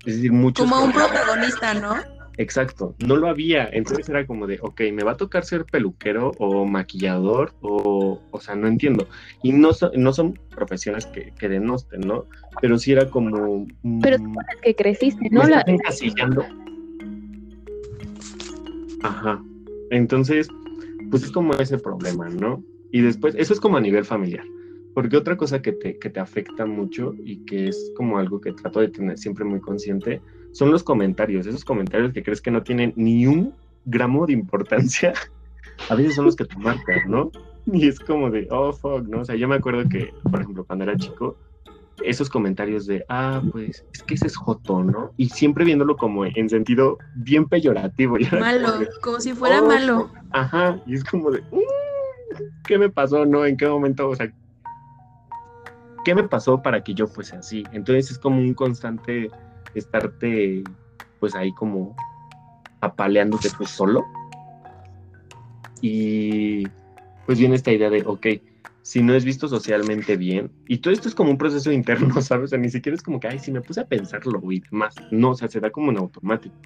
Es 0.06 0.16
decir, 0.16 0.32
muchos... 0.32 0.68
Como 0.68 0.84
un 0.84 0.92
protagonista, 0.92 1.74
¿no? 1.74 1.96
Exacto, 2.40 2.94
no 3.00 3.16
lo 3.16 3.28
había, 3.28 3.68
entonces 3.70 4.08
era 4.08 4.26
como 4.26 4.46
de, 4.46 4.58
ok, 4.62 4.80
me 4.94 5.02
va 5.02 5.12
a 5.12 5.16
tocar 5.18 5.44
ser 5.44 5.66
peluquero 5.66 6.32
o 6.38 6.64
maquillador 6.64 7.52
o, 7.60 8.22
o 8.30 8.40
sea, 8.40 8.54
no 8.54 8.66
entiendo. 8.66 9.08
Y 9.42 9.52
no, 9.52 9.72
no 9.94 10.12
son 10.14 10.38
profesiones 10.48 11.04
que, 11.04 11.34
que 11.38 11.50
denosten, 11.50 12.00
¿no? 12.00 12.24
Pero 12.62 12.78
sí 12.78 12.92
era 12.92 13.10
como... 13.10 13.66
Pero 14.00 14.16
tú 14.16 14.32
que 14.62 14.74
creciste, 14.74 15.28
¿no? 15.30 15.42
La... 15.44 15.62
encasillando. 15.66 16.46
Ajá, 19.02 19.42
entonces, 19.90 20.48
pues 21.10 21.24
es 21.24 21.32
como 21.32 21.52
ese 21.54 21.76
problema, 21.76 22.30
¿no? 22.30 22.64
Y 22.90 23.02
después, 23.02 23.34
eso 23.36 23.52
es 23.52 23.60
como 23.60 23.76
a 23.76 23.80
nivel 23.80 24.06
familiar. 24.06 24.44
Porque 24.94 25.16
otra 25.16 25.36
cosa 25.36 25.62
que 25.62 25.72
te, 25.72 25.98
que 25.98 26.10
te 26.10 26.20
afecta 26.20 26.66
mucho 26.66 27.14
y 27.24 27.44
que 27.44 27.68
es 27.68 27.92
como 27.96 28.18
algo 28.18 28.40
que 28.40 28.52
trato 28.52 28.80
de 28.80 28.88
tener 28.88 29.18
siempre 29.18 29.44
muy 29.44 29.60
consciente 29.60 30.20
son 30.52 30.70
los 30.70 30.82
comentarios, 30.82 31.46
esos 31.46 31.64
comentarios 31.64 32.12
que 32.12 32.22
crees 32.22 32.40
que 32.40 32.50
no 32.50 32.62
tienen 32.62 32.92
ni 32.96 33.26
un 33.26 33.54
gramo 33.84 34.26
de 34.26 34.32
importancia, 34.32 35.12
a 35.88 35.94
veces 35.94 36.14
son 36.14 36.26
los 36.26 36.36
que 36.36 36.44
te 36.44 36.56
marcan, 36.56 37.08
¿no? 37.08 37.30
Y 37.66 37.86
es 37.86 38.00
como 38.00 38.30
de, 38.30 38.48
oh, 38.50 38.72
fuck, 38.72 39.06
¿no? 39.06 39.20
O 39.20 39.24
sea, 39.24 39.36
yo 39.36 39.46
me 39.46 39.56
acuerdo 39.56 39.88
que, 39.88 40.12
por 40.28 40.40
ejemplo, 40.40 40.64
cuando 40.64 40.84
era 40.84 40.96
chico, 40.96 41.36
esos 42.02 42.30
comentarios 42.30 42.86
de, 42.86 43.04
ah, 43.08 43.42
pues, 43.52 43.84
es 43.92 44.02
que 44.02 44.14
ese 44.14 44.26
es 44.26 44.36
Joto, 44.36 44.82
¿no? 44.82 45.12
Y 45.16 45.28
siempre 45.28 45.64
viéndolo 45.64 45.96
como 45.96 46.24
en 46.24 46.48
sentido 46.48 46.98
bien 47.14 47.46
peyorativo. 47.46 48.16
Malo, 48.38 48.68
como, 49.02 49.20
si 49.20 49.34
fuera 49.34 49.62
oh, 49.62 49.66
malo. 49.66 50.10
Ajá, 50.30 50.80
y 50.86 50.94
es 50.94 51.04
como 51.04 51.30
de, 51.30 51.42
mm, 51.42 52.64
¿qué 52.64 52.78
me 52.78 52.88
pasó, 52.88 53.26
no? 53.26 53.44
¿En 53.44 53.56
qué 53.56 53.68
momento? 53.68 54.08
O 54.08 54.16
sea, 54.16 54.32
¿qué 56.04 56.14
me 56.14 56.24
pasó 56.24 56.62
para 56.62 56.82
que 56.82 56.94
yo 56.94 57.06
fuese 57.06 57.36
así? 57.36 57.64
Entonces 57.72 58.10
es 58.10 58.18
como 58.18 58.38
un 58.38 58.54
constante 58.54 59.30
estarte 59.74 60.64
pues 61.18 61.34
ahí 61.34 61.52
como 61.52 61.94
apaleándote 62.80 63.50
pues 63.56 63.70
solo. 63.70 64.04
Y 65.82 66.66
pues 67.26 67.38
viene 67.38 67.54
esta 67.54 67.72
idea 67.72 67.90
de, 67.90 68.02
ok, 68.04 68.26
si 68.82 69.02
no 69.02 69.14
es 69.14 69.24
visto 69.24 69.46
socialmente 69.48 70.16
bien, 70.16 70.50
y 70.66 70.78
todo 70.78 70.92
esto 70.92 71.08
es 71.08 71.14
como 71.14 71.30
un 71.30 71.38
proceso 71.38 71.70
interno, 71.72 72.20
¿sabes? 72.20 72.44
O 72.44 72.48
sea, 72.48 72.58
ni 72.58 72.70
siquiera 72.70 72.96
es 72.96 73.02
como 73.02 73.20
que, 73.20 73.28
ay, 73.28 73.38
si 73.38 73.52
me 73.52 73.60
puse 73.60 73.80
a 73.80 73.86
pensarlo 73.86 74.40
y 74.50 74.60
demás. 74.60 74.96
No, 75.10 75.30
o 75.30 75.34
sea, 75.34 75.48
se 75.48 75.60
da 75.60 75.70
como 75.70 75.90
en 75.90 75.98
automático. 75.98 76.56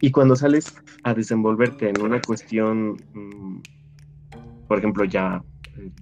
Y 0.00 0.10
cuando 0.10 0.36
sales 0.36 0.74
a 1.02 1.14
desenvolverte 1.14 1.88
en 1.88 2.00
una 2.00 2.20
cuestión, 2.20 2.96
mm, 3.14 3.60
por 4.68 4.78
ejemplo, 4.78 5.04
ya 5.04 5.42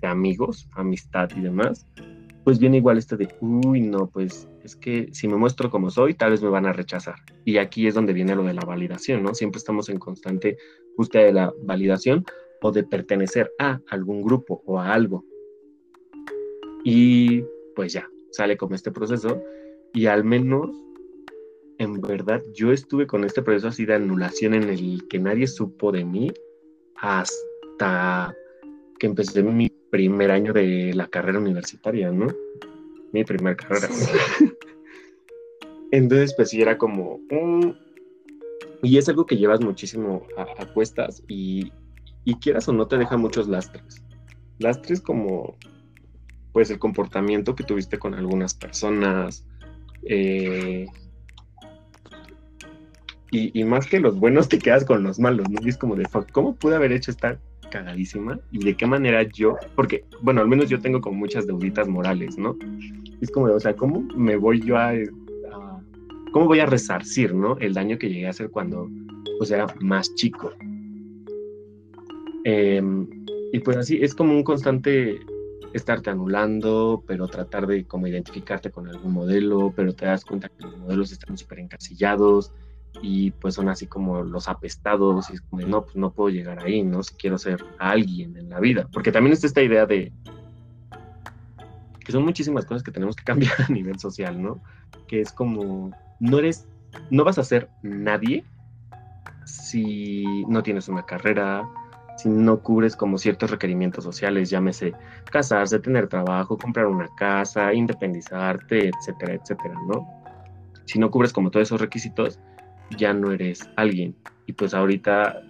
de 0.01 0.07
amigos, 0.07 0.69
amistad 0.75 1.31
y 1.37 1.41
demás, 1.41 1.87
pues 2.45 2.59
viene 2.59 2.77
igual 2.77 2.99
esto 2.99 3.17
de, 3.17 3.29
uy, 3.41 3.81
no, 3.81 4.09
pues 4.09 4.49
es 4.63 4.77
que 4.77 5.09
si 5.13 5.27
me 5.29 5.37
muestro 5.37 5.71
como 5.71 5.91
soy, 5.91 6.15
tal 6.15 6.33
vez 6.33 6.43
me 6.43 6.51
van 6.51 6.67
a 6.67 6.73
rechazar. 6.73 7.17
Y 7.45 7.57
aquí 7.57 7.87
es 7.87 7.95
donde 7.95 8.13
viene 8.13 8.37
lo 8.37 8.45
de 8.45 8.55
la 8.55 8.65
validación, 8.65 9.23
¿no? 9.23 9.35
Siempre 9.35 9.59
estamos 9.59 9.89
en 9.89 9.99
constante 9.99 10.59
búsqueda 10.97 11.25
de 11.25 11.33
la 11.33 11.55
validación 11.63 12.25
o 12.61 12.71
de 12.71 12.85
pertenecer 12.85 13.51
a 13.59 13.81
algún 13.89 14.23
grupo 14.23 14.63
o 14.67 14.79
a 14.79 14.93
algo. 14.93 15.25
Y 16.85 17.43
pues 17.75 17.95
ya, 17.95 18.09
sale 18.31 18.57
como 18.57 18.75
este 18.75 18.93
proceso 18.93 19.43
y 19.95 20.07
al 20.07 20.25
menos 20.25 20.71
en 21.79 22.01
verdad, 22.01 22.43
yo 22.53 22.73
estuve 22.73 23.07
con 23.07 23.25
este 23.25 23.43
proceso 23.43 23.69
así 23.69 23.85
de 23.85 23.95
anulación 23.95 24.55
en 24.55 24.65
el 24.65 25.07
que 25.09 25.19
nadie 25.19 25.47
supo 25.47 25.91
de 25.93 26.05
mí 26.05 26.33
hasta 26.97 28.35
que 28.99 29.07
empecé 29.07 29.43
mi 29.43 29.71
primer 29.95 30.33
año 30.33 30.53
de 30.53 30.93
la 30.93 31.07
carrera 31.07 31.39
universitaria, 31.39 32.11
¿no? 32.11 32.27
Mi 33.13 33.23
primer 33.23 33.55
carrera. 33.55 33.89
Entonces, 35.93 36.35
pues 36.35 36.51
sí, 36.51 36.61
era 36.61 36.77
como 36.77 37.21
un... 37.31 37.79
Y 38.83 38.99
es 38.99 39.09
algo 39.09 39.25
que 39.25 39.37
llevas 39.37 39.61
muchísimo 39.61 40.27
a, 40.37 40.67
cuestas 40.67 41.23
y, 41.29 41.71
y 42.25 42.35
quieras 42.41 42.69
o 42.69 42.73
no 42.73 42.89
te 42.89 42.99
deja 42.99 43.17
muchos 43.17 43.47
lastres. 43.47 44.03
Lastres 44.59 45.01
como, 45.01 45.57
pues, 46.53 46.71
el 46.71 46.81
comportamiento 46.81 47.55
que 47.55 47.63
tuviste 47.63 47.97
con 47.97 48.15
algunas 48.15 48.53
personas, 48.53 49.47
eh, 50.03 50.87
y, 53.31 53.63
más 53.63 53.87
que 53.87 54.01
los 54.01 54.19
buenos 54.19 54.49
te 54.49 54.59
quedas 54.59 54.85
con 54.85 55.05
los 55.05 55.21
malos, 55.21 55.49
¿no? 55.51 55.61
Y 55.65 55.69
es 55.69 55.79
como 55.79 55.95
de, 55.95 56.09
¿cómo 56.33 56.57
pude 56.57 56.75
haber 56.75 56.91
hecho 56.91 57.13
esta 57.13 57.39
cagadísima? 57.75 58.39
¿Y 58.53 58.65
de 58.65 58.77
qué 58.77 58.87
manera 58.87 59.25
yo? 59.25 59.57
Porque, 59.75 60.05
bueno, 60.23 60.41
al 60.41 60.47
menos 60.47 60.69
yo 60.69 60.79
tengo 60.79 61.01
como 61.01 61.19
muchas 61.19 61.45
deuditas 61.45 61.89
morales, 61.89 62.39
¿no? 62.39 62.57
Es 63.21 63.33
como 63.33 63.47
o 63.47 63.59
sea, 63.59 63.75
¿cómo 63.75 64.03
me 64.17 64.37
voy 64.37 64.61
yo 64.61 64.79
a, 64.79 64.93
¿Cómo 66.31 66.47
voy 66.47 66.61
a 66.61 66.67
resarcir, 66.67 67.35
¿no? 67.35 67.57
El 67.59 67.75
daño 67.75 67.99
que 67.99 68.09
llegué 68.09 68.27
a 68.27 68.31
hacer 68.31 68.51
cuando, 68.51 68.89
pues, 69.39 69.51
era 69.51 69.67
más 69.81 70.15
chico. 70.15 70.53
Em, 72.45 73.09
y 73.53 73.59
pues 73.61 73.77
así, 73.77 73.99
es 74.03 74.15
como 74.15 74.33
un 74.33 74.45
constante 74.45 75.19
estarte 75.73 76.11
anulando, 76.11 77.03
pero 77.07 77.27
tratar 77.27 77.67
de 77.67 77.85
como 77.85 78.07
identificarte 78.07 78.71
con 78.71 78.87
algún 78.89 79.13
modelo, 79.13 79.73
pero 79.75 79.95
te 79.95 80.07
das 80.07 80.25
cuenta 80.25 80.49
que 80.49 80.65
los 80.65 80.77
modelos 80.79 81.11
están 81.11 81.37
súper 81.37 81.59
encasillados, 81.59 82.53
y 83.03 83.33
pues 83.33 83.55
son 83.55 83.69
así 83.69 83.87
como 83.87 84.23
los 84.23 84.49
apestados 84.49 85.31
y 85.31 85.35
es 85.35 85.41
como, 85.41 85.67
no, 85.67 85.85
pues 85.85 85.97
no 85.97 86.13
puedo 86.13 86.31
llegar 86.31 86.65
ahí, 86.65 86.83
¿no? 86.83 87.03
Si 87.03 87.15
quiero 87.15 87.39
ser 87.39 87.65
alguien 87.79 88.37
en 88.37 88.51
la 88.51 88.61
vida, 88.61 88.89
porque 88.93 89.13
también 89.13 89.33
está 89.33 89.47
esta 89.47 89.63
idea 89.63 89.87
de 89.87 90.13
que 92.05 92.13
son 92.13 92.25
muchísimas 92.25 92.67
cosas 92.67 92.83
que 92.83 92.93
tenemos 92.93 93.17
que 93.17 93.25
cambiar 93.25 93.55
a 93.69 93.73
nivel 93.73 93.99
social, 93.99 94.41
¿no? 94.41 94.63
Que 95.09 95.21
es 95.21 95.33
como, 95.33 95.91
no 96.21 96.39
eres, 96.39 96.67
no 97.11 97.25
vas 97.25 97.39
a 97.39 97.45
ser 97.45 97.69
nadie 97.83 98.45
si 99.45 100.45
no 100.49 100.63
tienes 100.63 100.89
una 100.89 101.05
carrera, 101.05 101.69
si 102.17 102.29
no 102.29 102.61
cubres 102.61 102.97
como 102.97 103.19
ciertos 103.19 103.51
requerimientos 103.51 104.05
sociales, 104.05 104.51
llámese 104.51 104.95
casarse, 105.31 105.79
tener 105.81 106.09
trabajo, 106.09 106.57
comprar 106.57 106.87
una 106.87 107.09
casa, 107.17 107.75
independizarte, 107.75 108.91
etcétera, 108.91 109.35
etcétera, 109.35 109.75
¿no? 109.89 110.09
Si 110.87 110.99
no 110.99 111.11
cubres 111.11 111.33
como 111.33 111.51
todos 111.51 111.69
esos 111.69 111.81
requisitos, 111.81 112.39
ya 112.91 113.13
no 113.13 113.33
eres 113.33 113.69
alguien. 113.77 114.15
Y 114.47 114.53
pues 114.53 114.75
ahorita 114.75 115.43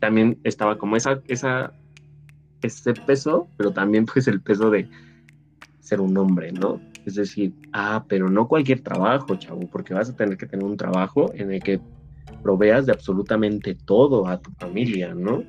también 0.00 0.38
estaba 0.44 0.78
como 0.78 0.96
esa, 0.96 1.20
ese 1.26 2.92
peso, 3.06 3.48
pero 3.56 3.72
también 3.72 4.06
pues 4.06 4.28
el 4.28 4.40
peso 4.40 4.70
de 4.70 4.88
ser 5.80 6.00
un 6.00 6.16
hombre, 6.16 6.52
¿no? 6.52 6.80
Es 7.06 7.14
decir, 7.14 7.54
ah, 7.72 8.04
pero 8.08 8.28
no 8.28 8.48
cualquier 8.48 8.80
trabajo, 8.80 9.36
chavo, 9.36 9.60
porque 9.70 9.94
vas 9.94 10.10
a 10.10 10.16
tener 10.16 10.36
que 10.36 10.46
tener 10.46 10.64
un 10.64 10.76
trabajo 10.76 11.32
en 11.34 11.52
el 11.52 11.62
que 11.62 11.80
proveas 12.42 12.86
de 12.86 12.92
absolutamente 12.92 13.74
todo 13.74 14.26
a 14.26 14.40
tu 14.40 14.50
familia, 14.52 15.14
¿no? 15.14 15.42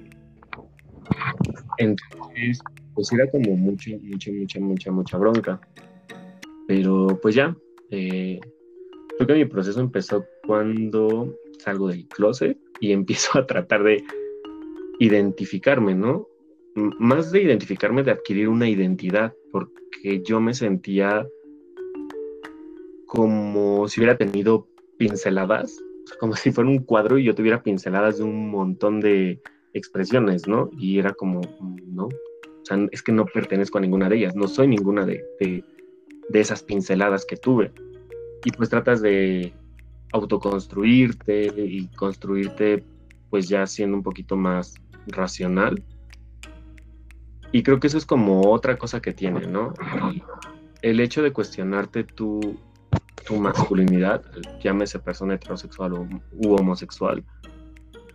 Entonces, 1.78 2.60
pues 2.94 3.12
era 3.12 3.30
como 3.30 3.56
mucha, 3.56 3.92
mucha, 4.02 4.32
mucha, 4.32 4.60
mucha, 4.60 4.92
mucha 4.92 5.18
bronca. 5.18 5.60
Pero 6.68 7.20
pues 7.22 7.36
ya, 7.36 7.56
eh, 7.92 8.40
creo 9.18 9.28
que 9.28 9.34
mi 9.34 9.46
proceso 9.46 9.82
empezó 9.82 10.24
cuando 10.50 11.32
salgo 11.60 11.90
del 11.90 12.08
closet 12.08 12.58
y 12.80 12.92
empiezo 12.92 13.38
a 13.38 13.46
tratar 13.46 13.84
de 13.84 14.04
identificarme, 14.98 15.94
¿no? 15.94 16.28
Más 16.74 17.32
de 17.32 17.44
identificarme, 17.44 18.02
de 18.02 18.10
adquirir 18.10 18.50
una 18.50 18.68
identidad, 18.68 19.36
porque 19.52 20.24
yo 20.24 20.40
me 20.42 20.56
sentía 20.56 21.28
como 23.06 23.88
si 23.88 24.00
hubiera 24.00 24.18
tenido 24.18 24.68
pinceladas, 24.98 25.80
como 26.20 26.34
si 26.36 26.52
fuera 26.52 26.68
un 26.68 26.80
cuadro 26.80 27.20
y 27.20 27.26
yo 27.26 27.36
tuviera 27.36 27.62
pinceladas 27.62 28.18
de 28.18 28.24
un 28.24 28.50
montón 28.50 29.02
de 29.02 29.40
expresiones, 29.76 30.48
¿no? 30.48 30.72
Y 30.80 30.98
era 30.98 31.14
como, 31.14 31.42
no, 31.86 32.06
o 32.06 32.66
sea, 32.66 32.88
es 32.92 33.04
que 33.04 33.12
no 33.12 33.26
pertenezco 33.26 33.78
a 33.78 33.82
ninguna 33.82 34.10
de 34.10 34.16
ellas, 34.16 34.36
no 34.36 34.48
soy 34.48 34.68
ninguna 34.68 35.06
de, 35.06 35.24
de, 35.40 35.64
de 36.28 36.40
esas 36.40 36.64
pinceladas 36.64 37.24
que 37.24 37.38
tuve. 37.38 37.72
Y 38.44 38.52
pues 38.52 38.70
tratas 38.70 39.04
de 39.04 39.54
autoconstruirte 40.12 41.54
y 41.58 41.88
construirte 41.88 42.84
pues 43.30 43.48
ya 43.48 43.66
siendo 43.68 43.98
un 43.98 44.04
poquito 44.04 44.36
más 44.36 44.76
racional. 45.08 45.84
Y 47.52 47.64
creo 47.64 47.80
que 47.80 47.88
eso 47.88 47.98
es 47.98 48.06
como 48.06 48.52
otra 48.52 48.78
cosa 48.78 49.02
que 49.02 49.14
tiene, 49.14 49.48
¿no? 49.48 49.74
el 50.82 51.00
hecho 51.00 51.22
de 51.22 51.34
cuestionarte 51.34 52.04
tu, 52.04 52.58
tu 53.28 53.36
masculinidad, 53.36 54.24
llámese 54.62 55.00
persona 55.00 55.36
heterosexual 55.36 55.94
u 55.94 56.54
homosexual, 56.54 57.24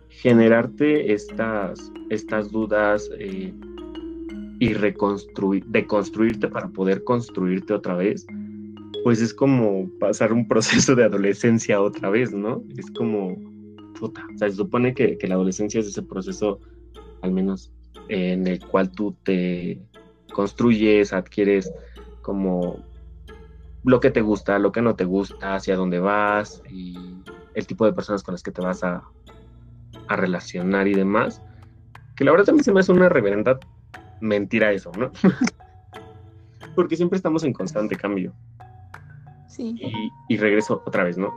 generarte 0.09 1.13
estas, 1.13 1.91
estas 2.09 2.51
dudas 2.51 3.09
eh, 3.19 3.53
y 4.59 4.73
reconstruir, 4.73 5.65
deconstruirte 5.67 6.47
para 6.47 6.69
poder 6.69 7.03
construirte 7.03 7.73
otra 7.73 7.95
vez, 7.95 8.25
pues 9.05 9.21
es 9.21 9.35
como 9.35 9.87
pasar 9.99 10.33
un 10.33 10.47
proceso 10.47 10.95
de 10.95 11.03
adolescencia 11.03 11.79
otra 11.79 12.09
vez, 12.09 12.33
¿no? 12.33 12.63
Es 12.75 12.89
como, 12.89 13.37
puta, 13.99 14.25
o 14.33 14.37
sea, 14.39 14.49
se 14.49 14.55
supone 14.55 14.95
que, 14.95 15.15
la 15.27 15.35
adolescencia 15.35 15.79
es 15.79 15.85
ese 15.85 16.01
proceso, 16.01 16.59
al 17.21 17.31
menos 17.31 17.71
en 18.09 18.47
el 18.47 18.65
cual 18.65 18.91
tú 18.91 19.15
te 19.21 19.79
construyes, 20.33 21.13
adquieres 21.13 21.71
como 22.23 22.83
lo 23.83 23.99
que 23.99 24.09
te 24.09 24.21
gusta, 24.21 24.57
lo 24.57 24.71
que 24.71 24.81
no 24.81 24.95
te 24.95 25.05
gusta, 25.05 25.53
hacia 25.53 25.75
dónde 25.75 25.99
vas 25.99 26.63
y 26.67 26.97
el 27.53 27.67
tipo 27.67 27.85
de 27.85 27.93
personas 27.93 28.23
con 28.23 28.33
las 28.33 28.41
que 28.41 28.49
te 28.49 28.63
vas 28.63 28.83
a, 28.83 29.03
a 30.07 30.15
relacionar 30.15 30.87
y 30.87 30.95
demás. 30.95 31.43
Que 32.15 32.23
la 32.23 32.31
verdad 32.31 32.45
también 32.45 32.63
se 32.63 32.73
me 32.73 32.79
hace 32.79 32.91
una 32.91 33.07
reverenda 33.07 33.59
mentira 34.19 34.71
eso, 34.71 34.91
¿no? 34.97 35.11
Porque 36.75 36.95
siempre 36.95 37.17
estamos 37.17 37.43
en 37.43 37.53
constante 37.53 37.95
cambio. 37.95 38.33
Y, 39.57 40.37
regreso 40.37 40.83
otra 40.85 41.03
vez, 41.03 41.17
¿no? 41.17 41.33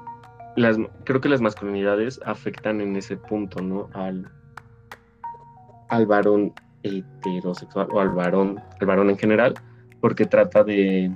Creo 1.05 1.21
que 1.21 1.29
las 1.29 1.41
masculinidades 1.41 2.21
afectan 2.25 2.81
en 2.81 2.97
ese 2.97 3.17
punto, 3.17 3.61
¿no? 3.63 3.89
Al, 3.95 4.31
al 5.89 6.07
varón 6.07 6.53
heterosexual 6.83 7.89
o 7.93 8.01
al 8.01 8.11
varón, 8.11 8.61
al 8.81 8.87
varón 8.87 9.11
en 9.11 9.19
general, 9.19 9.55
porque 10.01 10.25
trata 10.25 10.65
de, 10.65 11.13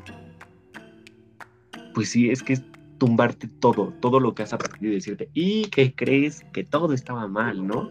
pues 1.94 2.10
sí, 2.10 2.30
es 2.30 2.42
que 2.42 2.54
es 2.54 2.64
tumbarte 2.98 3.48
todo, 3.48 3.92
todo 4.00 4.20
lo 4.20 4.34
que 4.34 4.44
has 4.44 4.52
aprendido 4.52 4.92
y 4.92 4.96
decirte, 4.96 5.28
¿y 5.34 5.64
qué 5.66 5.94
crees? 5.94 6.44
Que 6.52 6.62
todo 6.62 6.92
estaba 6.92 7.26
mal, 7.26 7.66
¿no? 7.66 7.90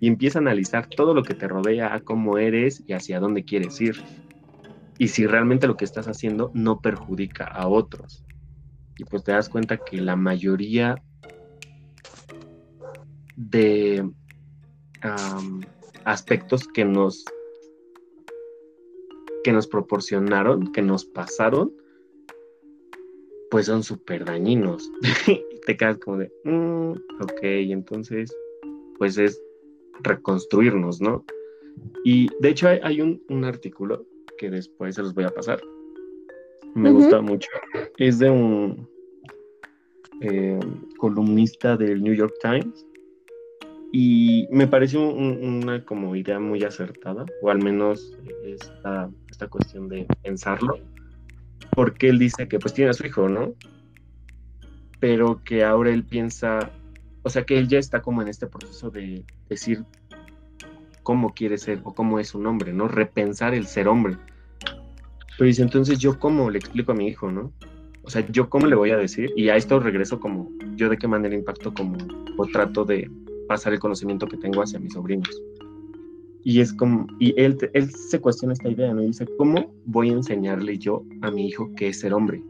Y 0.00 0.08
empieza 0.08 0.38
a 0.38 0.42
analizar 0.42 0.86
todo 0.86 1.14
lo 1.14 1.22
que 1.22 1.34
te 1.34 1.48
rodea, 1.48 2.00
cómo 2.04 2.38
eres 2.38 2.82
y 2.86 2.92
hacia 2.92 3.20
dónde 3.20 3.44
quieres 3.44 3.80
ir. 3.80 4.02
Y 4.98 5.08
si 5.08 5.26
realmente 5.26 5.66
lo 5.66 5.76
que 5.76 5.84
estás 5.86 6.08
haciendo 6.08 6.50
no 6.52 6.80
perjudica 6.80 7.44
a 7.44 7.68
otros 7.68 8.24
y 9.00 9.04
pues 9.04 9.24
te 9.24 9.32
das 9.32 9.48
cuenta 9.48 9.78
que 9.78 9.96
la 9.96 10.14
mayoría 10.14 11.02
de 13.34 14.06
aspectos 16.04 16.68
que 16.68 16.84
nos 16.84 17.24
que 19.42 19.52
nos 19.52 19.66
proporcionaron, 19.66 20.70
que 20.70 20.82
nos 20.82 21.06
pasaron, 21.06 21.72
pues 23.50 23.66
son 23.66 23.82
súper 23.82 24.26
dañinos. 24.26 24.92
te 25.66 25.78
quedas 25.78 25.96
como 25.96 26.18
de, 26.18 26.30
mm, 26.44 26.90
ok, 27.22 27.40
entonces, 27.42 28.36
pues 28.98 29.16
es 29.16 29.42
reconstruirnos, 30.02 31.00
¿no? 31.00 31.24
Y 32.04 32.28
de 32.40 32.50
hecho 32.50 32.68
hay, 32.68 33.00
un, 33.00 33.22
un, 33.30 33.44
artículo 33.46 34.04
que 34.36 34.50
después 34.50 34.94
se 34.94 35.02
los 35.02 35.14
voy 35.14 35.24
a 35.24 35.30
pasar, 35.30 35.58
me 36.74 36.90
gusta 36.90 37.20
mucho. 37.20 37.48
Es 37.98 38.18
de 38.18 38.30
un 38.30 38.88
eh, 40.20 40.60
columnista 40.98 41.76
del 41.76 42.02
New 42.02 42.14
York 42.14 42.34
Times 42.42 42.86
y 43.92 44.46
me 44.50 44.66
pareció 44.66 45.08
una 45.08 45.84
como 45.84 46.14
idea 46.14 46.38
muy 46.38 46.62
acertada, 46.62 47.24
o 47.42 47.50
al 47.50 47.58
menos 47.58 48.16
esta, 48.44 49.10
esta 49.30 49.48
cuestión 49.48 49.88
de 49.88 50.06
pensarlo, 50.22 50.78
porque 51.74 52.08
él 52.08 52.18
dice 52.18 52.46
que 52.46 52.58
pues 52.58 52.72
tiene 52.72 52.90
a 52.90 52.94
su 52.94 53.06
hijo, 53.06 53.28
¿no? 53.28 53.54
Pero 55.00 55.42
que 55.42 55.64
ahora 55.64 55.90
él 55.90 56.04
piensa, 56.04 56.70
o 57.22 57.30
sea 57.30 57.42
que 57.42 57.58
él 57.58 57.66
ya 57.66 57.78
está 57.78 58.00
como 58.00 58.22
en 58.22 58.28
este 58.28 58.46
proceso 58.46 58.90
de 58.90 59.24
decir 59.48 59.84
cómo 61.02 61.34
quiere 61.34 61.58
ser 61.58 61.80
o 61.82 61.92
cómo 61.92 62.20
es 62.20 62.34
un 62.34 62.46
hombre, 62.46 62.72
¿no? 62.72 62.86
Repensar 62.86 63.54
el 63.54 63.66
ser 63.66 63.88
hombre 63.88 64.18
pero 65.40 65.48
dice, 65.48 65.62
entonces 65.62 65.98
yo 65.98 66.18
cómo 66.18 66.50
le 66.50 66.58
explico 66.58 66.92
a 66.92 66.94
mi 66.94 67.06
hijo, 67.08 67.32
¿no? 67.32 67.50
O 68.02 68.10
sea, 68.10 68.28
yo 68.28 68.50
cómo 68.50 68.66
le 68.66 68.76
voy 68.76 68.90
a 68.90 68.98
decir, 68.98 69.32
y 69.36 69.48
a 69.48 69.56
esto 69.56 69.80
regreso 69.80 70.20
como, 70.20 70.50
yo 70.76 70.90
de 70.90 70.98
qué 70.98 71.08
manera 71.08 71.34
impacto 71.34 71.72
como, 71.72 71.96
o 72.36 72.44
trato 72.44 72.84
de 72.84 73.10
pasar 73.48 73.72
el 73.72 73.78
conocimiento 73.78 74.26
que 74.26 74.36
tengo 74.36 74.60
hacia 74.60 74.78
mis 74.78 74.92
sobrinos. 74.92 75.30
Y 76.44 76.60
es 76.60 76.74
como, 76.74 77.06
y 77.18 77.32
él, 77.40 77.56
él 77.72 77.90
se 77.90 78.20
cuestiona 78.20 78.52
esta 78.52 78.68
idea, 78.68 78.92
¿no? 78.92 79.02
Y 79.02 79.06
dice, 79.06 79.26
¿cómo 79.38 79.72
voy 79.86 80.10
a 80.10 80.12
enseñarle 80.12 80.76
yo 80.76 81.04
a 81.22 81.30
mi 81.30 81.46
hijo 81.46 81.70
qué 81.74 81.88
es 81.88 82.00
ser 82.00 82.12
hombre? 82.12 82.42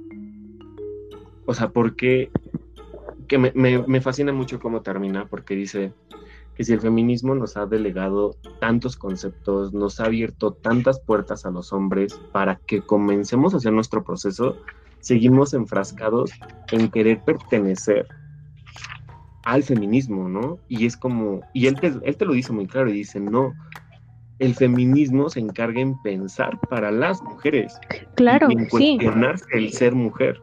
O 1.47 1.55
sea, 1.55 1.68
porque 1.68 2.28
que 3.28 3.38
me, 3.38 3.53
me, 3.55 3.86
me 3.86 4.01
fascina 4.01 4.32
mucho 4.32 4.59
cómo 4.59 4.82
termina, 4.82 5.28
porque 5.28 5.55
dice 5.55 5.93
que 6.61 6.65
si 6.65 6.75
el 6.75 6.81
feminismo 6.83 7.35
nos 7.35 7.57
ha 7.57 7.65
delegado 7.65 8.37
tantos 8.61 8.95
conceptos, 8.95 9.73
nos 9.73 9.99
ha 9.99 10.05
abierto 10.05 10.53
tantas 10.53 11.01
puertas 11.01 11.47
a 11.47 11.51
los 11.51 11.73
hombres 11.73 12.21
para 12.33 12.57
que 12.67 12.83
comencemos 12.83 13.55
a 13.55 13.57
hacer 13.57 13.73
nuestro 13.73 14.05
proceso, 14.05 14.59
seguimos 14.99 15.55
enfrascados 15.55 16.31
en 16.71 16.91
querer 16.91 17.25
pertenecer 17.25 18.07
al 19.45 19.63
feminismo, 19.63 20.29
¿no? 20.29 20.59
Y 20.69 20.85
es 20.85 20.99
como, 20.99 21.41
y 21.55 21.67
él 21.67 21.81
te, 21.81 21.95
él 22.03 22.17
te 22.19 22.27
lo 22.27 22.35
dice 22.35 22.53
muy 22.53 22.67
claro 22.67 22.91
y 22.91 22.93
dice, 22.93 23.21
no, 23.21 23.55
el 24.39 24.55
feminismo 24.55 25.31
se 25.31 25.41
encarga 25.41 25.81
en 25.81 25.99
pensar 26.03 26.61
para 26.69 26.91
las 26.91 27.23
mujeres. 27.23 27.73
Claro, 28.17 28.49
y 28.51 28.53
en 28.53 28.69
cuestionarse 28.69 29.47
el 29.55 29.73
ser 29.73 29.95
mujer. 29.95 30.39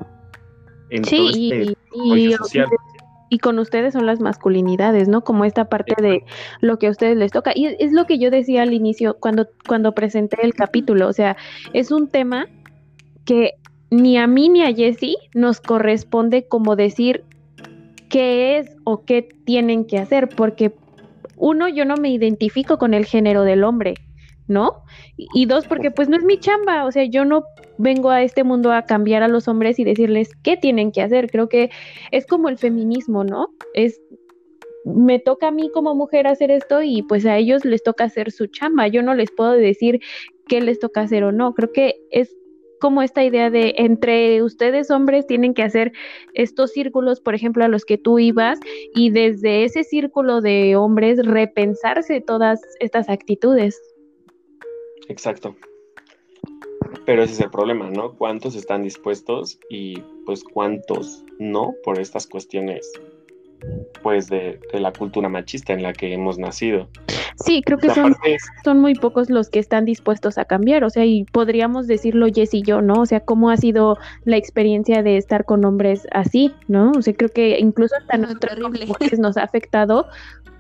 En 0.90 1.06
sí, 1.06 1.16
todo 1.16 1.30
este 1.30 1.78
y, 1.94 2.34
social. 2.34 2.70
y, 2.72 2.97
con 3.40 3.60
ustedes 3.60 3.94
son 3.94 4.06
las 4.06 4.20
masculinidades, 4.20 5.08
¿no? 5.08 5.24
Como 5.24 5.46
esta 5.46 5.66
parte 5.66 6.02
de 6.02 6.24
lo 6.62 6.80
que 6.80 6.88
a 6.88 6.92
ustedes 6.92 7.18
les 7.18 7.32
toca. 7.32 7.52
Y 7.54 7.68
es 7.80 7.92
lo 7.92 8.06
que 8.06 8.18
yo 8.18 8.32
decía 8.32 8.64
al 8.64 8.74
inicio 8.74 9.18
cuando, 9.20 9.48
cuando 9.68 9.94
presenté 9.94 10.38
el 10.44 10.54
capítulo. 10.54 11.08
O 11.08 11.14
sea, 11.14 11.38
es 11.74 11.92
un 11.92 12.08
tema 12.08 12.48
que 13.26 13.56
ni 13.90 14.18
a 14.18 14.28
mí 14.28 14.50
ni 14.50 14.64
a 14.64 14.74
Jessie 14.74 15.18
nos 15.34 15.62
corresponde 15.62 16.48
como 16.48 16.76
decir 16.76 17.24
qué 18.10 18.58
es 18.58 18.76
o 18.84 19.04
qué 19.04 19.28
tienen 19.46 19.86
que 19.86 19.98
hacer, 19.98 20.30
porque 20.30 20.74
uno, 21.36 21.68
yo 21.68 21.86
no 21.86 21.98
me 21.98 22.10
identifico 22.10 22.78
con 22.78 22.94
el 22.94 23.06
género 23.06 23.44
del 23.44 23.64
hombre, 23.64 23.96
¿no? 24.48 24.84
Y 25.18 25.46
dos, 25.46 25.68
porque 25.68 25.92
pues 25.92 26.10
no 26.10 26.18
es 26.18 26.24
mi 26.24 26.40
chamba, 26.40 26.86
o 26.86 26.92
sea, 26.92 27.04
yo 27.06 27.26
no 27.26 27.44
vengo 27.78 28.10
a 28.10 28.24
este 28.24 28.44
mundo 28.44 28.72
a 28.72 28.84
cambiar 28.84 29.24
a 29.24 29.28
los 29.28 29.48
hombres 29.48 29.80
y 29.80 29.84
decirles 29.84 30.30
qué 30.44 30.58
tienen 30.58 30.92
que 30.92 31.02
hacer. 31.02 31.30
Creo 31.30 31.50
que 31.50 31.70
es 32.12 32.26
como 32.26 32.50
el 32.50 32.58
feminismo, 32.58 33.24
¿no? 33.24 33.50
Es 33.74 34.00
me 34.86 35.20
toca 35.20 35.50
a 35.50 35.52
mí 35.52 35.70
como 35.74 35.96
mujer 35.96 36.28
hacer 36.28 36.50
esto 36.50 36.82
y 36.82 37.02
pues 37.04 37.26
a 37.26 37.38
ellos 37.38 37.66
les 37.66 37.84
toca 37.84 38.06
hacer 38.06 38.32
su 38.32 38.48
chamba. 38.48 38.88
Yo 38.88 39.04
no 39.04 39.16
les 39.16 39.32
puedo 39.32 39.52
decir 39.52 40.00
qué 40.48 40.62
les 40.62 40.80
toca 40.80 41.02
hacer 41.02 41.26
o 41.26 41.34
no. 41.34 41.54
Creo 41.54 41.74
que 41.74 41.96
es 42.10 42.34
como 42.80 43.02
esta 43.02 43.24
idea 43.24 43.50
de 43.50 43.74
entre 43.78 44.42
ustedes 44.44 44.92
hombres 44.92 45.28
tienen 45.28 45.54
que 45.54 45.64
hacer 45.64 45.92
estos 46.34 46.72
círculos, 46.72 47.20
por 47.20 47.36
ejemplo, 47.36 47.66
a 47.66 47.68
los 47.68 47.86
que 47.86 47.98
tú 47.98 48.20
ibas, 48.20 48.60
y 48.96 49.10
desde 49.10 49.64
ese 49.64 49.84
círculo 49.84 50.42
de 50.42 50.76
hombres 50.76 51.26
repensarse 51.26 52.22
todas 52.22 52.62
estas 52.80 53.10
actitudes. 53.10 53.82
Exacto. 55.10 55.56
Pero 57.06 57.24
ese 57.24 57.34
es 57.34 57.40
el 57.42 57.50
problema, 57.50 57.90
¿no? 57.90 58.14
¿Cuántos 58.14 58.56
están 58.56 58.84
dispuestos 58.84 59.60
y 59.70 60.00
pues 60.26 60.44
cuántos 60.44 61.24
no 61.40 61.74
por 61.84 62.00
estas 62.00 62.28
cuestiones 62.28 62.92
pues 64.04 64.28
de, 64.28 64.60
la 64.74 64.92
cultura 64.94 65.30
machista 65.30 65.74
en 65.74 65.84
la 65.84 65.94
que 65.94 66.14
hemos 66.14 66.38
nacido. 66.38 66.88
Sí, 67.44 67.62
creo 67.64 67.78
que 67.78 67.90
son, 67.92 68.16
son 68.64 68.80
muy 68.80 68.96
pocos 68.96 69.30
los 69.30 69.50
que 69.50 69.60
están 69.60 69.86
dispuestos 69.86 70.38
a 70.38 70.46
cambiar, 70.46 70.84
o 70.84 70.90
sea, 70.90 71.06
y 71.06 71.24
podríamos 71.26 71.88
decirlo 71.88 72.28
Jess 72.34 72.54
y 72.54 72.64
yo, 72.64 72.82
¿no? 72.82 73.02
O 73.02 73.06
sea, 73.06 73.20
cómo 73.20 73.50
ha 73.52 73.58
sido 73.58 73.98
la 74.26 74.38
experiencia 74.38 75.04
de 75.04 75.18
estar 75.18 75.46
con 75.46 75.64
hombres 75.66 76.08
así, 76.12 76.54
¿no? 76.68 76.92
O 76.98 77.02
sea, 77.02 77.14
creo 77.14 77.30
que 77.30 77.60
incluso 77.60 77.96
hasta 77.96 78.18
nosotros 78.18 78.58
nos 79.20 79.38
ha 79.38 79.44
afectado 79.44 80.08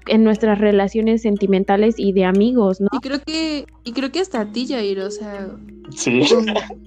en 0.07 0.23
nuestras 0.23 0.59
relaciones 0.59 1.21
sentimentales 1.21 1.95
y 1.97 2.11
de 2.13 2.25
amigos, 2.25 2.81
¿no? 2.81 2.89
Y 2.91 2.99
creo 2.99 3.19
que, 3.25 3.65
y 3.83 3.91
creo 3.93 4.11
que 4.11 4.19
hasta 4.19 4.41
a 4.41 4.51
ti, 4.51 4.67
Jair, 4.67 4.99
o 4.99 5.11
sea. 5.11 5.49
Sí. 5.95 6.21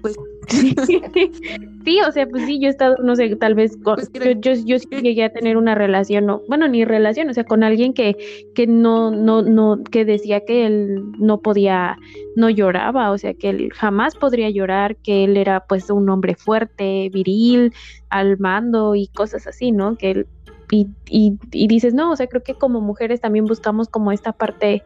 Pues, 0.02 0.16
sí, 1.84 2.00
o 2.06 2.12
sea, 2.12 2.26
pues 2.26 2.44
sí, 2.44 2.58
yo 2.60 2.68
he 2.68 2.70
estado, 2.70 2.96
no 3.02 3.16
sé, 3.16 3.34
tal 3.36 3.54
vez 3.54 3.76
con, 3.82 3.96
pues 3.96 4.36
yo, 4.40 4.52
yo, 4.52 4.78
sí 4.78 4.88
llegué 5.02 5.24
a 5.24 5.32
tener 5.32 5.56
una 5.56 5.74
relación, 5.74 6.26
no, 6.26 6.42
bueno, 6.48 6.68
ni 6.68 6.84
relación, 6.84 7.30
o 7.30 7.34
sea, 7.34 7.44
con 7.44 7.62
alguien 7.62 7.94
que, 7.94 8.16
que 8.54 8.66
no, 8.66 9.10
no, 9.10 9.42
no, 9.42 9.82
que 9.90 10.04
decía 10.04 10.44
que 10.44 10.66
él 10.66 11.02
no 11.18 11.40
podía, 11.40 11.96
no 12.36 12.50
lloraba, 12.50 13.10
o 13.10 13.18
sea, 13.18 13.34
que 13.34 13.50
él 13.50 13.70
jamás 13.72 14.16
podría 14.16 14.50
llorar, 14.50 14.96
que 14.96 15.24
él 15.24 15.36
era 15.36 15.64
pues 15.66 15.88
un 15.90 16.08
hombre 16.10 16.34
fuerte, 16.34 17.10
viril, 17.12 17.72
al 18.08 18.38
mando 18.38 18.94
y 18.94 19.06
cosas 19.08 19.46
así, 19.46 19.72
¿no? 19.72 19.96
Que 19.96 20.10
él 20.10 20.26
y, 20.70 20.88
y, 21.08 21.66
dices, 21.66 21.94
no, 21.94 22.12
o 22.12 22.16
sea, 22.16 22.26
creo 22.26 22.42
que 22.42 22.54
como 22.54 22.80
mujeres 22.80 23.20
también 23.20 23.44
buscamos 23.44 23.88
como 23.88 24.12
esta 24.12 24.32
parte 24.32 24.84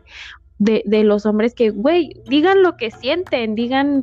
de, 0.59 0.83
de 0.87 1.05
los 1.05 1.27
hombres 1.27 1.55
que, 1.55 1.71
güey, 1.71 2.15
digan 2.29 2.63
lo 2.63 2.77
que 2.77 2.91
sienten, 2.91 3.55
digan 3.55 4.03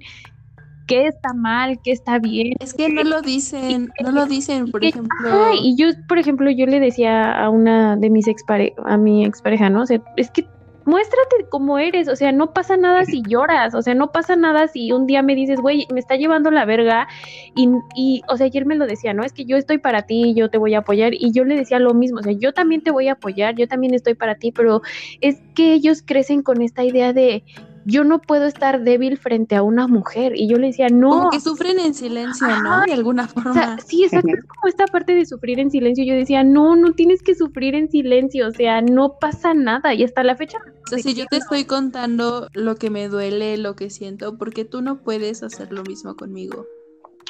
qué 0.87 1.07
está 1.07 1.33
mal, 1.33 1.79
qué 1.83 1.91
está 1.91 2.19
bien. 2.19 2.53
Es 2.59 2.73
que 2.73 2.89
no 2.89 3.03
lo 3.03 3.21
dicen, 3.21 3.89
no 4.03 4.11
lo 4.11 4.25
dicen, 4.25 4.69
por 4.69 4.83
ejemplo. 4.83 5.53
y 5.53 5.75
yo, 5.77 5.87
por 6.07 6.19
ejemplo, 6.19 6.51
yo 6.51 6.65
le 6.65 6.79
decía 6.79 7.31
a 7.31 7.49
una 7.49 7.95
de 7.95 8.09
mis 8.09 8.27
expare 8.27 8.73
a 8.85 8.97
mi 8.97 9.25
expareja, 9.25 9.69
¿no? 9.69 9.83
O 9.83 9.85
sea, 9.85 10.01
es 10.17 10.29
que 10.29 10.45
muéstrate 10.85 11.47
como 11.49 11.77
eres, 11.79 12.07
o 12.07 12.15
sea, 12.15 12.31
no 12.31 12.53
pasa 12.53 12.77
nada 12.77 13.05
si 13.05 13.21
lloras, 13.27 13.73
o 13.75 13.81
sea, 13.81 13.93
no 13.93 14.11
pasa 14.11 14.35
nada 14.35 14.67
si 14.67 14.91
un 14.91 15.07
día 15.07 15.21
me 15.21 15.35
dices, 15.35 15.59
güey, 15.59 15.87
me 15.93 15.99
está 15.99 16.15
llevando 16.15 16.51
la 16.51 16.65
verga, 16.65 17.07
y, 17.55 17.69
y, 17.95 18.21
o 18.27 18.37
sea, 18.37 18.47
ayer 18.47 18.65
me 18.65 18.75
lo 18.75 18.87
decía, 18.87 19.13
¿no? 19.13 19.23
Es 19.23 19.33
que 19.33 19.45
yo 19.45 19.57
estoy 19.57 19.77
para 19.77 20.03
ti, 20.03 20.33
yo 20.35 20.49
te 20.49 20.57
voy 20.57 20.73
a 20.73 20.79
apoyar, 20.79 21.13
y 21.13 21.31
yo 21.31 21.43
le 21.43 21.55
decía 21.55 21.79
lo 21.79 21.93
mismo, 21.93 22.19
o 22.19 22.23
sea, 22.23 22.33
yo 22.33 22.53
también 22.53 22.81
te 22.81 22.91
voy 22.91 23.07
a 23.07 23.13
apoyar, 23.13 23.55
yo 23.55 23.67
también 23.67 23.93
estoy 23.93 24.13
para 24.13 24.35
ti, 24.35 24.51
pero 24.51 24.81
es 25.21 25.41
que 25.55 25.73
ellos 25.73 26.03
crecen 26.05 26.43
con 26.43 26.61
esta 26.61 26.83
idea 26.83 27.13
de, 27.13 27.43
yo 27.85 28.03
no 28.03 28.21
puedo 28.21 28.45
estar 28.45 28.83
débil 28.83 29.17
frente 29.17 29.55
a 29.55 29.63
una 29.63 29.87
mujer. 29.87 30.33
Y 30.35 30.47
yo 30.47 30.57
le 30.57 30.67
decía, 30.67 30.87
no. 30.89 31.09
Como 31.09 31.29
que 31.29 31.39
sufren 31.39 31.79
en 31.79 31.93
silencio, 31.93 32.47
¿no? 32.61 32.81
De 32.81 32.93
alguna 32.93 33.27
forma. 33.27 33.77
sí, 33.85 34.03
exacto. 34.03 34.29
Es 34.29 34.43
como 34.45 34.67
esta 34.67 34.85
parte 34.87 35.15
de 35.15 35.25
sufrir 35.25 35.59
en 35.59 35.71
silencio. 35.71 36.03
Yo 36.03 36.13
decía, 36.13 36.43
no, 36.43 36.75
no 36.75 36.93
tienes 36.93 37.21
que 37.21 37.35
sufrir 37.35 37.75
en 37.75 37.89
silencio. 37.89 38.47
O 38.47 38.51
sea, 38.51 38.81
no 38.81 39.17
pasa 39.19 39.53
nada. 39.53 39.93
Y 39.93 40.03
hasta 40.03 40.23
la 40.23 40.35
fecha. 40.35 40.59
O 40.85 40.87
sea, 40.87 40.99
si 40.99 41.13
yo 41.13 41.25
te 41.25 41.37
estoy 41.37 41.65
contando 41.65 42.47
lo 42.53 42.75
que 42.75 42.89
me 42.89 43.07
duele, 43.07 43.57
lo 43.57 43.75
que 43.75 43.89
siento, 43.89 44.37
porque 44.37 44.65
tú 44.65 44.81
no 44.81 45.01
puedes 45.01 45.43
hacer 45.43 45.71
lo 45.71 45.83
mismo 45.83 46.15
conmigo. 46.15 46.65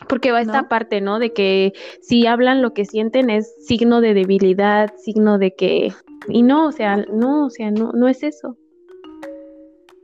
Porque 0.07 0.31
va 0.31 0.41
esta 0.41 0.67
parte, 0.67 0.99
¿no? 0.99 1.19
De 1.19 1.31
que 1.31 1.73
si 2.01 2.25
hablan 2.25 2.63
lo 2.63 2.73
que 2.73 2.85
sienten 2.85 3.29
es 3.29 3.53
signo 3.65 4.01
de 4.01 4.15
debilidad, 4.15 4.93
signo 4.97 5.37
de 5.37 5.53
que. 5.53 5.93
Y 6.27 6.41
no, 6.43 6.67
o 6.67 6.71
sea, 6.71 6.97
no, 6.97 7.45
o 7.45 7.49
sea, 7.49 7.69
no, 7.69 7.91
no 7.93 8.07
es 8.07 8.23
eso 8.23 8.57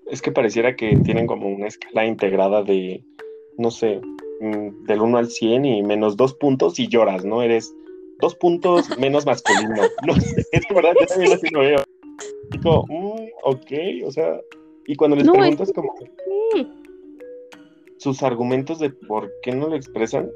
es 0.09 0.21
que 0.21 0.31
pareciera 0.31 0.75
que 0.75 0.95
tienen 0.97 1.27
como 1.27 1.49
una 1.49 1.67
escala 1.67 2.05
integrada 2.05 2.63
de, 2.63 3.03
no 3.57 3.71
sé, 3.71 3.99
mm, 4.41 4.85
del 4.85 5.01
1 5.01 5.17
al 5.17 5.29
100 5.29 5.65
y 5.65 5.83
menos 5.83 6.17
dos 6.17 6.33
puntos 6.33 6.79
y 6.79 6.87
lloras, 6.87 7.25
¿no? 7.25 7.41
Eres 7.41 7.73
dos 8.19 8.35
puntos 8.35 8.97
menos 8.97 9.25
masculino. 9.25 9.75
No 10.07 10.15
sé, 10.15 10.45
es 10.51 10.65
que 10.65 10.73
verdad, 10.73 10.93
yo 10.99 11.05
también 11.07 11.33
así 11.33 11.47
lo 11.49 11.59
veo. 11.59 11.83
Digo, 12.51 12.85
mm, 12.87 13.27
ok, 13.43 14.05
o 14.05 14.11
sea, 14.11 14.39
y 14.85 14.95
cuando 14.95 15.17
les 15.17 15.29
preguntas 15.29 15.71
como 15.73 15.93
sus 17.97 18.23
argumentos 18.23 18.79
de 18.79 18.91
por 18.91 19.31
qué 19.41 19.53
no 19.53 19.67
lo 19.67 19.75
expresan, 19.75 20.29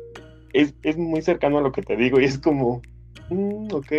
es, 0.54 0.74
es, 0.84 0.98
muy 0.98 1.22
cercano 1.22 1.60
a 1.60 1.62
lo 1.62 1.72
que 1.72 1.82
te 1.82 1.96
digo 1.96 2.20
y 2.20 2.26
es 2.26 2.38
como, 2.38 2.82
mm, 3.30 3.74
ok. 3.74 3.92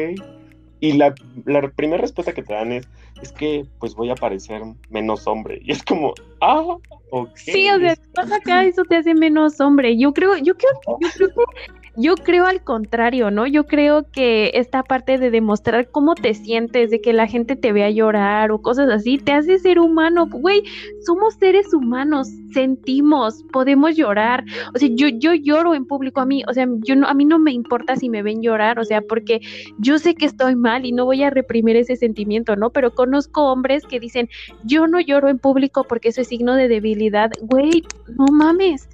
Y 0.82 0.94
la, 0.94 1.14
la 1.46 1.70
primera 1.70 2.02
respuesta 2.02 2.32
que 2.32 2.42
te 2.42 2.54
dan 2.54 2.72
es, 2.72 2.88
es 3.22 3.30
que 3.30 3.64
pues 3.78 3.94
voy 3.94 4.10
a 4.10 4.16
parecer 4.16 4.62
menos 4.90 5.28
hombre. 5.28 5.60
Y 5.62 5.70
es 5.70 5.80
como, 5.84 6.12
ah, 6.40 6.76
ok. 7.12 7.36
Sí, 7.36 7.70
o 7.70 7.78
sea, 7.78 7.94
acá, 8.36 8.64
eso 8.64 8.82
te 8.82 8.96
hace 8.96 9.14
menos 9.14 9.60
hombre. 9.60 9.96
Yo 9.96 10.12
creo, 10.12 10.36
yo 10.38 10.56
creo, 10.56 10.72
yo 11.00 11.08
creo 11.14 11.28
que 11.28 11.81
yo 11.96 12.14
creo 12.14 12.46
al 12.46 12.62
contrario, 12.62 13.30
¿no? 13.30 13.46
Yo 13.46 13.66
creo 13.66 14.10
que 14.10 14.50
esta 14.54 14.82
parte 14.82 15.18
de 15.18 15.30
demostrar 15.30 15.90
cómo 15.90 16.14
te 16.14 16.32
sientes, 16.34 16.90
de 16.90 17.00
que 17.00 17.12
la 17.12 17.26
gente 17.26 17.54
te 17.54 17.72
vea 17.72 17.90
llorar 17.90 18.50
o 18.50 18.62
cosas 18.62 18.88
así, 18.90 19.18
te 19.18 19.32
hace 19.32 19.58
ser 19.58 19.78
humano. 19.78 20.26
Güey, 20.30 20.62
somos 21.04 21.34
seres 21.34 21.74
humanos, 21.74 22.28
sentimos, 22.52 23.44
podemos 23.52 23.94
llorar. 23.94 24.44
O 24.74 24.78
sea, 24.78 24.88
yo, 24.90 25.08
yo 25.08 25.34
lloro 25.34 25.74
en 25.74 25.84
público 25.84 26.20
a 26.20 26.26
mí, 26.26 26.42
o 26.48 26.54
sea, 26.54 26.66
yo 26.82 26.96
no, 26.96 27.06
a 27.06 27.14
mí 27.14 27.24
no 27.24 27.38
me 27.38 27.52
importa 27.52 27.96
si 27.96 28.08
me 28.08 28.22
ven 28.22 28.42
llorar, 28.42 28.78
o 28.78 28.84
sea, 28.84 29.02
porque 29.02 29.40
yo 29.78 29.98
sé 29.98 30.14
que 30.14 30.26
estoy 30.26 30.56
mal 30.56 30.86
y 30.86 30.92
no 30.92 31.04
voy 31.04 31.22
a 31.22 31.30
reprimir 31.30 31.76
ese 31.76 31.96
sentimiento, 31.96 32.56
¿no? 32.56 32.70
Pero 32.70 32.94
conozco 32.94 33.52
hombres 33.52 33.84
que 33.86 34.00
dicen, 34.00 34.30
yo 34.64 34.86
no 34.86 34.98
lloro 35.00 35.28
en 35.28 35.38
público 35.38 35.84
porque 35.84 36.08
eso 36.08 36.22
es 36.22 36.28
signo 36.28 36.54
de 36.54 36.68
debilidad. 36.68 37.30
Güey, 37.42 37.82
no 38.16 38.26
mames 38.32 38.88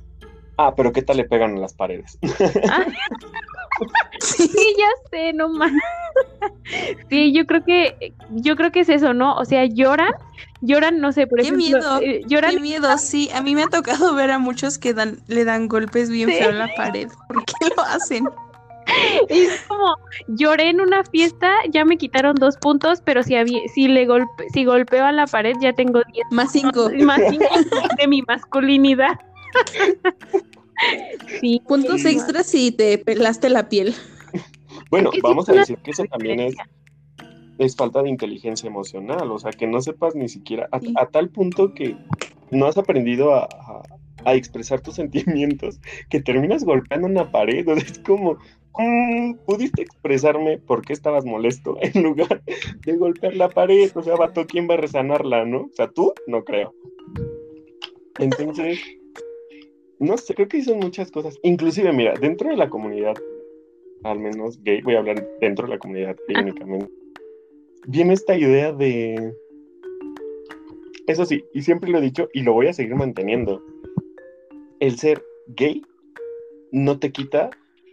Ah, 0.58 0.74
pero 0.76 0.92
¿qué 0.92 1.02
tal 1.02 1.16
le 1.18 1.24
pegan 1.24 1.56
a 1.56 1.60
las 1.60 1.72
paredes? 1.74 2.18
Sí, 4.20 4.50
ya 4.76 4.88
sé, 5.10 5.32
no 5.32 5.48
más. 5.48 5.70
Sí, 7.08 7.32
yo 7.32 7.46
creo 7.46 7.62
que 7.64 8.12
yo 8.30 8.56
creo 8.56 8.72
que 8.72 8.80
es 8.80 8.88
eso, 8.88 9.14
¿no? 9.14 9.36
O 9.36 9.44
sea, 9.44 9.64
lloran, 9.66 10.10
lloran, 10.60 11.00
no 11.00 11.12
sé, 11.12 11.28
por 11.28 11.38
Qué 11.40 11.46
ejemplo, 11.46 11.64
miedo, 11.64 12.00
eh, 12.02 12.22
lloran 12.26 12.54
Qué 12.56 12.60
miedo, 12.60 12.98
sí. 12.98 13.30
A 13.32 13.40
mí 13.40 13.54
me 13.54 13.62
ha 13.62 13.68
tocado 13.68 14.14
ver 14.16 14.32
a 14.32 14.38
muchos 14.40 14.78
que 14.78 14.94
dan, 14.94 15.18
le 15.28 15.44
dan 15.44 15.68
golpes 15.68 16.10
bien 16.10 16.28
Sí. 16.28 16.34
feo 16.36 16.50
en 16.50 16.58
la 16.58 16.68
pared. 16.74 17.08
¿Por 17.28 17.44
qué 17.44 17.68
lo 17.76 17.82
hacen? 17.84 18.28
y 19.28 19.40
es 19.42 19.60
como 19.68 19.94
lloré 20.28 20.70
en 20.70 20.80
una 20.80 21.04
fiesta, 21.04 21.52
ya 21.70 21.84
me 21.84 21.98
quitaron 21.98 22.34
dos 22.34 22.56
puntos, 22.56 23.00
pero 23.04 23.22
si 23.22 23.36
había, 23.36 23.60
si 23.74 23.86
le 23.86 24.06
golpe, 24.06 24.46
si 24.52 24.64
golpeo 24.64 25.04
a 25.04 25.12
la 25.12 25.26
pared 25.26 25.54
ya 25.60 25.72
tengo 25.74 26.00
diez 26.12 26.26
Más 26.32 26.50
cinco. 26.50 26.90
más 27.04 27.20
cinco 27.30 27.46
de 27.96 28.08
mi 28.08 28.22
masculinidad. 28.22 29.16
Sí, 31.40 31.60
Puntos 31.66 32.02
sí, 32.02 32.08
extras 32.08 32.46
si 32.46 32.72
te 32.72 32.98
pelaste 32.98 33.48
la 33.50 33.68
piel. 33.68 33.94
Bueno, 34.90 35.10
vamos 35.22 35.48
a 35.48 35.52
decir 35.54 35.78
que 35.78 35.90
eso 35.90 36.04
también 36.04 36.40
es, 36.40 36.54
es 37.58 37.76
falta 37.76 38.02
de 38.02 38.08
inteligencia 38.10 38.66
emocional, 38.68 39.30
o 39.30 39.38
sea, 39.38 39.50
que 39.52 39.66
no 39.66 39.80
sepas 39.80 40.14
ni 40.14 40.28
siquiera, 40.28 40.68
a, 40.72 40.80
Sí. 40.80 40.92
a 40.96 41.06
tal 41.06 41.30
punto 41.30 41.74
que 41.74 41.96
no 42.50 42.66
has 42.66 42.78
aprendido 42.78 43.34
a, 43.34 43.44
a- 43.44 43.82
a 44.24 44.34
expresar 44.34 44.80
tus 44.80 44.94
sentimientos, 44.96 45.80
que 46.10 46.20
terminas 46.20 46.64
golpeando 46.64 47.06
una 47.06 47.30
pared, 47.30 47.66
o 47.68 47.74
sea, 47.76 47.84
es 47.84 47.98
como, 48.00 48.38
mm, 48.78 49.34
pudiste 49.46 49.82
expresarme 49.82 50.58
por 50.58 50.82
qué 50.84 50.92
estabas 50.92 51.24
molesto 51.24 51.76
en 51.80 52.02
lugar 52.02 52.42
de 52.84 52.96
golpear 52.96 53.34
la 53.36 53.48
pared, 53.48 53.90
o 53.94 54.02
sea, 54.02 54.16
vato, 54.16 54.46
¿quién 54.46 54.68
va 54.68 54.74
a 54.74 54.78
resanarla, 54.78 55.44
no? 55.44 55.62
O 55.62 55.70
sea, 55.74 55.88
tú, 55.88 56.12
no 56.26 56.44
creo. 56.44 56.74
Entonces, 58.18 58.80
no 60.00 60.16
sé, 60.16 60.34
creo 60.34 60.48
que 60.48 60.62
son 60.62 60.78
muchas 60.78 61.10
cosas, 61.10 61.38
inclusive, 61.42 61.92
mira, 61.92 62.14
dentro 62.16 62.48
de 62.50 62.56
la 62.56 62.68
comunidad 62.70 63.14
al 64.04 64.20
menos 64.20 64.62
gay, 64.62 64.80
voy 64.82 64.94
a 64.94 64.98
hablar 65.00 65.26
dentro 65.40 65.66
de 65.66 65.74
la 65.74 65.78
comunidad 65.78 66.16
Ah. 66.34 66.40
únicamente, 66.40 66.88
viene 67.86 68.14
esta 68.14 68.36
idea 68.36 68.72
de, 68.72 69.32
eso 71.08 71.24
sí, 71.24 71.44
y 71.52 71.62
siempre 71.62 71.90
lo 71.90 71.98
he 71.98 72.02
dicho 72.02 72.28
y 72.32 72.42
lo 72.42 72.52
voy 72.52 72.68
a 72.68 72.72
seguir 72.72 72.94
manteniendo, 72.94 73.60
el 74.80 74.96
ser 74.98 75.22
gay 75.56 75.82
no 76.70 76.98
te 76.98 77.10
quita 77.10 77.50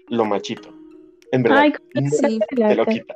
lo 0.09 0.25
machito, 0.25 0.69
en 1.31 1.41
verdad, 1.43 1.59
Ay, 1.61 1.73
no 1.95 2.09
Sí. 2.11 2.39
te 2.55 2.75
lo 2.75 2.85
quita. 2.85 3.15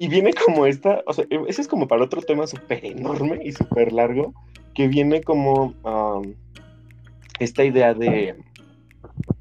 Y 0.00 0.08
viene 0.08 0.32
como 0.34 0.66
esta, 0.66 1.02
o 1.06 1.12
sea, 1.12 1.24
ese 1.48 1.60
es 1.62 1.68
como 1.68 1.86
para 1.86 2.02
otro 2.04 2.20
tema 2.22 2.46
súper 2.46 2.84
enorme 2.84 3.40
y 3.44 3.52
súper 3.52 3.92
largo, 3.92 4.34
que 4.74 4.88
viene 4.88 5.22
como 5.22 5.72
am, 5.84 6.34
esta 7.38 7.64
idea 7.64 7.94
de 7.94 8.36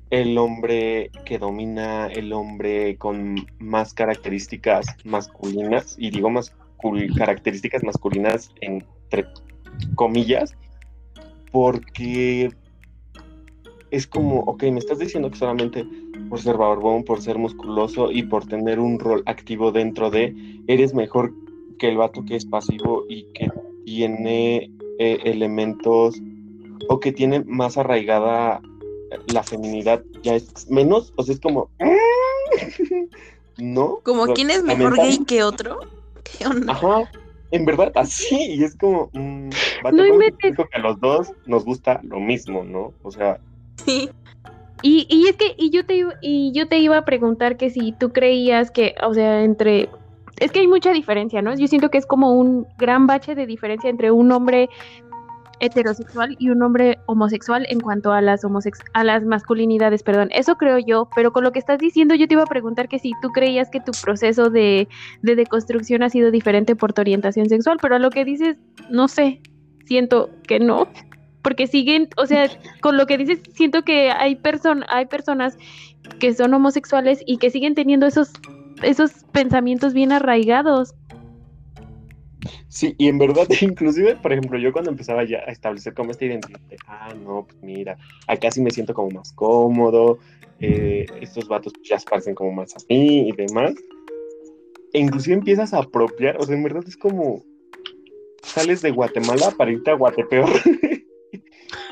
el 0.10 0.38
hombre 0.38 1.10
que 1.26 1.40
domina, 1.40 2.08
el 2.08 2.34
hombre 2.34 2.98
con 2.98 3.36
más 3.60 3.94
características 3.94 4.86
masculinas, 5.04 5.96
y 5.98 6.12
digo 6.12 6.30
más 6.30 6.56
características 7.18 7.84
masculinas 7.84 8.52
entre 8.62 9.26
comillas, 9.96 10.56
porque 11.52 12.52
es 13.90 14.08
como, 14.08 14.40
ok, 14.42 14.64
me 14.64 14.80
estás 14.80 15.00
diciendo 15.00 15.30
que 15.32 15.38
solamente 15.38 15.86
por 16.30 16.42
ser 16.42 16.58
barbón, 16.58 17.04
por 17.04 17.22
ser 17.22 17.38
musculoso 17.38 18.12
y 18.12 18.24
por 18.24 18.46
tener 18.46 18.80
un 18.80 19.00
rol 19.00 19.24
activo 19.26 19.72
dentro 19.72 20.10
de, 20.10 20.36
eres 20.68 20.94
mejor 20.94 21.34
que 21.80 21.90
el 21.90 21.98
vato 21.98 22.24
que 22.26 22.36
es 22.36 22.46
pasivo 22.46 23.06
y 23.08 23.24
que 23.34 23.50
tiene 23.86 24.72
eh, 25.00 25.20
elementos 25.24 26.22
o 26.90 27.00
que 27.00 27.12
tiene 27.12 27.44
más 27.46 27.78
arraigada 27.78 28.62
la 29.28 29.44
feminidad, 29.44 30.04
ya 30.24 30.36
es 30.36 30.70
menos, 30.70 31.14
o 31.16 31.24
sea, 31.24 31.36
es 31.36 31.42
como, 31.42 31.70
no. 33.58 34.00
Como 34.04 34.28
quién 34.34 34.50
es 34.50 34.64
mejor 34.64 34.98
gay 34.98 35.20
que 35.26 35.44
otro. 35.44 35.80
¿Qué 36.24 36.48
onda? 36.48 36.74
Ajá, 36.74 37.12
en 37.52 37.66
verdad, 37.66 37.92
así, 37.96 38.56
y 38.56 38.64
es 38.64 38.76
como, 38.76 39.10
mm, 39.14 39.50
vato, 39.84 39.96
No 39.96 40.04
¿cómo 40.04 40.20
te 40.20 40.26
inventes. 40.26 40.56
que 40.56 40.78
a 40.78 40.80
los 40.80 41.00
dos 41.00 41.32
nos 41.46 41.66
gusta 41.66 42.00
lo 42.04 42.20
mismo, 42.20 42.64
¿no? 42.64 42.94
O 43.04 43.12
sea, 43.12 43.40
Sí. 43.86 44.10
Y, 44.82 45.08
y 45.10 45.28
es 45.28 45.38
que 45.38 45.56
y 45.58 45.70
yo 45.70 45.86
te 45.86 45.96
iba, 45.96 46.14
y 46.22 46.52
yo 46.54 46.68
te 46.68 46.78
iba 46.78 46.98
a 46.98 47.06
preguntar 47.06 47.56
que 47.58 47.70
si 47.70 47.94
tú 47.94 48.12
creías 48.12 48.70
que, 48.70 48.96
o 49.02 49.14
sea, 49.14 49.44
entre 49.44 49.90
es 50.40 50.52
que 50.52 50.60
hay 50.60 50.68
mucha 50.68 50.92
diferencia, 50.92 51.42
¿no? 51.42 51.56
Yo 51.56 51.68
siento 51.68 51.90
que 51.90 51.98
es 51.98 52.06
como 52.06 52.34
un 52.34 52.68
gran 52.78 53.08
bache 53.08 53.34
de 53.34 53.46
diferencia 53.46 53.90
entre 53.90 54.12
un 54.12 54.32
hombre 54.32 54.70
heterosexual 55.64 56.36
y 56.40 56.50
un 56.50 56.62
hombre 56.62 57.00
homosexual 57.06 57.66
en 57.70 57.80
cuanto 57.80 58.12
a 58.12 58.22
las 58.22 58.44
homosex 58.44 58.80
a 58.94 59.04
las 59.04 59.24
masculinidades, 59.24 60.04
perdón. 60.04 60.30
Eso 60.34 60.56
creo 60.56 60.78
yo, 60.78 61.10
pero 61.16 61.32
con 61.32 61.44
lo 61.44 61.52
que 61.52 61.60
estás 61.60 61.80
diciendo 61.80 62.16
yo 62.16 62.28
te 62.28 62.34
iba 62.34 62.44
a 62.44 62.48
preguntar 62.48 62.90
que 62.90 63.00
si 63.00 63.14
tú 63.22 63.30
creías 63.30 63.70
que 63.70 63.80
tu 63.80 63.92
proceso 64.04 64.50
de, 64.50 64.88
de 65.22 65.36
deconstrucción 65.36 66.04
ha 66.04 66.10
sido 66.10 66.32
diferente 66.32 66.76
por 66.76 66.94
tu 66.94 67.02
orientación 67.02 67.48
sexual, 67.48 67.78
pero 67.82 67.96
a 67.96 68.00
lo 68.00 68.10
que 68.10 68.26
dices, 68.26 68.58
no 68.90 69.08
sé, 69.08 69.42
siento 69.86 70.30
que 70.48 70.60
no. 70.60 70.88
Porque 71.42 71.68
siguen, 71.68 72.10
o 72.18 72.26
sea, 72.26 72.50
con 72.82 72.98
lo 72.98 73.06
que 73.06 73.18
dices, 73.18 73.40
siento 73.54 73.84
que 73.84 74.12
hay, 74.12 74.36
person 74.36 74.86
hay 74.88 75.06
personas 75.06 75.58
que 76.20 76.34
son 76.34 76.54
homosexuales 76.54 77.22
y 77.26 77.38
que 77.38 77.50
siguen 77.50 77.76
teniendo 77.76 78.06
esos, 78.06 78.32
esos 78.82 79.26
pensamientos 79.32 79.94
bien 79.94 80.12
arraigados. 80.12 80.94
Sí, 82.68 82.96
y 82.98 83.08
en 83.08 83.18
verdad, 83.18 83.48
inclusive, 83.62 84.16
por 84.16 84.34
ejemplo, 84.34 84.58
yo 84.58 84.72
cuando 84.72 84.92
empezaba 84.92 85.24
ya 85.24 85.40
a 85.40 85.52
establecer 85.52 85.94
como 85.94 86.12
esta 86.12 86.26
identidad 86.26 86.60
de, 86.62 86.78
ah, 86.88 87.14
no, 87.14 87.46
pues 87.46 87.62
mira, 87.62 87.98
acá 88.28 88.52
sí 88.52 88.62
me 88.62 88.72
siento 88.72 88.94
como 88.94 89.10
más 89.12 89.32
cómodo, 89.34 90.20
eh, 90.60 91.06
estos 91.22 91.48
vatos 91.48 91.74
ya 91.84 92.00
se 92.00 92.10
parecen 92.10 92.36
como 92.36 92.52
más 92.52 92.76
a 92.76 92.80
mí 92.90 93.30
y 93.30 93.32
demás, 93.32 93.74
e 94.94 95.00
inclusive 95.00 95.36
empiezas 95.36 95.74
a 95.74 95.80
apropiar, 95.80 96.38
o 96.38 96.44
sea, 96.44 96.56
en 96.56 96.64
verdad 96.64 96.84
es 96.88 96.98
como, 96.98 97.44
sales 98.44 98.82
de 98.82 98.92
Guatemala 98.92 99.52
para 99.58 99.72
irte 99.72 99.92
a 99.92 99.96
Guatepeor. 99.96 100.50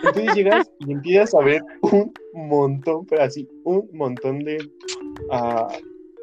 Entonces 0.04 0.36
llegas 0.36 0.72
y 0.80 0.92
empiezas 0.92 1.34
a 1.34 1.42
ver 1.42 1.62
un 1.82 2.14
montón, 2.34 3.06
pero 3.06 3.24
así, 3.24 3.48
un 3.64 3.88
montón 3.94 4.40
de 4.40 4.58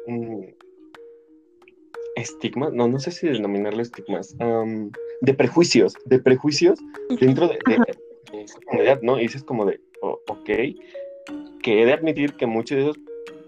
mm, 0.07 0.43
estigmas, 2.19 2.73
no, 2.73 2.87
no 2.87 2.99
sé 2.99 3.11
si 3.11 3.27
denominarlo 3.27 3.81
estigmas, 3.81 4.35
de 5.21 5.33
prejuicios, 5.33 5.95
de 6.05 6.19
prejuicios 6.19 6.79
dentro 7.19 7.47
de, 7.47 7.59
de- 7.67 7.77
de 8.31 8.41
esa 8.43 8.59
comunidad, 8.61 9.01
¿no? 9.01 9.17
Y 9.19 9.23
dices 9.23 9.43
como 9.43 9.65
de, 9.65 9.79
"Oh, 10.01 10.19
ok, 10.27 10.49
que 11.63 11.81
he 11.81 11.85
de 11.85 11.93
admitir 11.93 12.33
que 12.35 12.45
muchos 12.45 12.77
de 12.77 12.83
esos 12.83 12.99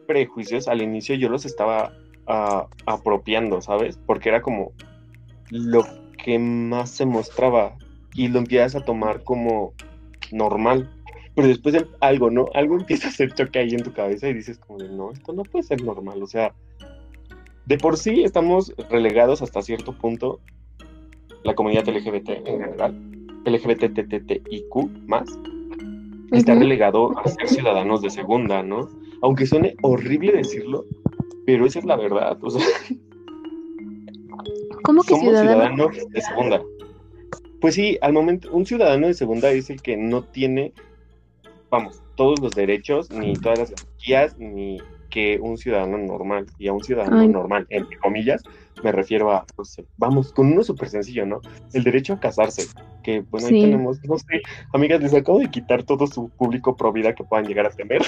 prejuicios 0.07 0.67
al 0.67 0.81
inicio 0.81 1.15
yo 1.15 1.29
los 1.29 1.45
estaba 1.45 1.93
ah, 2.27 2.67
apropiando, 2.85 3.61
¿sabes? 3.61 3.97
Porque 4.05 4.29
era 4.29 4.41
como 4.41 4.71
lo 5.49 5.83
que 6.23 6.37
más 6.39 6.89
se 6.91 7.05
mostraba 7.05 7.75
y 8.15 8.27
lo 8.27 8.39
empiezas 8.39 8.75
a 8.75 8.85
tomar 8.85 9.23
como 9.23 9.73
normal. 10.31 10.89
Pero 11.35 11.47
después 11.47 11.73
de 11.73 11.85
algo, 12.01 12.29
¿no? 12.29 12.47
Algo 12.53 12.75
empieza 12.75 13.07
a 13.07 13.11
hacer 13.11 13.33
choque 13.33 13.59
ahí 13.59 13.69
en 13.73 13.83
tu 13.83 13.93
cabeza 13.93 14.27
y 14.27 14.33
dices 14.33 14.57
como 14.59 14.79
de, 14.79 14.89
no, 14.89 15.11
esto 15.11 15.31
no 15.33 15.43
puede 15.43 15.63
ser 15.63 15.81
normal. 15.83 16.21
O 16.21 16.27
sea, 16.27 16.53
de 17.65 17.77
por 17.77 17.97
sí 17.97 18.23
estamos 18.23 18.73
relegados 18.89 19.41
hasta 19.41 19.61
cierto 19.61 19.93
punto, 19.93 20.39
la 21.43 21.55
comunidad 21.55 21.87
LGBT 21.87 22.29
en 22.29 22.61
general, 22.61 22.95
LGBTTTIQ 23.45 24.75
más, 25.07 25.27
está 26.31 26.55
relegado 26.55 27.17
a 27.19 27.27
ser 27.27 27.47
ciudadanos 27.47 28.01
de 28.01 28.09
segunda, 28.09 28.63
¿no? 28.63 28.89
Aunque 29.21 29.45
suene 29.45 29.75
horrible 29.81 30.31
decirlo, 30.31 30.85
pero 31.45 31.65
esa 31.65 31.79
es 31.79 31.85
la 31.85 31.95
verdad. 31.95 32.37
O 32.41 32.49
sea, 32.49 32.65
¿Cómo 34.83 35.03
que 35.03 35.09
somos 35.09 35.25
ciudadano? 35.25 35.89
ciudadanos 35.91 36.09
de 36.09 36.21
segunda. 36.21 36.61
Pues 37.59 37.75
sí, 37.75 37.97
al 38.01 38.13
momento, 38.13 38.49
un 38.51 38.65
ciudadano 38.65 39.07
de 39.07 39.13
segunda 39.13 39.51
es 39.51 39.69
el 39.69 39.81
que 39.81 39.95
no 39.95 40.23
tiene, 40.23 40.73
vamos, 41.69 42.01
todos 42.15 42.39
los 42.39 42.51
derechos, 42.51 43.11
ni 43.11 43.33
todas 43.33 43.59
las 43.59 43.71
garantías, 43.71 44.37
ni 44.39 44.79
que 45.11 45.37
un 45.39 45.57
ciudadano 45.57 45.97
normal. 45.99 46.47
Y 46.57 46.67
a 46.69 46.73
un 46.73 46.81
ciudadano 46.83 47.19
Ay. 47.19 47.27
normal, 47.27 47.67
entre 47.69 47.97
comillas, 47.99 48.41
me 48.81 48.91
refiero 48.91 49.31
a, 49.31 49.45
no 49.57 49.63
sé, 49.63 49.85
vamos, 49.97 50.33
con 50.33 50.51
uno 50.51 50.63
súper 50.63 50.89
sencillo, 50.89 51.25
¿no? 51.27 51.41
El 51.73 51.83
derecho 51.83 52.13
a 52.13 52.19
casarse, 52.19 52.65
que 53.03 53.23
bueno, 53.29 53.47
ahí 53.47 53.53
Sí. 53.53 53.61
tenemos, 53.61 53.99
no 54.05 54.17
sé, 54.17 54.41
amigas, 54.73 55.01
les 55.01 55.13
acabo 55.13 55.37
de 55.39 55.51
quitar 55.51 55.83
todo 55.83 56.07
su 56.07 56.29
público 56.31 56.75
pro 56.75 56.91
vida 56.91 57.13
que 57.13 57.23
puedan 57.23 57.45
llegar 57.45 57.67
a 57.67 57.69
tener. 57.69 58.01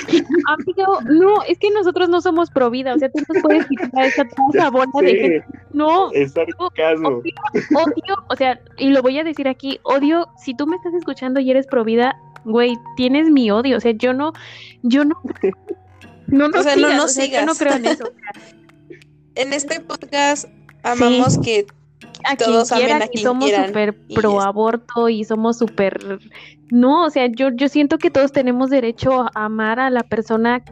Amigo, 0.47 0.99
no, 1.05 1.43
es 1.47 1.59
que 1.59 1.69
nosotros 1.69 2.09
no 2.09 2.21
somos 2.21 2.49
pro 2.49 2.71
vida, 2.71 2.95
o 2.95 2.97
sea, 2.97 3.09
tú 3.11 3.21
nos 3.31 3.43
puedes 3.43 3.67
quitar 3.67 4.05
esa, 4.05 4.23
toda 4.35 4.47
esa 4.53 4.69
bola 4.71 4.85
de 5.01 5.09
Sí, 5.09 5.17
gente. 5.19 5.45
No, 5.73 6.11
es 6.11 6.31
sarcasmo. 6.31 7.09
odio, 7.09 7.33
odio, 7.75 8.15
o 8.29 8.35
sea, 8.35 8.59
y 8.77 8.89
lo 8.89 9.01
voy 9.03 9.19
a 9.19 9.23
decir 9.23 9.47
aquí, 9.47 9.79
odio, 9.83 10.27
si 10.37 10.55
tú 10.55 10.65
me 10.65 10.75
estás 10.77 10.93
escuchando 10.95 11.39
y 11.39 11.51
eres 11.51 11.67
pro 11.67 11.83
vida, 11.83 12.15
güey, 12.45 12.75
tienes 12.95 13.29
mi 13.29 13.51
odio, 13.51 13.77
o 13.77 13.79
sea, 13.79 13.91
yo 13.91 14.13
no, 14.13 14.33
yo 14.81 15.05
no, 15.05 15.15
no 16.28 16.49
nos 16.49 16.61
O 16.61 16.63
sea, 16.63 16.76
no 16.76 16.88
sigas, 16.88 16.97
nos 16.97 17.05
o 17.05 17.13
sea, 17.13 17.26
yo 17.26 17.45
no 17.45 17.55
sigas. 17.55 17.57
creo 17.57 17.74
en 17.76 17.86
eso. 17.86 18.03
En 19.36 19.51
este 19.51 19.80
podcast 19.80 20.47
amamos 20.84 21.39
que 21.39 21.65
A 22.24 22.36
Todos 22.38 22.69
quien 22.69 22.82
quiera, 22.82 22.95
amen 22.97 23.01
a 23.01 23.05
y 23.05 23.09
quien 23.09 23.24
somos 23.24 23.49
súper 23.49 23.97
pro 24.13 24.41
aborto 24.41 25.09
y 25.09 25.24
somos 25.24 25.57
súper, 25.57 26.19
no, 26.69 27.05
o 27.05 27.09
sea, 27.09 27.28
yo, 27.28 27.49
yo 27.49 27.67
siento 27.67 27.97
que 27.97 28.11
todos 28.11 28.32
tenemos 28.32 28.69
derecho 28.69 29.21
a 29.21 29.45
amar 29.45 29.80
a 29.80 29.89
la 29.89 30.03
persona 30.03 30.63
que 30.63 30.71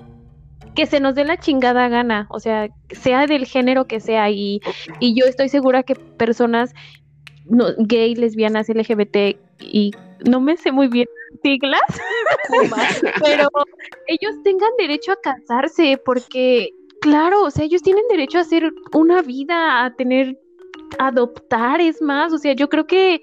que 0.74 0.86
se 0.86 1.00
nos 1.00 1.16
dé 1.16 1.26
la 1.26 1.38
chingada 1.38 1.88
gana, 1.90 2.28
o 2.30 2.40
sea, 2.40 2.70
sea 2.90 3.28
del 3.28 3.46
género 3.46 3.86
que 3.86 4.00
sea, 4.00 4.30
y, 4.30 4.62
y 5.00 5.14
yo 5.20 5.26
estoy 5.26 5.50
segura 5.50 5.84
que 5.84 5.96
personas 5.96 6.74
no, 7.46 7.66
gay, 7.78 8.16
lesbianas, 8.16 8.70
LGBT, 8.70 9.38
y 9.60 9.92
no 10.30 10.40
me 10.40 10.58
sé 10.58 10.72
muy 10.72 10.88
bien 10.88 11.08
siglas, 11.42 11.82
pero 13.24 13.48
ellos 14.08 14.36
tengan 14.44 14.72
derecho 14.78 15.12
a 15.12 15.22
casarse, 15.22 16.00
porque, 16.04 16.70
claro, 17.02 17.44
o 17.44 17.52
sea, 17.52 17.66
ellos 17.66 17.82
tienen 17.82 18.08
derecho 18.10 18.38
a 18.38 18.42
hacer 18.42 18.72
una 18.94 19.22
vida, 19.22 19.86
a 19.86 19.96
tener, 19.96 20.40
adoptar, 21.00 21.82
es 21.82 22.02
más, 22.02 22.34
o 22.34 22.38
sea, 22.38 22.54
yo 22.54 22.70
creo 22.70 22.88
que, 22.88 23.22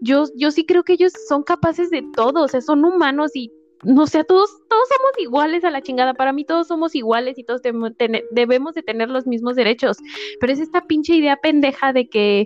yo, 0.00 0.24
yo 0.36 0.50
sí 0.50 0.64
creo 0.66 0.82
que 0.82 0.94
ellos 0.94 1.12
son 1.28 1.42
capaces 1.42 1.90
de 1.90 2.02
todo, 2.14 2.42
o 2.42 2.48
sea, 2.48 2.60
son 2.60 2.84
humanos 2.84 3.32
y 3.34 3.52
no 3.84 4.06
sé, 4.06 4.22
todos, 4.24 4.50
todos 4.68 4.88
somos 4.88 5.10
iguales 5.18 5.64
a 5.64 5.70
la 5.70 5.82
chingada. 5.82 6.14
Para 6.14 6.32
mí 6.32 6.44
todos 6.44 6.68
somos 6.68 6.94
iguales 6.94 7.36
y 7.38 7.44
todos 7.44 7.62
debemos 7.62 8.74
de 8.74 8.82
tener 8.82 9.10
los 9.10 9.26
mismos 9.26 9.56
derechos. 9.56 9.98
Pero 10.40 10.52
es 10.52 10.60
esta 10.60 10.82
pinche 10.82 11.16
idea 11.16 11.36
pendeja 11.36 11.92
de 11.92 12.08
que 12.08 12.44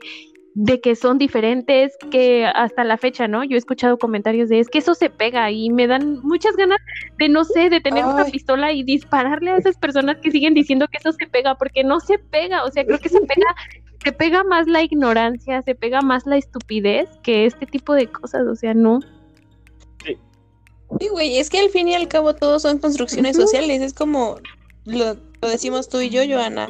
de 0.58 0.80
que 0.80 0.96
son 0.96 1.18
diferentes, 1.18 1.98
que 2.10 2.46
hasta 2.46 2.82
la 2.82 2.96
fecha, 2.96 3.28
¿no? 3.28 3.44
Yo 3.44 3.56
he 3.56 3.58
escuchado 3.58 3.98
comentarios 3.98 4.48
de 4.48 4.58
es 4.58 4.70
que 4.70 4.78
eso 4.78 4.94
se 4.94 5.10
pega 5.10 5.50
y 5.50 5.68
me 5.68 5.86
dan 5.86 6.20
muchas 6.22 6.56
ganas 6.56 6.78
de, 7.18 7.28
no 7.28 7.44
sé, 7.44 7.68
de 7.68 7.82
tener 7.82 8.06
una 8.06 8.24
pistola 8.24 8.72
y 8.72 8.82
dispararle 8.82 9.50
a 9.50 9.58
esas 9.58 9.76
personas 9.76 10.16
que 10.22 10.30
siguen 10.30 10.54
diciendo 10.54 10.88
que 10.90 10.96
eso 10.96 11.12
se 11.12 11.26
pega, 11.26 11.56
porque 11.56 11.84
no 11.84 12.00
se 12.00 12.18
pega, 12.18 12.64
o 12.64 12.70
sea, 12.70 12.86
creo 12.86 12.98
que 12.98 13.10
se 13.10 13.20
pega, 13.20 13.54
se 14.02 14.12
pega 14.12 14.44
más 14.44 14.66
la 14.66 14.82
ignorancia, 14.82 15.60
se 15.60 15.74
pega 15.74 16.00
más 16.00 16.24
la 16.24 16.38
estupidez 16.38 17.10
que 17.22 17.44
este 17.44 17.66
tipo 17.66 17.92
de 17.92 18.06
cosas, 18.06 18.46
o 18.46 18.54
sea, 18.54 18.72
no. 18.72 19.00
Sí, 20.06 21.08
güey, 21.08 21.36
es 21.36 21.50
que 21.50 21.58
al 21.58 21.68
fin 21.68 21.88
y 21.88 21.94
al 21.94 22.08
cabo 22.08 22.34
todos 22.34 22.62
son 22.62 22.78
construcciones 22.78 23.36
sociales, 23.36 23.82
es 23.82 23.92
como 23.92 24.38
lo, 24.86 25.16
decimos 25.42 25.88
tú 25.88 26.00
y 26.00 26.10
yo, 26.10 26.22
Joana. 26.26 26.68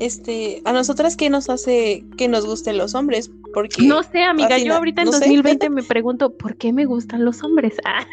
Este, 0.00 0.62
a 0.64 0.72
nosotras 0.72 1.16
qué 1.16 1.30
nos 1.30 1.48
hace 1.48 2.04
que 2.16 2.28
nos 2.28 2.46
gusten 2.46 2.78
los 2.78 2.94
hombres, 2.94 3.30
porque 3.52 3.82
No 3.82 4.02
sé, 4.02 4.22
amiga, 4.22 4.58
yo 4.58 4.74
ahorita 4.74 5.02
en 5.02 5.10
2020 5.10 5.70
me 5.70 5.82
pregunto, 5.82 6.36
¿por 6.36 6.56
qué 6.56 6.72
me 6.72 6.84
gustan 6.84 7.24
los 7.24 7.42
hombres? 7.42 7.74
Ah. 7.84 8.06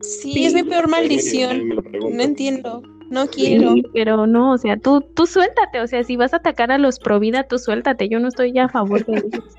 Sí, 0.00 0.44
es 0.44 0.54
mi 0.54 0.62
peor 0.62 0.88
maldición. 0.88 1.68
No 1.92 2.22
entiendo. 2.22 2.82
No 3.10 3.26
quiero. 3.26 3.74
pero 3.92 4.26
no, 4.26 4.52
o 4.52 4.58
sea, 4.58 4.76
tú, 4.76 5.00
tú 5.00 5.26
suéltate, 5.26 5.80
o 5.80 5.86
sea, 5.88 6.04
si 6.04 6.16
vas 6.16 6.32
a 6.32 6.36
atacar 6.36 6.70
a 6.70 6.78
los 6.78 7.00
pro 7.00 7.18
vida, 7.18 7.42
tú 7.42 7.58
suéltate, 7.58 8.08
yo 8.08 8.20
no 8.20 8.28
estoy 8.28 8.52
ya 8.52 8.66
a 8.66 8.68
favor 8.68 9.04
de 9.04 9.16
eso. 9.16 9.28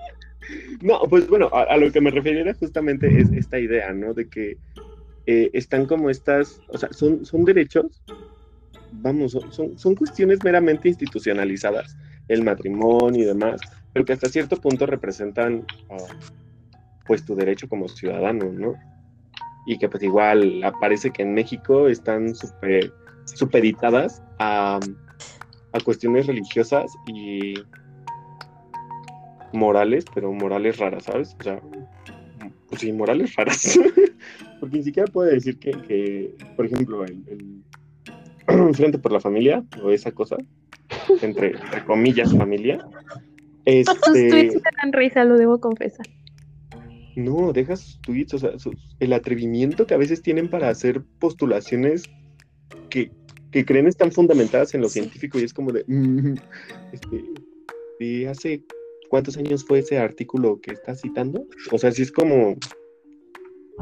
No, 0.82 1.00
pues 1.08 1.30
bueno, 1.30 1.50
a, 1.54 1.78
lo 1.78 1.92
que 1.92 2.02
me 2.02 2.10
refería 2.10 2.54
justamente 2.56 3.22
es 3.22 3.32
esta 3.32 3.60
idea, 3.60 3.94
¿no? 3.94 4.14
De 4.14 4.28
que 4.28 4.58
eh, 5.28 5.50
están 5.54 5.86
como 5.86 6.10
estas, 6.10 6.60
o 6.70 6.78
sea, 6.78 6.92
son, 6.92 7.24
son 7.24 7.46
derechos, 7.46 8.02
vamos, 8.92 9.38
son, 9.50 9.78
son 9.78 9.96
cuestiones 9.96 10.44
meramente 10.44 10.90
institucionalizadas, 10.90 11.98
el 12.28 12.44
matrimonio 12.44 13.22
y 13.22 13.26
demás, 13.26 13.62
pero 13.94 14.06
que 14.06 14.14
hasta 14.14 14.30
cierto 14.30 14.58
punto 14.58 14.86
representan, 14.86 15.66
ah, 15.90 15.98
pues, 17.06 17.26
tu 17.26 17.36
derecho 17.36 17.68
como 17.68 17.88
ciudadano, 17.88 18.52
¿no? 18.52 18.74
Y 19.66 19.78
que 19.78 19.90
pues 19.90 20.02
igual 20.02 20.64
aparece 20.64 21.12
que 21.12 21.22
en 21.22 21.34
México 21.34 21.88
están 21.88 22.34
super, 22.34 22.92
supeditadas 23.26 24.24
a, 24.40 24.80
a 25.74 25.80
cuestiones 25.82 26.28
religiosas 26.28 26.92
y 27.08 27.54
morales, 29.54 30.06
pero 30.14 30.32
morales 30.32 30.78
raras, 30.78 31.04
¿sabes? 31.04 31.36
O 31.40 31.44
sea, 31.44 31.62
pues 32.70 32.82
sí, 32.82 32.92
morales 32.92 33.36
raras. 33.36 33.80
Porque 34.60 34.78
ni 34.78 34.84
siquiera 34.84 35.12
puede 35.12 35.34
decir 35.34 35.58
que, 35.60 36.36
por 36.56 36.66
ejemplo, 36.66 37.04
el, 37.06 37.64
Frente 38.74 38.98
por 38.98 39.12
la 39.12 39.20
Familia, 39.20 39.64
o 39.84 39.92
esa 39.92 40.12
cosa, 40.12 40.38
entre, 41.22 41.54
comillas 41.86 42.36
familia. 42.36 42.86
Este... 43.66 43.94
Tus 43.94 44.30
tweets 44.30 44.56
me 44.56 44.62
dan 44.82 44.94
risa, 44.94 45.24
lo 45.24 45.38
debo 45.38 45.60
confesar. 45.60 46.06
No, 47.16 47.52
deja 47.54 47.76
sus 47.76 48.00
tweets, 48.02 48.34
o 48.36 48.40
sea, 48.40 48.52
el 49.00 49.14
atrevimiento 49.14 49.86
que 49.86 49.94
a 49.94 49.98
veces 49.98 50.22
tienen 50.22 50.50
para 50.50 50.70
hacer 50.70 51.04
postulaciones 51.20 52.04
que, 52.90 53.12
que 53.52 53.66
creen 53.66 53.88
están 53.88 54.12
fundamentadas 54.12 54.74
en 54.74 54.82
lo 54.82 54.90
científico 54.90 55.40
y 55.40 55.44
es 55.44 55.54
como 55.54 55.72
de, 55.72 55.84
mm, 55.88 56.36
este, 56.94 57.24
de 58.00 58.28
hace 58.30 58.64
cuántos 59.10 59.38
años 59.38 59.66
fue 59.66 59.80
ese 59.80 60.00
artículo 60.00 60.62
que 60.62 60.72
está 60.72 60.96
citando. 60.96 61.46
O 61.72 61.78
sea, 61.78 61.92
sí 61.92 62.02
es 62.02 62.12
como... 62.12 62.56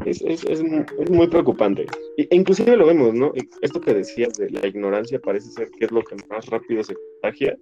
Es, 0.06 0.22
es, 0.22 0.44
es, 0.44 0.62
muy 1.10 1.26
preocupante. 1.28 1.86
E 2.16 2.28
inclusive 2.34 2.76
lo 2.76 2.86
vemos, 2.86 3.14
¿no? 3.14 3.32
Esto 3.60 3.80
que 3.80 3.94
decías 3.94 4.34
de 4.34 4.50
la 4.50 4.66
ignorancia 4.66 5.20
parece 5.20 5.50
ser 5.50 5.70
que 5.70 5.84
es 5.84 5.90
lo 5.90 6.02
que 6.02 6.16
más 6.28 6.46
rápido 6.46 6.82
se 6.82 6.94
contagia. 6.94 7.56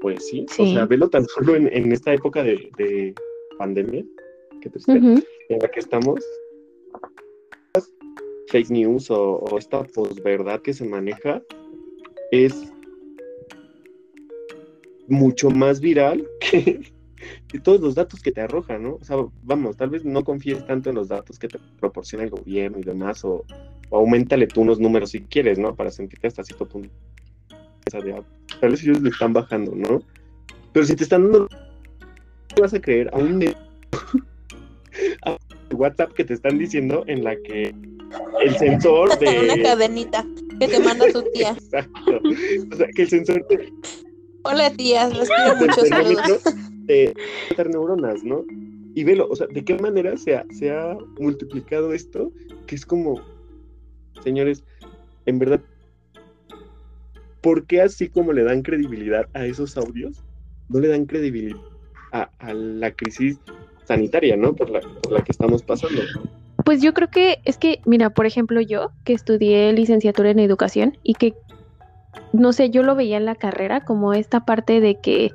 Pues 0.00 0.26
sí, 0.28 0.46
o 0.58 0.66
sea, 0.66 0.86
velo 0.86 1.08
tan 1.10 1.24
solo 1.24 1.56
en, 1.56 1.92
esta 1.92 2.14
época 2.14 2.42
de, 2.42 3.14
pandemia, 3.58 4.04
que 4.60 4.70
en 4.86 5.58
la 5.60 5.68
que 5.68 5.80
estamos, 5.80 6.24
fake 8.48 8.70
news 8.70 9.10
o, 9.10 9.36
o 9.36 9.58
esta 9.58 9.82
posverdad 9.82 10.60
que 10.62 10.72
se 10.72 10.84
maneja 10.84 11.42
es 12.30 12.72
mucho 15.08 15.50
más 15.50 15.80
viral 15.80 16.28
que, 16.40 16.80
todos 17.62 17.80
los 17.80 17.94
datos 17.94 18.20
que 18.20 18.32
te 18.32 18.40
arroja, 18.40 18.78
¿no? 18.78 18.98
O 19.00 19.04
sea, 19.04 19.16
vamos, 19.42 19.76
tal 19.76 19.90
vez 19.90 20.04
no 20.04 20.24
confíes 20.24 20.66
tanto 20.66 20.90
en 20.90 20.96
los 20.96 21.08
datos 21.08 21.38
que 21.38 21.48
te 21.48 21.58
proporciona 21.80 22.24
el 22.24 22.30
gobierno 22.30 22.78
y 22.78 22.82
demás, 22.82 23.24
o, 23.24 23.44
aumentale 23.90 24.46
tú 24.46 24.60
unos 24.60 24.78
números 24.78 25.10
si 25.10 25.20
quieres, 25.20 25.58
¿no? 25.58 25.74
Para 25.74 25.90
sentirte 25.90 26.26
hasta 26.26 26.44
cierto 26.44 26.68
punto. 26.68 26.90
Tal 27.90 28.70
vez 28.70 28.82
ellos 28.82 29.00
le 29.00 29.08
están 29.08 29.32
bajando, 29.32 29.74
¿no? 29.74 30.02
Pero 30.72 30.84
si 30.84 30.94
te 30.94 31.04
están 31.04 31.22
dando, 31.22 31.48
vas 32.60 32.74
a 32.74 32.80
creer 32.80 33.08
a 33.14 33.18
un 33.18 33.44
a 35.24 35.36
WhatsApp 35.74 36.12
que 36.12 36.24
te 36.24 36.34
están 36.34 36.58
diciendo 36.58 37.04
en 37.06 37.24
la 37.24 37.34
que 37.36 37.74
el 38.42 38.56
sensor 38.56 39.18
de 39.18 39.40
una 39.40 39.62
cadenita 39.62 40.24
que 40.58 40.68
te 40.68 40.80
manda 40.80 41.10
tu 41.12 41.22
tía. 41.32 41.50
Exacto. 41.58 42.20
O 42.72 42.76
sea, 42.76 42.88
que 42.94 43.02
el 43.02 43.08
sensor 43.08 43.44
te, 43.48 43.72
Hola 44.44 44.70
tías, 44.70 45.12
les 45.16 45.28
pido 45.28 45.56
muchos 45.56 45.88
saludos. 45.88 46.42
De 46.88 47.14
neuronas, 47.68 48.24
¿no? 48.24 48.44
Y 48.94 49.04
velo, 49.04 49.28
o 49.30 49.36
sea, 49.36 49.46
¿de 49.46 49.64
qué 49.64 49.78
manera 49.78 50.16
se 50.16 50.34
ha, 50.34 50.44
se 50.50 50.70
ha 50.70 50.96
multiplicado 51.20 51.92
esto? 51.92 52.32
Que 52.66 52.74
es 52.74 52.84
como, 52.84 53.20
señores, 54.24 54.64
en 55.26 55.38
verdad, 55.38 55.60
¿por 57.42 57.66
qué 57.66 57.82
así 57.82 58.08
como 58.08 58.32
le 58.32 58.42
dan 58.42 58.62
credibilidad 58.62 59.28
a 59.34 59.46
esos 59.46 59.76
audios, 59.76 60.24
no 60.68 60.80
le 60.80 60.88
dan 60.88 61.04
credibilidad 61.06 61.60
a, 62.12 62.30
la 62.52 62.90
crisis 62.90 63.38
sanitaria, 63.84 64.36
¿no? 64.36 64.54
Por 64.54 64.70
la, 64.70 64.80
por 64.80 65.12
la 65.12 65.22
que 65.22 65.32
estamos 65.32 65.62
pasando. 65.62 66.02
Pues 66.64 66.82
yo 66.82 66.92
creo 66.92 67.08
que 67.08 67.38
es 67.44 67.56
que, 67.56 67.80
mira, 67.86 68.10
por 68.10 68.26
ejemplo, 68.26 68.60
yo 68.60 68.90
que 69.04 69.12
estudié 69.12 69.72
licenciatura 69.72 70.30
en 70.30 70.38
educación 70.38 70.98
y 71.02 71.14
que 71.14 71.34
no 72.32 72.52
sé, 72.52 72.70
yo 72.70 72.82
lo 72.82 72.94
veía 72.94 73.16
en 73.16 73.24
la 73.24 73.34
carrera 73.34 73.84
como 73.84 74.12
esta 74.12 74.44
parte 74.44 74.80
de 74.80 74.96
que 74.96 75.30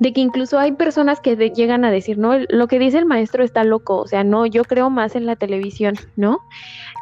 de 0.00 0.12
que 0.12 0.20
incluso 0.20 0.58
hay 0.58 0.72
personas 0.72 1.20
que 1.20 1.36
llegan 1.36 1.84
a 1.84 1.90
decir, 1.90 2.18
no, 2.18 2.32
lo 2.48 2.68
que 2.68 2.78
dice 2.78 2.98
el 2.98 3.06
maestro 3.06 3.42
está 3.42 3.64
loco, 3.64 3.96
o 3.98 4.06
sea, 4.06 4.24
no, 4.24 4.46
yo 4.46 4.64
creo 4.64 4.90
más 4.90 5.16
en 5.16 5.26
la 5.26 5.36
televisión, 5.36 5.94
¿no? 6.16 6.38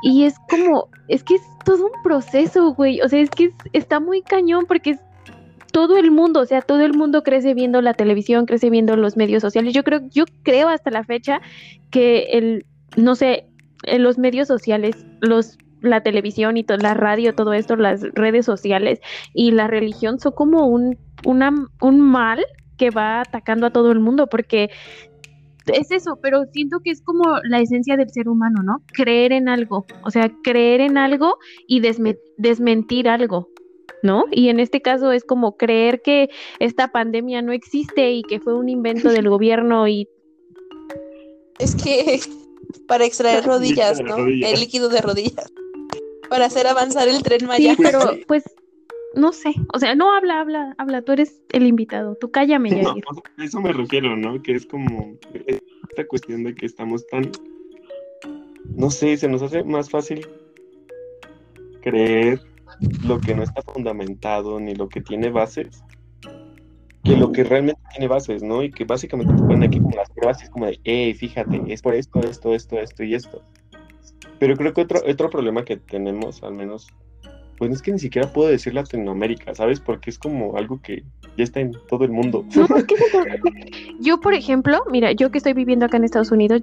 Y 0.02 0.24
es 0.24 0.36
como, 0.48 0.88
es 1.08 1.24
que 1.24 1.36
es 1.36 1.42
todo 1.64 1.86
un 1.86 2.02
proceso, 2.02 2.72
güey, 2.74 3.00
o 3.00 3.08
sea, 3.08 3.20
es 3.20 3.30
que 3.30 3.50
está 3.72 4.00
muy 4.00 4.22
cañón 4.22 4.66
porque 4.66 4.90
es 4.90 5.00
todo 5.72 5.96
el 5.96 6.12
mundo, 6.12 6.40
o 6.40 6.46
sea, 6.46 6.62
todo 6.62 6.82
el 6.82 6.94
mundo 6.94 7.24
crece 7.24 7.52
viendo 7.52 7.82
la 7.82 7.94
televisión, 7.94 8.46
crece 8.46 8.70
viendo 8.70 8.96
los 8.96 9.16
medios 9.16 9.42
sociales. 9.42 9.74
Yo 9.74 9.82
creo, 9.82 10.02
yo 10.08 10.24
creo 10.44 10.68
hasta 10.68 10.92
la 10.92 11.02
fecha 11.02 11.40
que 11.90 12.26
el, 12.30 12.64
no 12.96 13.16
sé, 13.16 13.48
los 13.98 14.16
medios 14.16 14.46
sociales, 14.46 15.04
los 15.20 15.58
la 15.80 16.02
televisión 16.02 16.56
y 16.56 16.64
la 16.78 16.94
radio, 16.94 17.34
todo 17.34 17.52
esto, 17.52 17.76
las 17.76 18.02
redes 18.14 18.46
sociales 18.46 19.00
y 19.34 19.50
la 19.50 19.66
religión 19.66 20.18
son 20.18 20.32
como 20.32 20.66
un, 20.66 20.96
un 21.24 22.00
mal 22.00 22.40
que 22.76 22.90
va 22.90 23.20
atacando 23.20 23.66
a 23.66 23.70
todo 23.70 23.92
el 23.92 24.00
mundo 24.00 24.26
porque 24.26 24.70
es 25.66 25.90
eso, 25.90 26.18
pero 26.20 26.44
siento 26.52 26.80
que 26.80 26.90
es 26.90 27.00
como 27.00 27.38
la 27.42 27.60
esencia 27.60 27.96
del 27.96 28.10
ser 28.10 28.28
humano, 28.28 28.62
¿no? 28.62 28.82
Creer 28.92 29.32
en 29.32 29.48
algo, 29.48 29.86
o 30.02 30.10
sea, 30.10 30.30
creer 30.42 30.80
en 30.80 30.98
algo 30.98 31.38
y 31.66 31.80
desmentir 32.36 33.08
algo, 33.08 33.48
¿no? 34.02 34.24
Y 34.30 34.50
en 34.50 34.60
este 34.60 34.82
caso 34.82 35.10
es 35.12 35.24
como 35.24 35.56
creer 35.56 36.02
que 36.02 36.28
esta 36.58 36.88
pandemia 36.88 37.40
no 37.40 37.52
existe 37.52 38.12
y 38.12 38.22
que 38.22 38.40
fue 38.40 38.54
un 38.54 38.68
invento 38.68 39.08
del 39.08 39.28
gobierno 39.30 39.88
y... 39.88 40.08
Es 41.58 41.74
que 41.76 42.20
para 42.86 43.04
extraer 43.04 43.44
rodillas, 43.44 44.00
¿no? 44.00 44.18
El 44.18 44.60
líquido 44.60 44.88
de 44.88 45.00
rodillas 45.00 45.52
para 46.28 46.46
hacer 46.46 46.66
avanzar 46.66 47.08
el 47.08 47.22
tren 47.22 47.46
Maya. 47.46 47.74
Sí, 47.76 47.82
pero 47.82 48.00
pues 48.26 48.44
no 49.16 49.32
sé, 49.32 49.54
o 49.72 49.78
sea, 49.78 49.94
no 49.94 50.14
habla, 50.14 50.40
habla, 50.40 50.74
habla, 50.78 51.02
tú 51.02 51.12
eres 51.12 51.42
el 51.52 51.66
invitado, 51.66 52.16
tú 52.16 52.30
cállame, 52.30 52.70
ya. 52.70 52.82
No, 52.82 52.90
a 52.92 53.44
eso 53.44 53.60
me 53.60 53.72
refiero, 53.72 54.16
¿no? 54.16 54.42
Que 54.42 54.54
es 54.54 54.66
como 54.66 55.16
esta 55.46 56.06
cuestión 56.06 56.44
de 56.44 56.54
que 56.54 56.66
estamos 56.66 57.06
tan, 57.06 57.30
no 58.76 58.90
sé, 58.90 59.16
se 59.16 59.28
nos 59.28 59.42
hace 59.42 59.64
más 59.64 59.90
fácil 59.90 60.26
creer 61.82 62.40
lo 63.06 63.20
que 63.20 63.34
no 63.34 63.42
está 63.42 63.62
fundamentado 63.62 64.58
ni 64.58 64.74
lo 64.74 64.88
que 64.88 65.00
tiene 65.00 65.30
bases 65.30 65.82
que 67.04 67.16
lo 67.16 67.32
que 67.32 67.44
realmente 67.44 67.80
tiene 67.90 68.08
bases, 68.08 68.42
¿no? 68.42 68.62
Y 68.62 68.70
que 68.70 68.84
básicamente 68.84 69.34
te 69.34 69.42
ponen 69.42 69.62
aquí 69.62 69.78
como 69.78 69.94
las 69.94 70.10
pruebas 70.10 70.40
y 70.40 70.44
es 70.44 70.50
como 70.50 70.66
de, 70.66 70.80
hey, 70.84 71.12
fíjate, 71.12 71.62
es 71.68 71.82
por 71.82 71.94
esto, 71.94 72.20
esto, 72.20 72.54
esto, 72.54 72.78
esto 72.78 73.04
y 73.04 73.14
esto. 73.14 73.42
Pero 74.38 74.56
creo 74.56 74.72
que 74.72 74.80
otro, 74.80 75.00
otro 75.06 75.28
problema 75.28 75.64
que 75.64 75.76
tenemos, 75.76 76.42
al 76.42 76.54
menos 76.54 76.88
pues 77.56 77.72
es 77.72 77.82
que 77.82 77.92
ni 77.92 77.98
siquiera 77.98 78.32
puedo 78.32 78.48
decir 78.48 78.74
Latinoamérica, 78.74 79.54
¿sabes? 79.54 79.80
Porque 79.80 80.10
es 80.10 80.18
como 80.18 80.56
algo 80.56 80.80
que 80.82 81.02
ya 81.36 81.44
está 81.44 81.60
en 81.60 81.72
todo 81.88 82.04
el 82.04 82.10
mundo. 82.10 82.44
yo, 84.00 84.20
por 84.20 84.34
ejemplo, 84.34 84.82
mira, 84.90 85.12
yo 85.12 85.30
que 85.30 85.38
estoy 85.38 85.52
viviendo 85.52 85.86
acá 85.86 85.96
en 85.96 86.04
Estados 86.04 86.30
Unidos, 86.30 86.62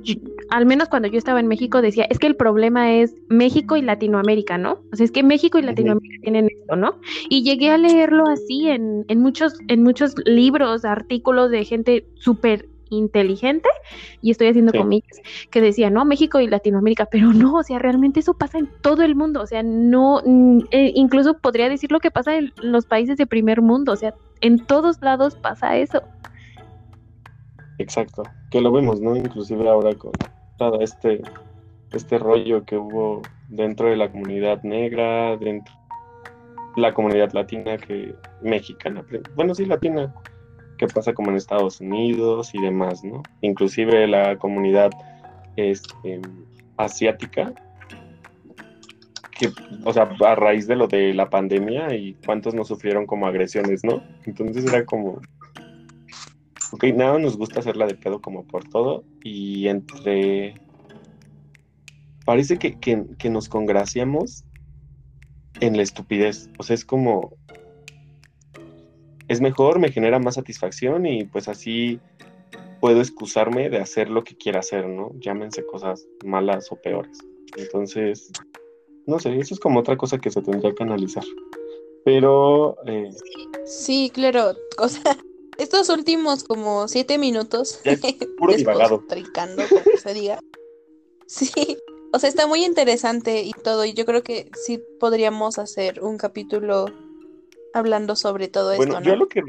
al 0.50 0.66
menos 0.66 0.90
cuando 0.90 1.08
yo 1.08 1.18
estaba 1.18 1.40
en 1.40 1.48
México 1.48 1.82
decía, 1.82 2.06
es 2.10 2.20
que 2.20 2.28
el 2.28 2.36
problema 2.36 2.94
es 2.94 3.16
México 3.30 3.76
y 3.76 3.82
Latinoamérica, 3.82 4.58
¿no? 4.58 4.80
O 4.92 4.96
sea, 4.96 5.06
es 5.06 5.12
que 5.12 5.24
México 5.24 5.60
y 5.60 5.64
Latinoamérica 5.64 6.22
tienen 6.22 6.48
esto, 6.50 6.76
¿no? 6.76 6.96
Y 7.30 7.44
llegué 7.44 7.70
a 7.70 7.78
leerlo 7.78 8.28
así 8.28 8.70
en, 8.70 9.06
en, 9.08 9.20
muchos, 9.20 9.56
en 9.68 9.84
muchos 9.84 10.16
libros, 10.26 10.86
artículos 10.86 11.52
de 11.52 11.66
gente 11.66 12.06
súper 12.16 12.71
inteligente, 12.92 13.70
y 14.22 14.32
estoy 14.32 14.50
haciendo 14.50 14.74
comillas, 14.74 15.22
que 15.50 15.62
decía, 15.62 15.90
no, 15.90 16.06
México 16.06 16.40
y 16.40 16.48
Latinoamérica, 16.48 17.08
pero 17.08 17.34
no, 17.34 17.56
o 17.56 17.64
sea, 17.64 17.80
realmente 17.80 18.20
eso 18.20 18.36
pasa 18.36 18.60
en 18.60 18.70
todo 18.82 19.02
el 19.02 19.16
mundo, 19.16 19.42
o 19.42 19.48
sea, 19.48 19.64
no, 19.64 20.22
eh, 20.72 20.92
incluso 20.96 21.38
podría 21.38 21.70
decir 21.70 21.92
lo 21.92 22.00
que 22.00 22.12
pasa 22.12 22.36
en 22.36 22.54
los 22.62 22.86
países 22.86 23.18
de 23.18 23.26
primer 23.26 23.62
mundo, 23.62 23.94
o 23.94 23.96
sea, 23.96 24.14
en 24.42 24.66
todos 24.66 25.02
lados 25.02 25.36
pasa 25.36 25.78
eso. 25.78 26.04
Exacto, 27.78 28.24
que 28.52 28.62
lo 28.62 28.72
vemos, 28.72 29.02
¿no? 29.02 29.16
Inclusive 29.16 29.68
ahora 29.68 29.96
con 29.96 30.12
todo 30.58 30.82
este, 30.82 31.22
este 31.92 32.20
rollo 32.20 32.64
que 32.66 32.78
hubo 32.78 33.22
dentro 33.50 33.90
de 33.90 33.96
la 33.96 34.12
comunidad 34.12 34.62
negra, 34.64 35.36
dentro 35.38 35.74
de 36.76 36.82
la 36.82 36.94
comunidad 36.94 37.32
latina 37.34 37.78
que 37.78 38.14
mexicana, 38.42 39.04
bueno, 39.36 39.56
sí, 39.56 39.66
latina, 39.66 40.14
que 40.82 40.88
pasa 40.88 41.14
como 41.14 41.30
en 41.30 41.38
Estados 41.38 41.80
Unidos 41.80 42.56
y 42.56 42.60
demás, 42.60 43.04
¿no? 43.04 43.22
Inclusive 43.42 44.08
la 44.08 44.36
comunidad 44.40 44.90
este, 45.56 46.20
asiática, 46.76 47.54
que, 49.38 49.52
o 49.86 49.94
sea, 49.94 50.10
a 50.26 50.34
raíz 50.34 50.66
de 50.66 50.76
lo 50.76 50.88
de 50.88 51.14
la 51.14 51.30
pandemia 51.30 51.94
y 51.94 52.16
cuántos 52.26 52.56
no 52.56 52.64
sufrieron 52.64 53.06
como 53.06 53.28
agresiones, 53.28 53.84
¿no? 53.84 54.02
Entonces 54.26 54.66
era 54.66 54.84
como, 54.84 55.22
ok, 56.72 56.84
nada, 56.96 57.20
nos 57.20 57.38
gusta 57.38 57.60
hacerla 57.60 57.86
de 57.86 57.94
pedo 57.94 58.20
como 58.20 58.44
por 58.44 58.68
todo 58.68 59.04
y 59.24 59.68
entre... 59.68 60.56
Parece 62.26 62.58
que, 62.58 62.80
que 62.80 63.30
nos 63.30 63.50
congraciamos 63.50 64.46
en 65.60 65.78
la 65.78 65.84
estupidez, 65.84 66.50
o 66.58 66.64
sea, 66.64 66.74
es 66.74 66.86
como, 66.86 67.36
es 69.32 69.40
mejor, 69.40 69.80
me 69.80 69.92
genera 69.92 70.20
más 70.20 70.36
satisfacción 70.36 71.06
y 71.06 71.24
pues 71.24 71.48
así 71.48 72.02
puedo 72.82 73.00
excusarme 73.00 73.70
de 73.70 73.78
hacer 73.78 74.10
lo 74.10 74.26
que 74.26 74.36
quiera 74.36 74.60
hacer, 74.60 74.88
¿no? 74.88 75.12
Llámense 75.20 75.66
cosas 75.66 76.06
malas 76.26 76.70
o 76.70 76.76
peores. 76.76 77.18
Entonces, 77.56 78.30
no 79.06 79.20
sé, 79.20 79.38
eso 79.38 79.54
es 79.54 79.60
como 79.62 79.80
otra 79.80 79.96
cosa 79.96 80.18
que 80.18 80.32
se 80.32 80.42
tendría 80.42 80.74
que 80.74 80.84
analizar. 80.84 81.24
Pero... 82.04 82.76
Eh, 82.86 83.10
sí, 83.66 84.12
claro. 84.14 84.54
O 84.78 84.90
sea, 84.90 85.18
estos 85.58 85.88
últimos 85.88 86.44
como 86.44 86.90
siete 86.90 87.18
minutos... 87.18 87.82
puro 88.38 88.54
divagado. 88.58 89.02
como 89.08 89.98
se 90.04 90.14
diga. 90.14 90.40
Sí, 91.26 91.78
o 92.12 92.20
sea, 92.20 92.28
está 92.28 92.48
muy 92.48 92.66
interesante 92.66 93.44
y 93.44 93.52
todo. 93.52 93.86
Y 93.86 93.94
yo 93.94 94.06
creo 94.06 94.24
que 94.24 94.52
sí 94.66 94.84
podríamos 95.00 95.58
hacer 95.58 96.04
un 96.04 96.18
capítulo 96.18 96.88
hablando 97.74 98.16
sobre 98.16 98.48
todo 98.48 98.72
esto, 98.74 98.86
¿no? 98.86 99.02
yo 99.02 99.16
lo 99.16 99.28
que... 99.28 99.42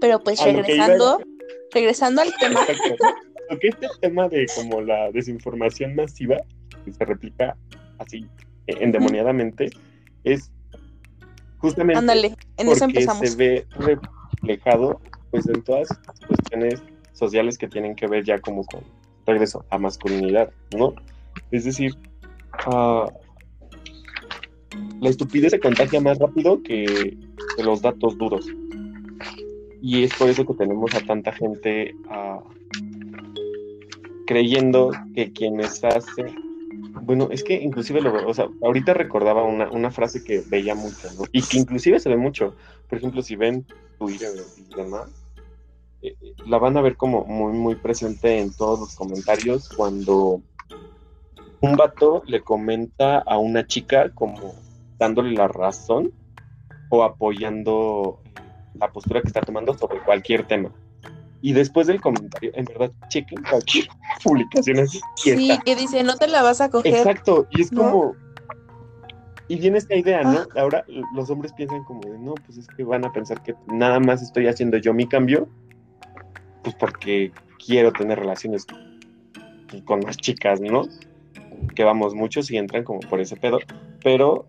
Pero 0.00 0.20
pues 0.22 0.42
regresando, 0.42 1.20
regresando 1.72 2.22
al 2.22 2.34
tema... 2.38 2.60
Lo 3.48 3.58
que 3.58 3.68
este 3.68 3.86
tema 4.00 4.28
de 4.28 4.46
como 4.56 4.80
la 4.80 5.10
desinformación 5.12 5.94
masiva, 5.94 6.36
que 6.84 6.92
se 6.92 7.04
replica 7.04 7.56
así 7.98 8.26
endemoniadamente, 8.66 9.70
es 10.24 10.50
justamente 11.58 11.98
Ándale, 11.98 12.36
en 12.56 12.68
eso 12.68 12.84
empezamos. 12.84 13.28
se 13.28 13.36
ve 13.36 13.66
reflejado 13.78 15.00
pues 15.30 15.46
en 15.48 15.62
todas 15.62 15.88
las 16.06 16.20
cuestiones 16.26 16.82
sociales 17.12 17.56
que 17.56 17.68
tienen 17.68 17.94
que 17.94 18.06
ver 18.06 18.24
ya 18.24 18.38
como 18.40 18.64
con 18.64 18.82
regreso 19.26 19.64
a 19.70 19.78
masculinidad, 19.78 20.50
¿no? 20.76 20.94
Es 21.50 21.64
decir, 21.64 21.94
uh, 22.66 23.08
la 25.00 25.08
estupidez 25.08 25.52
se 25.52 25.60
contagia 25.60 26.00
más 26.00 26.18
rápido 26.18 26.62
que, 26.62 27.16
los 27.62 27.82
datos 27.82 28.16
duros. 28.18 28.46
Y 29.80 30.02
es 30.02 30.14
por 30.14 30.28
eso 30.28 30.44
que 30.46 30.54
tenemos 30.54 30.94
a 30.94 31.00
tanta 31.00 31.32
gente 31.32 31.94
ah, 32.08 32.40
creyendo 34.26 34.90
que 35.14 35.32
quienes 35.32 35.82
hacen... 35.84 36.44
Bueno, 37.02 37.28
es 37.30 37.44
que 37.44 37.54
inclusive 37.54 38.00
lo, 38.00 38.26
o 38.26 38.34
sea, 38.34 38.48
ahorita 38.62 38.94
recordaba 38.94 39.44
una, 39.44 39.90
frase 39.90 40.24
que 40.24 40.42
veía 40.48 40.74
mucho, 40.74 41.08
¿no? 41.16 41.24
Y 41.30 41.42
que 41.42 41.58
inclusive 41.58 42.00
se 42.00 42.08
ve 42.08 42.16
mucho. 42.16 42.54
Por 42.88 42.98
ejemplo, 42.98 43.22
si 43.22 43.36
ven 43.36 43.64
Twitter 43.98 44.30
y 44.56 44.74
demás, 44.74 45.08
eh, 46.02 46.16
eh, 46.20 46.32
la 46.46 46.58
van 46.58 46.76
a 46.76 46.80
ver 46.80 46.96
como 46.96 47.24
muy, 47.24 47.52
muy 47.52 47.76
presente 47.76 48.38
en 48.40 48.52
todos 48.54 48.80
los 48.80 48.94
comentarios 48.96 49.68
cuando 49.68 50.40
un 51.60 51.76
vato 51.76 52.22
le 52.26 52.40
comenta 52.40 53.18
a 53.18 53.38
una 53.38 53.66
chica 53.66 54.10
como 54.14 54.54
dándole 54.98 55.32
la 55.32 55.48
razón 55.48 56.12
o 56.90 57.02
apoyando 57.02 58.20
eh, 58.24 58.40
la 58.74 58.90
postura 58.90 59.20
que 59.20 59.28
está 59.28 59.40
tomando 59.40 59.76
sobre 59.76 60.00
cualquier 60.00 60.46
tema. 60.46 60.70
Y 61.42 61.52
después 61.52 61.86
del 61.86 62.00
comentario, 62.00 62.50
en 62.54 62.64
verdad, 62.64 62.90
chequen 63.08 63.42
cualquier 63.42 63.88
publicación 64.24 64.80
así. 64.80 65.00
Sí, 65.16 65.50
que 65.64 65.76
dice, 65.76 66.02
no 66.02 66.16
te 66.16 66.26
la 66.26 66.42
vas 66.42 66.60
a 66.60 66.70
coger. 66.70 66.94
Exacto, 66.94 67.46
y 67.50 67.62
es 67.62 67.70
como... 67.70 68.14
Y 69.48 69.60
viene 69.60 69.78
esta 69.78 69.94
idea, 69.94 70.22
¿no? 70.22 70.40
Ah. 70.40 70.60
Ahora 70.60 70.84
los 71.14 71.30
hombres 71.30 71.52
piensan 71.52 71.84
como 71.84 72.00
de, 72.00 72.18
no, 72.18 72.34
pues 72.34 72.58
es 72.58 72.66
que 72.66 72.82
van 72.82 73.04
a 73.04 73.12
pensar 73.12 73.42
que 73.44 73.54
nada 73.68 74.00
más 74.00 74.20
estoy 74.20 74.48
haciendo 74.48 74.76
yo 74.78 74.92
mi 74.92 75.06
cambio, 75.06 75.48
pues 76.64 76.74
porque 76.74 77.30
quiero 77.64 77.92
tener 77.92 78.18
relaciones 78.18 78.66
con 79.84 80.00
más 80.00 80.16
chicas, 80.16 80.60
¿no? 80.60 80.88
Que 81.76 81.84
vamos 81.84 82.14
muchos 82.14 82.50
y 82.50 82.56
entran 82.56 82.82
como 82.82 82.98
por 83.00 83.20
ese 83.20 83.36
pedo, 83.36 83.60
pero 84.02 84.46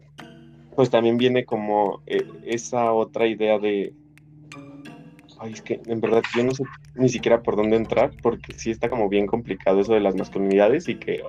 pues 0.78 0.92
también 0.92 1.18
viene 1.18 1.44
como 1.44 2.04
eh, 2.06 2.24
esa 2.46 2.94
otra 2.94 3.26
idea 3.26 3.58
de, 3.58 3.96
ay, 5.40 5.54
es 5.54 5.64
que 5.64 5.82
en 5.88 6.00
verdad 6.00 6.22
yo 6.36 6.44
no 6.44 6.52
sé 6.52 6.66
ni 6.94 7.10
siquiera 7.10 7.42
por 7.42 7.56
dónde 7.56 7.78
entrar, 7.78 8.12
porque 8.22 8.54
sí 8.54 8.70
está 8.70 8.88
como 8.88 9.10
bien 9.10 9.26
complicado 9.26 9.80
eso 9.80 9.96
de 9.96 10.02
las 10.02 10.16
masculinidades 10.16 10.88
y 10.88 11.00
que 11.00 11.24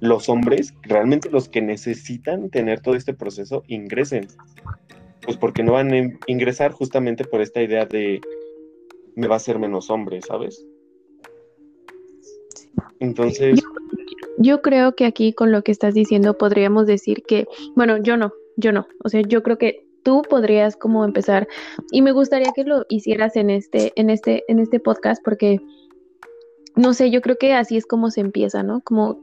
los 0.00 0.28
hombres, 0.28 0.74
realmente 0.82 1.30
los 1.30 1.48
que 1.48 1.62
necesitan 1.62 2.50
tener 2.50 2.80
todo 2.80 2.94
este 2.94 3.14
proceso, 3.14 3.64
ingresen. 3.68 4.28
Pues 5.22 5.38
porque 5.38 5.62
no 5.62 5.72
van 5.72 5.94
a 5.94 6.18
ingresar 6.26 6.72
justamente 6.72 7.24
por 7.24 7.40
esta 7.40 7.62
idea 7.62 7.86
de 7.86 8.20
me 9.16 9.28
va 9.28 9.36
a 9.36 9.40
ser 9.40 9.58
menos 9.58 9.88
hombre, 9.88 10.20
¿sabes? 10.20 10.62
Entonces... 13.00 13.62
yo, 14.36 14.60
creo 14.60 14.94
que 14.94 15.06
aquí 15.06 15.32
con 15.32 15.52
lo 15.52 15.62
que 15.62 15.72
estás 15.72 15.94
diciendo 15.94 16.36
podríamos 16.36 16.86
decir 16.86 17.22
que, 17.26 17.46
bueno, 17.74 17.96
yo 17.96 18.18
no, 18.18 18.34
yo 18.56 18.72
no. 18.72 18.86
O 19.04 19.08
sea, 19.08 19.22
yo 19.22 19.42
creo 19.42 19.58
que 19.58 19.86
tú 20.02 20.22
podrías 20.28 20.76
como 20.76 21.04
empezar 21.04 21.48
y 21.90 22.02
me 22.02 22.12
gustaría 22.12 22.52
que 22.54 22.64
lo 22.64 22.84
hicieras 22.88 23.36
en 23.36 23.50
este 23.50 23.92
en 23.96 24.10
este 24.10 24.44
en 24.48 24.58
este 24.58 24.78
podcast 24.78 25.22
porque 25.24 25.60
no 26.76 26.92
sé, 26.92 27.10
yo 27.10 27.20
creo 27.20 27.36
que 27.36 27.54
así 27.54 27.76
es 27.76 27.86
como 27.86 28.10
se 28.10 28.20
empieza, 28.20 28.62
¿no? 28.62 28.80
Como 28.80 29.20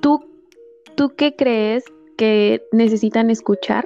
tú 0.00 0.20
tú 0.96 1.14
qué 1.16 1.36
crees 1.36 1.84
que 2.16 2.62
necesitan 2.72 3.30
escuchar? 3.30 3.84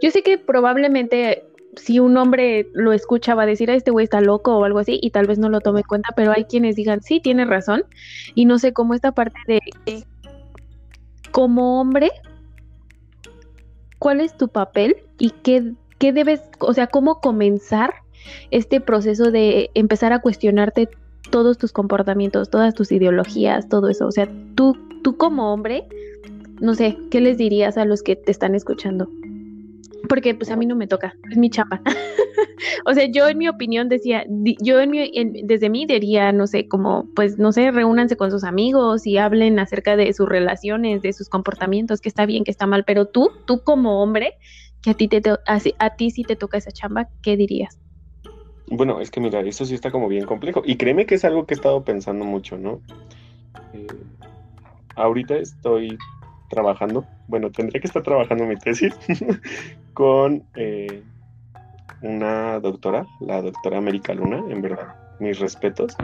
Yo 0.00 0.10
sé 0.10 0.22
que 0.22 0.38
probablemente 0.38 1.44
si 1.76 2.00
un 2.00 2.16
hombre 2.16 2.68
lo 2.72 2.92
escucha 2.92 3.34
va 3.34 3.44
a 3.44 3.46
decir, 3.46 3.70
a 3.70 3.74
este 3.74 3.90
güey 3.90 4.04
está 4.04 4.20
loco 4.20 4.56
o 4.56 4.64
algo 4.64 4.78
así, 4.78 4.98
y 5.02 5.10
tal 5.10 5.26
vez 5.26 5.38
no 5.38 5.48
lo 5.48 5.60
tome 5.60 5.80
en 5.80 5.86
cuenta, 5.86 6.10
pero 6.14 6.32
hay 6.32 6.44
quienes 6.44 6.76
digan, 6.76 7.02
sí, 7.02 7.20
tiene 7.20 7.44
razón, 7.44 7.84
y 8.34 8.44
no 8.44 8.58
sé 8.58 8.72
cómo 8.72 8.94
esta 8.94 9.12
parte 9.12 9.38
de, 9.46 10.04
como 11.30 11.80
hombre, 11.80 12.10
cuál 14.02 14.20
es 14.20 14.36
tu 14.36 14.48
papel 14.48 14.96
y 15.16 15.30
qué, 15.30 15.74
qué 16.00 16.12
debes, 16.12 16.42
o 16.58 16.74
sea, 16.74 16.88
cómo 16.88 17.20
comenzar 17.20 17.94
este 18.50 18.80
proceso 18.80 19.30
de 19.30 19.70
empezar 19.74 20.12
a 20.12 20.18
cuestionarte 20.18 20.88
todos 21.30 21.56
tus 21.56 21.70
comportamientos, 21.70 22.50
todas 22.50 22.74
tus 22.74 22.90
ideologías, 22.90 23.68
todo 23.68 23.88
eso. 23.88 24.08
O 24.08 24.10
sea, 24.10 24.28
tú, 24.56 24.76
tú 25.04 25.16
como 25.16 25.52
hombre, 25.52 25.84
no 26.60 26.74
sé, 26.74 26.98
¿qué 27.12 27.20
les 27.20 27.38
dirías 27.38 27.78
a 27.78 27.84
los 27.84 28.02
que 28.02 28.16
te 28.16 28.32
están 28.32 28.56
escuchando? 28.56 29.08
Porque 30.08 30.34
pues 30.34 30.50
a 30.50 30.56
mí 30.56 30.66
no 30.66 30.76
me 30.76 30.86
toca, 30.86 31.14
es 31.30 31.36
mi 31.36 31.50
chapa. 31.50 31.80
o 32.86 32.94
sea, 32.94 33.06
yo 33.06 33.28
en 33.28 33.38
mi 33.38 33.48
opinión 33.48 33.88
decía, 33.88 34.24
yo 34.60 34.80
en 34.80 34.90
mi, 34.90 35.10
desde 35.44 35.70
mí 35.70 35.86
diría, 35.86 36.32
no 36.32 36.46
sé, 36.46 36.68
como, 36.68 37.08
pues, 37.14 37.38
no 37.38 37.52
sé, 37.52 37.70
reúnanse 37.70 38.16
con 38.16 38.30
sus 38.30 38.44
amigos 38.44 39.06
y 39.06 39.18
hablen 39.18 39.58
acerca 39.58 39.96
de 39.96 40.12
sus 40.12 40.28
relaciones, 40.28 41.02
de 41.02 41.12
sus 41.12 41.28
comportamientos, 41.28 42.00
que 42.00 42.08
está 42.08 42.26
bien, 42.26 42.44
que 42.44 42.50
está 42.50 42.66
mal, 42.66 42.84
pero 42.84 43.06
tú, 43.06 43.30
tú 43.46 43.62
como 43.62 44.02
hombre, 44.02 44.34
que 44.82 44.90
a 44.90 44.94
ti, 44.94 45.08
te, 45.08 45.22
a, 45.28 45.60
a 45.78 45.96
ti 45.96 46.10
sí 46.10 46.24
te 46.24 46.36
toca 46.36 46.58
esa 46.58 46.72
chamba, 46.72 47.08
¿qué 47.22 47.36
dirías? 47.36 47.78
Bueno, 48.68 49.00
es 49.00 49.10
que 49.10 49.20
mira, 49.20 49.40
eso 49.40 49.64
sí 49.64 49.74
está 49.74 49.90
como 49.90 50.08
bien 50.08 50.24
complejo. 50.24 50.62
Y 50.64 50.76
créeme 50.76 51.06
que 51.06 51.16
es 51.16 51.24
algo 51.24 51.46
que 51.46 51.54
he 51.54 51.56
estado 51.56 51.84
pensando 51.84 52.24
mucho, 52.24 52.56
¿no? 52.56 52.80
Eh, 53.74 53.86
ahorita 54.96 55.36
estoy 55.36 55.98
trabajando, 56.52 57.06
bueno, 57.28 57.50
tendría 57.50 57.80
que 57.80 57.86
estar 57.86 58.02
trabajando 58.02 58.44
mi 58.44 58.56
tesis 58.56 58.94
con 59.94 60.44
eh, 60.54 61.02
una 62.02 62.60
doctora, 62.60 63.06
la 63.20 63.40
doctora 63.40 63.78
América 63.78 64.12
Luna, 64.12 64.44
en 64.50 64.60
verdad, 64.60 64.94
mis 65.18 65.38
respetos. 65.38 65.96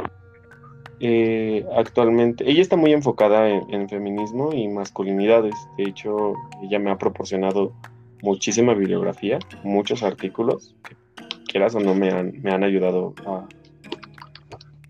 Eh, 1.01 1.67
actualmente, 1.77 2.51
ella 2.51 2.63
está 2.63 2.77
muy 2.77 2.93
enfocada 2.93 3.49
en, 3.49 3.89
feminismo 3.91 4.55
y 4.55 4.69
masculinidades. 4.69 5.55
De 5.77 5.85
hecho, 5.85 6.33
ella 6.63 6.79
me 6.79 6.91
ha 6.91 6.97
proporcionado 6.97 7.75
muchísima 8.23 8.73
bibliografía, 8.73 9.39
muchos 9.63 10.03
artículos 10.03 10.75
que 10.83 10.97
quieras 11.45 11.75
o 11.75 11.81
no 11.81 11.95
me 11.95 12.11
han, 12.11 12.41
me 12.43 12.53
han 12.53 12.65
ayudado 12.65 13.15
a, 13.27 13.47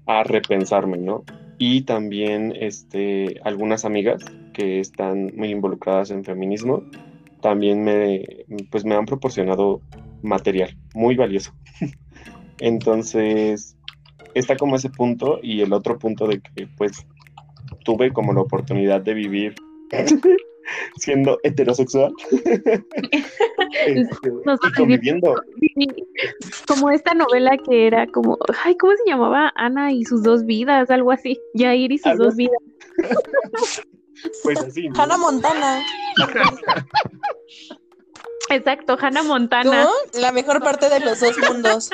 a 0.06 0.22
repensarme, 0.22 0.98
¿no? 0.98 1.24
Y 1.58 1.82
también 1.82 2.54
este, 2.56 3.40
algunas 3.42 3.84
amigas 3.84 4.24
que 4.58 4.80
están 4.80 5.30
muy 5.36 5.50
involucradas 5.50 6.10
en 6.10 6.24
feminismo 6.24 6.82
también 7.40 7.84
me, 7.84 8.24
pues 8.72 8.84
me 8.84 8.96
han 8.96 9.06
proporcionado 9.06 9.80
material 10.22 10.76
muy 10.94 11.14
valioso. 11.14 11.52
Entonces, 12.58 13.76
está 14.34 14.56
como 14.56 14.74
ese 14.74 14.90
punto 14.90 15.38
y 15.40 15.60
el 15.60 15.72
otro 15.72 15.96
punto 15.96 16.26
de 16.26 16.40
que 16.40 16.66
pues 16.76 17.06
tuve 17.84 18.12
como 18.12 18.32
la 18.32 18.40
oportunidad 18.40 19.00
de 19.00 19.14
vivir 19.14 19.54
siendo 20.96 21.38
heterosexual 21.44 22.12
este, 23.86 24.28
y 24.28 24.72
conviviendo. 24.76 25.36
Como 26.66 26.90
esta 26.90 27.14
novela 27.14 27.56
que 27.58 27.86
era 27.86 28.08
como, 28.08 28.36
ay, 28.64 28.76
¿cómo 28.76 28.92
se 28.96 29.08
llamaba? 29.08 29.52
Ana 29.54 29.92
y 29.92 30.04
sus 30.04 30.24
dos 30.24 30.44
vidas, 30.44 30.90
algo 30.90 31.12
así. 31.12 31.38
Yair 31.54 31.92
y 31.92 31.98
sus 31.98 32.18
dos 32.18 32.34
vidas. 32.34 32.58
Pues 34.42 34.58
así. 34.58 34.88
Hannah 34.94 35.16
Montana. 35.16 35.82
Exacto, 38.50 38.96
Hannah 39.00 39.22
Montana. 39.22 39.88
La 40.14 40.32
mejor 40.32 40.60
parte 40.62 40.88
de 40.88 41.00
los 41.00 41.20
dos 41.20 41.36
mundos. 41.48 41.90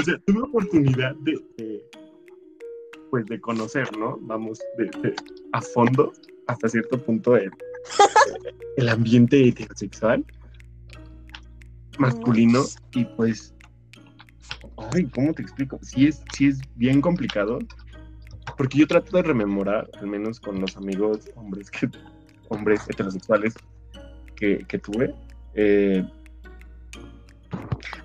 o 0.00 0.04
sea, 0.04 0.18
tuve 0.26 0.42
oportunidad 0.42 1.14
de, 1.16 1.40
pues 3.10 3.26
de 3.26 3.40
conocer, 3.40 3.94
¿no? 3.96 4.18
Vamos, 4.22 4.60
de, 4.78 5.14
a 5.52 5.60
fondo, 5.60 6.12
hasta 6.46 6.68
cierto 6.68 6.98
punto, 7.02 7.36
el, 7.36 7.50
el 8.76 8.88
ambiente 8.88 9.46
heterosexual 9.46 10.24
masculino 11.98 12.64
y 12.94 13.04
pues, 13.04 13.54
ay, 14.92 15.04
¿cómo 15.06 15.32
te 15.32 15.42
explico? 15.42 15.78
Sí 15.82 16.06
es, 16.06 16.22
sí 16.32 16.48
es 16.48 16.60
bien 16.76 17.00
complicado 17.00 17.58
porque 18.56 18.78
yo 18.78 18.86
trato 18.86 19.16
de 19.16 19.22
rememorar, 19.22 19.88
al 20.00 20.06
menos 20.06 20.40
con 20.40 20.60
los 20.60 20.76
amigos 20.76 21.30
hombres, 21.36 21.70
que, 21.70 21.88
hombres 22.48 22.80
heterosexuales 22.88 23.54
que, 24.36 24.78
tuve, 24.78 25.14
eh, 25.54 26.04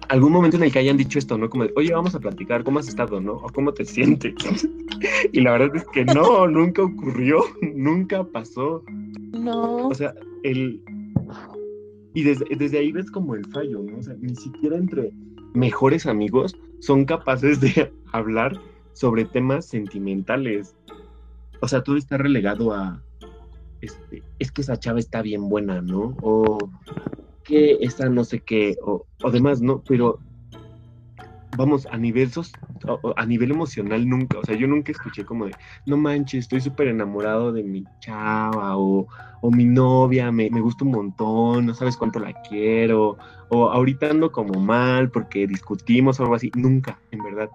algún 0.08 0.32
momento 0.32 0.58
en 0.58 0.64
el 0.64 0.72
que 0.72 0.80
hayan 0.80 0.98
dicho 0.98 1.20
esto, 1.20 1.38
¿no? 1.38 1.50
Como 1.50 1.66
de, 1.66 1.74
oye, 1.76 1.94
vamos 1.94 2.16
a 2.16 2.20
platicar, 2.20 2.64
¿cómo 2.64 2.80
has 2.80 2.88
estado, 2.88 3.20
no? 3.20 3.34
O 3.34 3.50
cómo 3.50 3.74
te 3.74 3.86
sientes. 3.86 4.34
y 5.32 5.42
la 5.42 5.54
verdad 5.54 5.76
es 5.76 5.86
que 5.90 6.06
no, 6.06 6.48
nunca 6.48 6.84
ocurrió, 6.84 7.44
nunca 7.76 8.24
pasó. 8.24 8.84
No. 9.34 9.88
O 9.88 9.94
sea, 9.94 10.14
el... 10.44 10.82
Y 12.14 12.24
desde, 12.24 12.46
desde 12.56 12.80
ahí 12.80 12.92
ves 12.92 13.12
como 13.12 13.36
el 13.36 13.46
fallo, 13.48 13.84
¿no? 13.84 13.98
O 13.98 14.04
sea, 14.04 14.16
ni 14.20 14.36
siquiera 14.36 14.78
entre 14.78 15.12
mejores 15.54 16.06
amigos 16.06 16.58
son 16.80 17.06
capaces 17.06 17.60
de 17.62 17.92
hablar 18.12 18.60
sobre 19.00 19.24
temas 19.24 19.66
sentimentales. 19.66 20.76
O 21.62 21.70
sea, 21.70 21.84
todo 21.84 21.96
está 21.96 22.18
relegado 22.18 22.74
a, 22.74 23.02
este, 23.80 24.24
es 24.40 24.52
que 24.52 24.62
esa 24.62 24.78
chava 24.78 25.00
está 25.00 25.22
bien 25.22 25.48
buena, 25.48 25.82
¿no? 25.82 26.18
O 26.22 26.58
que 27.46 27.78
esa 27.80 28.10
no 28.10 28.26
sé 28.26 28.42
qué, 28.42 28.76
o, 28.84 29.06
o 29.24 29.32
demás, 29.32 29.62
¿no? 29.62 29.82
Pero 29.88 30.20
vamos, 31.58 31.88
a 31.90 31.98
nivel, 31.98 32.30
a 33.16 33.26
nivel 33.26 33.52
emocional 33.52 34.08
nunca, 34.08 34.38
o 34.38 34.44
sea, 34.44 34.58
yo 34.58 34.68
nunca 34.68 34.92
escuché 34.92 35.24
como 35.24 35.46
de, 35.46 35.56
no 35.86 35.96
manches, 35.96 36.42
estoy 36.42 36.60
súper 36.60 36.90
enamorado 36.90 37.54
de 37.54 37.64
mi 37.64 37.86
chava, 38.02 38.78
o, 38.78 39.08
o 39.40 39.52
mi 39.52 39.64
novia, 39.64 40.30
me, 40.30 40.50
me, 40.50 40.60
gusta 40.60 40.84
un 40.84 40.92
montón, 40.92 41.66
no 41.66 41.74
sabes 41.74 41.96
cuánto 41.96 42.20
la 42.20 42.34
quiero, 42.50 43.18
o 43.48 43.70
ahorita 43.70 44.12
ando 44.12 44.32
como 44.32 44.60
mal 44.60 45.10
porque 45.10 45.48
discutimos 45.48 46.20
o 46.20 46.24
algo 46.24 46.36
así, 46.36 46.52
nunca, 46.54 47.00
en 47.12 47.24
verdad, 47.24 47.50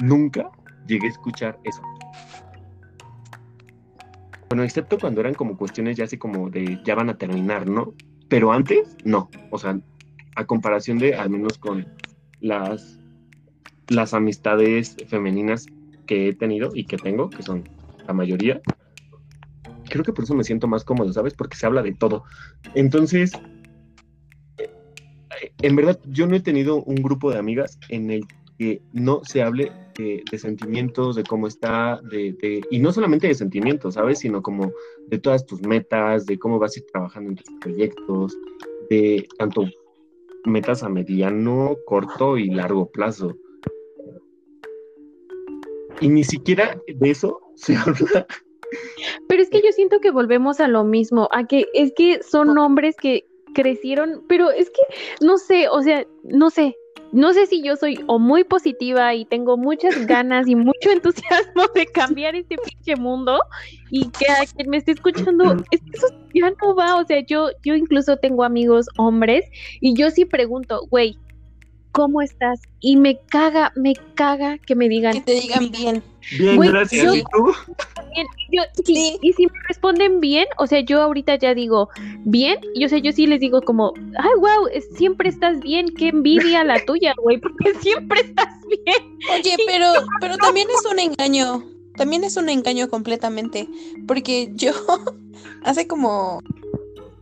nunca 0.00 0.50
llegué 0.90 1.06
a 1.06 1.10
escuchar 1.10 1.58
eso. 1.64 1.82
Bueno, 4.50 4.64
excepto 4.64 4.98
cuando 4.98 5.20
eran 5.20 5.34
como 5.34 5.56
cuestiones 5.56 5.96
ya 5.96 6.04
así 6.04 6.18
como 6.18 6.50
de 6.50 6.80
ya 6.84 6.96
van 6.96 7.08
a 7.08 7.16
terminar, 7.16 7.68
¿no? 7.68 7.94
Pero 8.28 8.52
antes, 8.52 8.96
no. 9.04 9.30
O 9.50 9.58
sea, 9.58 9.78
a 10.34 10.44
comparación 10.44 10.98
de 10.98 11.14
al 11.14 11.30
menos 11.30 11.56
con 11.56 11.86
las, 12.40 12.98
las 13.88 14.12
amistades 14.12 14.96
femeninas 15.06 15.66
que 16.06 16.28
he 16.28 16.34
tenido 16.34 16.70
y 16.74 16.84
que 16.84 16.96
tengo, 16.96 17.30
que 17.30 17.42
son 17.42 17.68
la 18.06 18.12
mayoría, 18.12 18.60
creo 19.88 20.04
que 20.04 20.12
por 20.12 20.24
eso 20.24 20.34
me 20.34 20.44
siento 20.44 20.66
más 20.66 20.84
cómodo, 20.84 21.12
¿sabes? 21.12 21.34
Porque 21.34 21.56
se 21.56 21.66
habla 21.66 21.82
de 21.82 21.92
todo. 21.92 22.24
Entonces, 22.74 23.32
eh, 24.58 25.52
en 25.62 25.76
verdad, 25.76 26.00
yo 26.06 26.26
no 26.26 26.34
he 26.34 26.40
tenido 26.40 26.82
un 26.82 26.96
grupo 26.96 27.30
de 27.30 27.38
amigas 27.38 27.78
en 27.88 28.10
el 28.10 28.26
que 28.58 28.82
no 28.92 29.20
se 29.22 29.42
hable 29.42 29.70
de, 30.00 30.38
sentimientos, 30.38 31.16
de 31.16 31.24
cómo 31.24 31.46
está, 31.46 32.00
de, 32.10 32.60
y 32.70 32.78
no 32.78 32.92
solamente 32.92 33.26
de 33.26 33.34
sentimientos, 33.34 33.94
¿sabes? 33.94 34.20
Sino 34.20 34.42
como 34.42 34.72
de 35.06 35.18
todas 35.18 35.46
tus 35.46 35.62
metas, 35.62 36.26
de 36.26 36.38
cómo 36.38 36.58
vas 36.58 36.76
a 36.76 36.80
ir 36.80 36.86
trabajando 36.86 37.30
en 37.30 37.36
tus 37.36 37.50
proyectos, 37.60 38.36
de 38.88 39.26
tanto 39.38 39.64
metas 40.44 40.82
a 40.82 40.88
mediano, 40.88 41.76
corto 41.86 42.36
y 42.36 42.50
largo 42.50 42.90
plazo. 42.90 43.36
Y 46.00 46.08
ni 46.08 46.24
siquiera 46.24 46.80
de 46.86 47.10
eso 47.10 47.40
se 47.56 47.76
habla. 47.76 48.26
Pero 49.28 49.42
es 49.42 49.50
que 49.50 49.62
yo 49.62 49.72
siento 49.72 50.00
que 50.00 50.10
volvemos 50.10 50.60
a 50.60 50.68
lo 50.68 50.84
mismo, 50.84 51.28
a 51.32 51.46
que 51.46 51.66
es 51.74 51.92
que 51.94 52.22
son 52.22 52.56
hombres 52.58 52.96
que 52.96 53.26
crecieron, 53.54 54.22
pero 54.28 54.50
es 54.50 54.70
que 54.70 54.82
no 55.24 55.38
sé, 55.38 55.68
o 55.68 55.82
sea, 55.82 56.06
no 56.22 56.50
sé, 56.50 56.76
no 57.12 57.32
sé 57.32 57.46
si 57.46 57.62
yo 57.62 57.76
soy 57.76 57.98
o 58.06 58.18
muy 58.18 58.44
positiva 58.44 59.14
y 59.14 59.24
tengo 59.24 59.56
muchas 59.56 59.94
ganas 60.06 60.48
y 60.48 60.54
mucho 60.54 60.90
entusiasmo 60.90 61.66
de 61.74 61.86
cambiar 61.86 62.36
este 62.36 62.56
pinche 62.56 62.96
mundo 62.96 63.40
y 63.90 64.08
que 64.10 64.30
a 64.30 64.46
quien 64.46 64.70
me 64.70 64.76
esté 64.76 64.92
escuchando, 64.92 65.56
es 65.70 65.80
que 65.80 65.90
eso 65.94 66.06
ya 66.34 66.52
no 66.62 66.74
va, 66.74 66.96
o 66.96 67.04
sea, 67.04 67.20
yo, 67.20 67.50
yo 67.64 67.74
incluso 67.74 68.16
tengo 68.16 68.44
amigos 68.44 68.86
hombres 68.96 69.44
y 69.80 69.94
yo 69.94 70.10
sí 70.10 70.24
pregunto, 70.24 70.86
güey, 70.90 71.18
¿cómo 71.92 72.22
estás? 72.22 72.60
Y 72.80 72.96
me 72.96 73.18
caga, 73.18 73.72
me 73.76 73.94
caga 74.14 74.58
que 74.58 74.74
me 74.74 74.88
digan. 74.88 75.14
Que 75.14 75.20
te 75.20 75.34
digan 75.34 75.70
bien. 75.70 76.02
Bien, 76.38 76.60
gracias. 76.60 77.14
¿Y, 77.16 77.22
tú? 77.32 77.52
sí. 78.84 79.18
y, 79.22 79.32
si 79.32 79.46
me 79.46 79.52
responden 79.68 80.20
bien, 80.20 80.46
o 80.58 80.66
sea, 80.66 80.80
yo 80.80 81.00
ahorita 81.02 81.36
ya 81.36 81.54
digo 81.54 81.88
bien, 82.24 82.58
y 82.74 82.84
o 82.84 82.88
sea, 82.88 82.98
yo 82.98 83.12
sí 83.12 83.26
les 83.26 83.40
digo 83.40 83.62
como, 83.62 83.94
ay, 84.18 84.30
wow, 84.38 84.68
siempre 84.96 85.28
estás 85.28 85.60
bien, 85.60 85.94
qué 85.96 86.08
envidia 86.08 86.64
la 86.64 86.84
tuya, 86.84 87.14
güey, 87.22 87.38
porque 87.38 87.74
siempre 87.80 88.20
estás 88.20 88.54
bien. 88.68 89.18
Oye, 89.32 89.56
pero, 89.66 89.92
pero 90.20 90.36
también 90.36 90.68
es 90.70 90.90
un 90.90 90.98
engaño, 90.98 91.64
también 91.96 92.24
es 92.24 92.36
un 92.36 92.48
engaño 92.48 92.88
completamente, 92.88 93.68
porque 94.06 94.50
yo 94.54 94.72
hace 95.64 95.86
como 95.86 96.40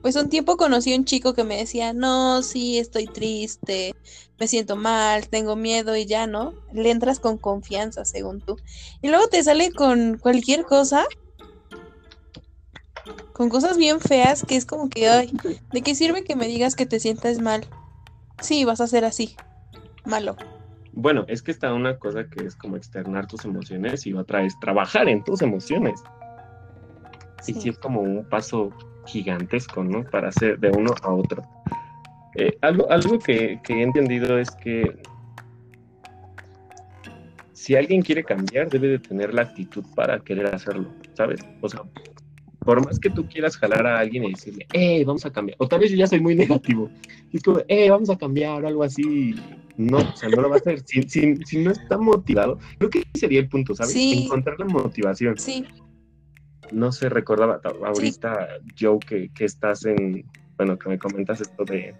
pues 0.02 0.16
un 0.16 0.28
tiempo 0.28 0.56
conocí 0.56 0.92
a 0.92 0.96
un 0.96 1.04
chico 1.04 1.34
que 1.34 1.44
me 1.44 1.56
decía, 1.56 1.92
no, 1.92 2.42
sí, 2.42 2.78
estoy 2.78 3.06
triste, 3.06 3.92
me 4.38 4.46
siento 4.46 4.76
mal, 4.76 5.28
tengo 5.28 5.56
miedo 5.56 5.96
y 5.96 6.06
ya, 6.06 6.26
¿no? 6.26 6.54
Le 6.72 6.90
entras 6.90 7.18
con 7.18 7.36
confianza, 7.38 8.04
según 8.04 8.40
tú. 8.40 8.56
Y 9.02 9.08
luego 9.08 9.26
te 9.28 9.42
sale 9.42 9.72
con 9.72 10.18
cualquier 10.18 10.64
cosa, 10.64 11.04
con 13.32 13.48
cosas 13.48 13.76
bien 13.76 14.00
feas, 14.00 14.44
que 14.44 14.56
es 14.56 14.66
como 14.66 14.88
que, 14.88 15.08
ay, 15.08 15.32
¿de 15.72 15.82
qué 15.82 15.94
sirve 15.94 16.24
que 16.24 16.36
me 16.36 16.46
digas 16.46 16.76
que 16.76 16.86
te 16.86 17.00
sientas 17.00 17.40
mal? 17.40 17.66
Sí, 18.40 18.64
vas 18.64 18.80
a 18.80 18.86
ser 18.86 19.04
así, 19.04 19.36
malo. 20.04 20.36
Bueno, 20.92 21.24
es 21.28 21.42
que 21.42 21.50
está 21.50 21.72
una 21.74 21.98
cosa 21.98 22.26
que 22.28 22.44
es 22.44 22.56
como 22.56 22.76
externar 22.76 23.26
tus 23.26 23.44
emociones 23.44 24.06
y 24.06 24.12
otra 24.14 24.42
es 24.44 24.58
trabajar 24.60 25.08
en 25.08 25.22
tus 25.22 25.42
emociones. 25.42 26.02
Y 27.46 27.54
sí 27.54 27.68
es 27.68 27.78
como 27.78 28.00
un 28.00 28.28
paso 28.28 28.70
gigantesco, 29.08 29.82
¿no? 29.82 30.04
Para 30.04 30.28
hacer 30.28 30.58
de 30.58 30.70
uno 30.70 30.94
a 31.02 31.12
otro. 31.12 31.42
Eh, 32.34 32.56
algo 32.60 32.90
algo 32.90 33.18
que, 33.18 33.58
he 33.68 33.82
entendido 33.82 34.38
es 34.38 34.50
que 34.50 34.96
si 37.52 37.74
alguien 37.74 38.02
quiere 38.02 38.22
cambiar, 38.22 38.68
debe 38.70 38.88
de 38.88 38.98
tener 38.98 39.34
la 39.34 39.42
actitud 39.42 39.84
para 39.96 40.20
querer 40.20 40.54
hacerlo, 40.54 40.88
¿sabes? 41.14 41.40
O 41.60 41.68
sea, 41.68 41.82
por 42.60 42.84
más 42.84 43.00
que 43.00 43.10
tú 43.10 43.26
quieras 43.26 43.56
jalar 43.56 43.86
a 43.86 43.98
alguien 43.98 44.24
y 44.24 44.30
decirle, 44.30 44.66
eh, 44.72 45.04
vamos 45.04 45.24
a 45.26 45.32
cambiar, 45.32 45.56
o 45.58 45.66
tal 45.66 45.80
vez 45.80 45.90
yo 45.90 45.96
ya 45.96 46.06
soy 46.06 46.20
muy 46.20 46.34
negativo, 46.36 46.90
es 47.32 47.42
como, 47.42 47.60
eh, 47.66 47.90
vamos 47.90 48.10
a 48.10 48.16
cambiar 48.16 48.62
o 48.62 48.68
algo 48.68 48.84
así, 48.84 49.34
no, 49.76 49.98
o 49.98 50.16
sea, 50.16 50.28
no 50.28 50.40
lo 50.40 50.48
va 50.48 50.56
a 50.56 50.58
hacer, 50.58 50.82
si, 50.86 51.02
si, 51.02 51.58
no 51.58 51.70
está 51.70 51.98
motivado, 51.98 52.58
creo 52.78 52.90
que 52.90 53.04
sería 53.14 53.40
el 53.40 53.48
punto, 53.48 53.74
¿sabes? 53.74 53.96
Encontrar 53.96 54.58
la 54.60 54.66
motivación. 54.66 55.36
Sí. 55.38 55.64
No 56.72 56.92
se 56.92 57.08
recordaba 57.08 57.60
ahorita, 57.84 58.60
Joe, 58.78 58.98
que, 58.98 59.30
que 59.34 59.44
estás 59.44 59.84
en, 59.84 60.24
bueno, 60.56 60.78
que 60.78 60.88
me 60.88 60.98
comentas 60.98 61.40
esto 61.40 61.64
de, 61.64 61.94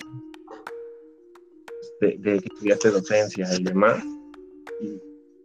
de, 2.01 2.19
que 2.19 2.47
estudiaste 2.47 2.91
docencia 2.91 3.47
y 3.59 3.63
demás, 3.63 4.03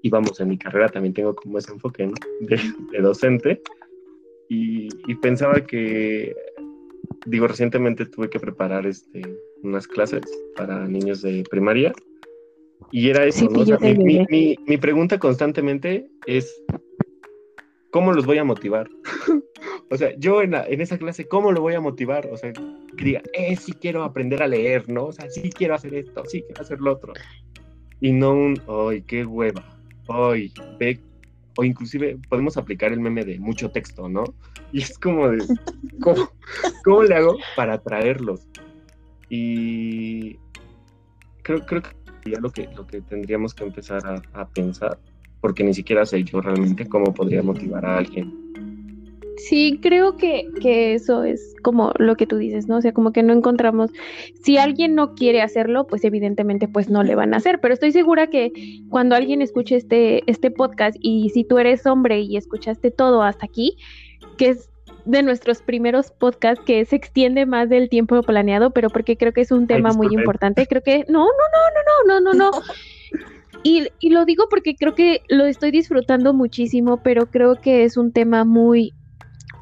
y, 0.02 0.10
vamos, 0.10 0.40
en 0.40 0.50
mi 0.50 0.58
carrera 0.58 0.90
también 0.90 1.14
tengo 1.14 1.34
como 1.34 1.58
ese 1.58 1.72
enfoque 1.72 2.12
de, 2.42 3.02
docente, 3.02 3.62
y, 4.50 4.90
pensaba 5.16 5.66
que, 5.66 6.36
digo, 7.26 7.48
recientemente 7.48 8.06
tuve 8.06 8.30
que 8.30 8.40
preparar 8.40 8.86
este, 8.86 9.22
unas 9.64 9.88
clases 9.88 10.22
para 10.56 10.88
niños 10.88 11.22
de 11.22 11.44
primaria, 11.50 11.94
y 12.92 13.10
era 13.10 13.26
eso, 13.26 13.50
¿no? 13.50 13.64
mi, 13.80 14.58
mi, 14.68 14.78
pregunta 14.78 15.18
constantemente 15.18 16.08
es, 16.28 16.62
¿cómo 17.94 18.12
los 18.12 18.26
voy 18.26 18.40
a 18.40 18.44
motivar? 18.44 18.90
o 19.92 19.96
sea, 19.96 20.10
yo 20.18 20.42
en, 20.42 20.56
en, 20.56 20.82
esa 20.82 20.98
clase, 20.98 21.28
¿cómo 21.28 21.52
lo 21.52 21.62
voy 21.62 21.76
a 21.76 21.80
motivar? 21.80 22.28
O 22.32 22.38
sea, 22.38 22.52
que 22.52 23.06
diga, 23.06 23.22
eh, 23.34 23.56
sí 23.56 23.72
quiero 23.72 24.04
aprender 24.04 24.42
a 24.42 24.48
leer, 24.48 24.90
¿no? 24.90 25.06
O 25.06 25.14
sea, 25.14 25.30
sí 25.30 25.52
quiero 25.52 25.76
hacer 25.76 25.94
esto, 25.94 26.26
sí 26.26 26.42
quiero 26.42 26.64
hacer 26.64 26.82
lo 26.82 26.94
otro. 26.94 27.14
Y 28.02 28.12
no 28.12 28.34
un, 28.34 28.60
ay, 28.68 29.04
qué 29.04 29.24
hueva, 29.24 29.64
ay, 30.10 30.52
ve, 30.80 31.00
o 31.56 31.64
inclusive 31.64 32.18
podemos 32.30 32.58
aplicar 32.58 32.92
el 32.92 33.00
meme 33.00 33.24
de 33.24 33.40
mucho 33.40 33.70
texto, 33.70 34.10
¿no? 34.10 34.24
Y 34.72 34.82
es 34.82 34.98
como 34.98 35.30
de, 35.30 35.46
¿cómo, 36.02 36.32
¿cómo 36.84 37.04
le 37.04 37.14
hago 37.14 37.38
para 37.56 37.74
atraerlos? 37.74 38.48
Y 39.30 40.38
creo, 41.44 41.64
creo 41.68 41.84
que 41.84 42.32
ya 42.32 42.40
lo 42.40 42.52
que, 42.52 42.68
lo 42.76 42.88
que 42.88 43.02
tendríamos 43.02 43.54
que 43.54 43.66
empezar 43.66 44.02
a 44.34 44.48
pensar, 44.48 44.98
porque 45.44 45.66
ni 45.66 45.74
siquiera 45.74 46.06
sé 46.06 46.24
yo 46.24 46.40
realmente 46.40 46.88
cómo 46.88 47.14
podría 47.14 47.44
motivar 47.44 47.86
a 47.86 47.98
alguien 47.98 48.34
Sí, 49.38 49.78
creo 49.82 50.16
que, 50.16 50.48
que, 50.62 50.94
eso 50.94 51.26
es 51.26 51.54
como 51.64 51.92
lo 51.98 52.16
que 52.16 52.26
tú 52.26 52.38
dices, 52.38 52.70
¿no? 52.70 52.78
O 52.78 52.82
sea, 52.82 52.94
como 52.94 53.12
que 53.12 53.24
no 53.24 53.34
encontramos, 53.34 53.92
si 54.42 54.58
alguien 54.58 54.96
no 54.96 55.16
quiere 55.16 55.42
hacerlo, 55.42 55.86
pues 55.86 56.06
evidentemente 56.06 56.70
pues 56.70 56.90
no 56.90 57.04
le 57.04 57.16
van 57.16 57.34
a 57.34 57.38
hacer, 57.38 57.60
pero 57.60 57.74
estoy 57.74 57.92
segura 57.92 58.28
que 58.28 58.54
cuando 58.90 59.16
alguien 59.16 59.42
escuche 59.42 59.76
este, 59.76 60.24
este 60.32 60.50
podcast 60.50 60.96
y 61.02 61.30
si 61.32 61.44
tú 61.44 61.58
eres 61.58 61.86
hombre 61.86 62.22
y 62.22 62.38
escuchaste 62.38 62.90
todo 62.90 63.22
hasta 63.22 63.46
aquí, 63.46 63.76
que 64.38 64.50
es 64.50 64.70
de 65.04 65.24
nuestros 65.24 65.62
primeros 65.62 66.12
podcasts 66.12 66.64
que 66.64 66.86
se 66.86 66.96
extiende 66.96 67.46
más 67.46 67.68
del 67.68 67.90
tiempo 67.90 68.22
planeado, 68.22 68.72
pero 68.72 68.90
porque 68.90 69.18
creo 69.18 69.34
que 69.34 69.42
es 69.42 69.52
un 69.52 69.68
tema 69.68 69.92
muy 69.92 70.14
importante, 70.14 70.68
creo 70.68 70.84
que 70.84 71.06
no, 71.10 71.26
no, 71.26 71.28
no, 71.28 72.16
no, 72.16 72.20
no, 72.22 72.32
no, 72.32 72.34
no, 72.34 72.52
no. 72.52 72.62
Y, 73.64 73.88
y, 74.00 74.10
lo 74.10 74.26
digo 74.26 74.48
porque 74.50 74.76
creo 74.76 74.94
que 74.94 75.22
lo 75.30 75.46
estoy 75.46 75.72
disfrutando 75.72 76.34
muchísimo, 76.34 76.98
pero 77.02 77.28
creo 77.28 77.60
que 77.62 77.86
es 77.86 77.98
un 77.98 78.12
tema 78.12 78.44
muy, 78.44 78.94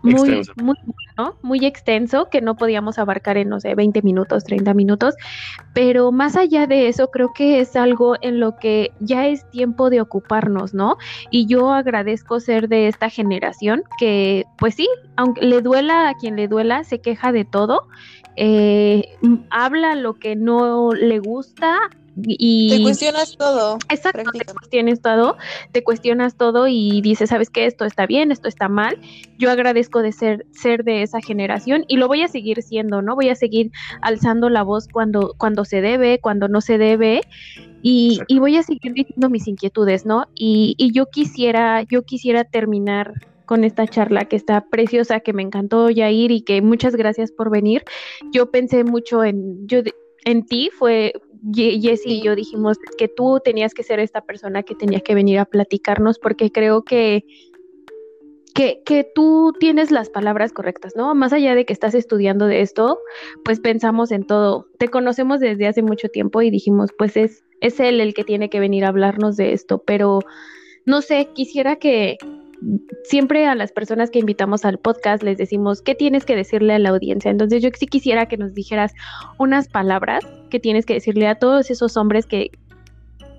muy, 0.04 0.42
muy 0.56 0.76
bueno, 0.86 1.36
muy 1.42 1.66
extenso, 1.66 2.30
que 2.30 2.42
no 2.42 2.56
podíamos 2.56 2.98
abarcar 2.98 3.38
en, 3.38 3.50
no 3.50 3.60
sé, 3.60 3.76
20 3.76 4.02
minutos, 4.02 4.44
30 4.44 4.74
minutos, 4.74 5.16
pero 5.74 6.12
más 6.12 6.36
allá 6.36 6.68
de 6.68 6.88
eso, 6.88 7.10
creo 7.12 7.34
que 7.34 7.60
es 7.60 7.76
algo 7.76 8.16
en 8.22 8.40
lo 8.40 8.56
que 8.58 8.92
ya 9.00 9.28
es 9.28 9.50
tiempo 9.52 9.90
de 9.90 10.02
ocuparnos, 10.02 10.74
¿no? 10.74 10.98
Y 11.30 11.46
yo 11.46 11.72
agradezco 11.72 12.40
ser 12.40 12.68
de 12.68 12.88
esta 12.88 13.10
generación 13.10 13.84
que, 14.00 14.46
pues 14.58 14.76
sí, 14.76 14.88
aunque 15.16 15.46
le 15.46 15.62
duela 15.62 16.10
a 16.10 16.16
quien 16.16 16.36
le 16.36 16.48
duela, 16.48 16.84
se 16.84 17.00
queja 17.00 17.32
de 17.32 17.46
todo, 17.46 17.88
eh, 18.36 19.18
habla 19.50 19.96
lo 19.96 20.16
que 20.16 20.36
no 20.36 20.94
le 20.94 21.20
gusta, 21.20 21.78
y 22.18 22.70
te 22.70 22.84
cuestionas 22.84 23.38
todo. 23.38 23.78
Exacto, 23.90 24.32
te 24.32 24.46
cuestionas 24.54 25.02
todo, 25.02 25.38
te 25.72 25.84
cuestionas 25.84 26.36
todo 26.36 26.68
y 26.68 27.02
dices, 27.02 27.30
¿sabes 27.30 27.50
qué? 27.50 27.66
Esto 27.66 27.86
está 27.86 28.06
bien, 28.06 28.32
esto 28.32 28.48
está 28.48 28.68
mal. 28.68 29.00
Yo 29.38 29.50
agradezco 29.50 30.02
de 30.02 30.12
ser, 30.12 30.46
ser 30.52 30.84
de 30.84 31.04
esa 31.04 31.22
generación 31.22 31.86
y 31.88 31.98
lo 31.98 32.08
voy 32.08 32.22
a 32.24 32.28
seguir 32.28 32.62
siendo, 32.62 33.02
¿no? 33.02 33.16
Voy 33.16 33.30
a 33.30 33.36
seguir 33.36 33.72
alzando 34.02 34.50
la 34.50 34.64
voz 34.64 34.88
cuando, 34.88 35.36
cuando 35.38 35.66
se 35.66 35.82
debe, 35.82 36.20
cuando 36.20 36.48
no 36.48 36.62
se 36.62 36.78
debe. 36.78 37.22
Y, 37.82 38.20
y 38.28 38.40
voy 38.40 38.58
a 38.58 38.64
seguir 38.64 38.94
diciendo 38.94 39.30
mis 39.30 39.48
inquietudes, 39.48 40.06
¿no? 40.06 40.28
Y, 40.36 40.76
y 40.78 40.92
yo 40.92 41.08
quisiera, 41.08 41.84
yo 41.84 42.04
quisiera 42.04 42.44
terminar 42.44 43.14
con 43.46 43.64
esta 43.64 43.88
charla 43.88 44.26
que 44.26 44.36
está 44.36 44.66
preciosa, 44.70 45.20
que 45.20 45.34
me 45.34 45.42
encantó 45.42 45.90
Yair 45.90 46.32
y 46.32 46.42
que 46.42 46.62
muchas 46.62 46.96
gracias 46.96 47.32
por 47.32 47.50
venir. 47.50 47.84
Yo 48.32 48.52
pensé 48.52 48.84
mucho 48.84 49.24
en, 49.24 49.68
yo 49.68 49.80
en 50.26 50.46
ti, 50.46 50.70
fue 50.78 51.14
Jessy 51.54 52.20
y 52.20 52.22
yo 52.22 52.36
dijimos 52.36 52.78
que 52.98 53.08
tú 53.08 53.40
tenías 53.44 53.74
que 53.74 53.84
ser 53.84 54.00
esta 54.00 54.22
persona 54.22 54.64
que 54.64 54.76
tenía 54.76 55.00
que 55.00 55.16
venir 55.16 55.40
a 55.40 55.46
platicarnos 55.46 56.20
porque 56.20 56.52
creo 56.52 56.84
que, 56.84 57.26
que, 58.54 58.82
que, 58.86 59.04
tú 59.16 59.54
tienes 59.60 59.92
las 59.92 60.10
palabras 60.10 60.54
correctas, 60.54 60.94
¿no? 60.96 61.16
Más 61.16 61.34
allá 61.34 61.56
de 61.56 61.66
que 61.66 61.74
estás 61.74 61.96
estudiando 61.96 62.46
de 62.46 62.62
esto, 62.62 63.00
pues 63.44 63.60
pensamos 63.60 64.12
en 64.12 64.26
todo. 64.26 64.68
Te 64.78 64.90
conocemos 64.90 65.40
desde 65.40 65.68
hace 65.68 65.82
mucho 65.82 66.10
tiempo 66.10 66.42
y 66.42 66.52
dijimos, 66.52 66.92
pues 66.98 67.18
es, 67.18 67.44
es 67.60 67.80
él 67.80 68.00
el 68.02 68.14
que 68.14 68.24
tiene 68.24 68.50
que 68.50 68.60
venir 68.60 68.86
a 68.86 68.90
hablarnos 68.90 69.38
de 69.38 69.54
esto, 69.54 69.84
pero 69.86 70.20
no 70.86 71.02
sé, 71.02 71.30
quisiera 71.34 71.78
que, 71.78 72.18
siempre 73.04 73.48
a 73.48 73.56
las 73.56 73.72
personas 73.72 74.10
que 74.10 74.20
invitamos 74.20 74.66
al 74.66 74.78
podcast 74.78 75.24
les 75.24 75.38
decimos, 75.38 75.82
¿qué 75.82 75.96
tienes 75.96 76.26
que 76.26 76.36
decirle 76.36 76.74
a 76.74 76.80
la 76.80 76.90
audiencia? 76.90 77.32
Entonces 77.32 77.62
yo 77.62 77.70
sí 77.78 77.88
quisiera 77.88 78.28
que 78.28 78.38
nos 78.38 78.54
dijeras 78.54 78.94
unas 79.38 79.68
palabras 79.68 80.24
que 80.50 80.60
tienes 80.60 80.86
que 80.86 80.94
decirle 80.94 81.28
a 81.28 81.36
todos 81.36 81.72
esos 81.72 81.98
hombres 81.98 82.26
que 82.26 82.52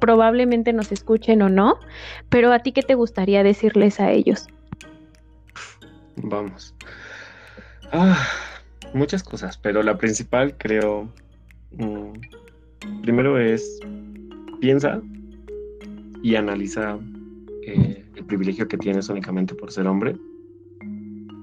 probablemente 0.01 0.73
nos 0.73 0.91
escuchen 0.91 1.43
o 1.43 1.49
no, 1.49 1.79
pero 2.29 2.53
a 2.53 2.59
ti 2.59 2.73
qué 2.73 2.83
te 2.83 2.95
gustaría 2.95 3.45
decirles 3.45 4.01
a 4.01 4.11
ellos? 4.11 4.49
Vamos. 6.17 6.75
Ah, 7.93 8.19
muchas 8.95 9.23
cosas, 9.23 9.57
pero 9.59 9.83
la 9.83 9.97
principal 9.99 10.57
creo, 10.59 11.09
mm, 11.73 12.13
primero 13.03 13.39
es, 13.39 13.79
piensa 14.61 15.01
y 16.23 16.35
analiza 16.35 16.99
el 17.67 18.25
privilegio 18.27 18.69
que 18.69 18.79
tienes 18.79 19.09
únicamente 19.09 19.55
por 19.55 19.73
ser 19.73 19.87
hombre 19.87 20.17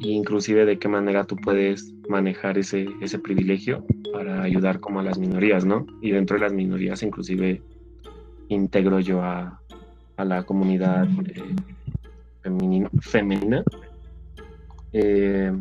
e 0.01 0.07
inclusive 0.07 0.65
de 0.65 0.79
qué 0.79 0.87
manera 0.87 1.25
tú 1.25 1.35
puedes 1.35 1.93
manejar 2.07 2.57
ese, 2.57 2.87
ese 3.01 3.19
privilegio 3.19 3.85
para 4.13 4.41
ayudar 4.41 4.79
como 4.79 4.99
a 4.99 5.03
las 5.03 5.17
minorías, 5.17 5.65
¿no? 5.65 5.85
Y 6.01 6.11
dentro 6.11 6.35
de 6.35 6.41
las 6.41 6.53
minorías 6.53 7.03
inclusive 7.03 7.61
integro 8.47 8.99
yo 8.99 9.21
a, 9.21 9.61
a 10.17 10.25
la 10.25 10.43
comunidad 10.43 11.07
eh, 11.25 11.55
femenina. 13.01 13.63
Eh, 14.91 15.53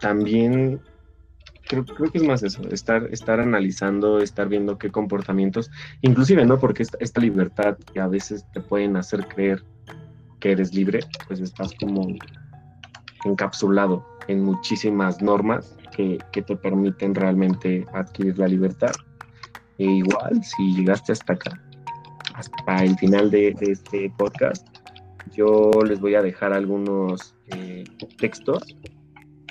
también 0.00 0.80
creo, 1.66 1.84
que 1.84 2.18
es 2.18 2.24
más 2.24 2.42
eso, 2.42 2.62
estar, 2.70 3.08
estar 3.10 3.40
analizando, 3.40 4.18
estar 4.20 4.48
viendo 4.48 4.78
qué 4.78 4.90
comportamientos, 4.90 5.70
inclusive, 6.00 6.44
¿no? 6.44 6.58
Porque 6.58 6.82
esta, 6.82 7.20
libertad 7.20 7.76
que 7.92 8.00
a 8.00 8.08
veces 8.08 8.46
te 8.52 8.60
pueden 8.60 8.96
hacer 8.96 9.26
creer 9.26 9.64
que 10.40 10.52
eres 10.52 10.74
libre, 10.74 11.00
pues 11.26 11.40
estás 11.40 11.72
como 11.80 12.06
encapsulado 13.24 14.06
en 14.28 14.42
muchísimas 14.42 15.20
normas 15.22 15.76
que, 15.94 16.18
te 16.32 16.56
permiten 16.56 17.14
realmente 17.14 17.86
adquirir 17.92 18.38
la 18.38 18.48
libertad. 18.48 18.92
E 19.78 19.84
igual, 19.84 20.42
si 20.42 20.74
llegaste 20.74 21.12
hasta 21.12 21.32
acá, 21.32 21.62
hasta 22.34 22.84
el 22.84 22.96
final 22.98 23.30
de, 23.30 23.54
este 23.60 24.12
podcast, 24.16 24.66
yo 25.34 25.70
les 25.86 26.00
voy 26.00 26.14
a 26.14 26.22
dejar 26.22 26.52
algunos 26.52 27.34
eh, 27.48 27.84
textos 28.18 28.76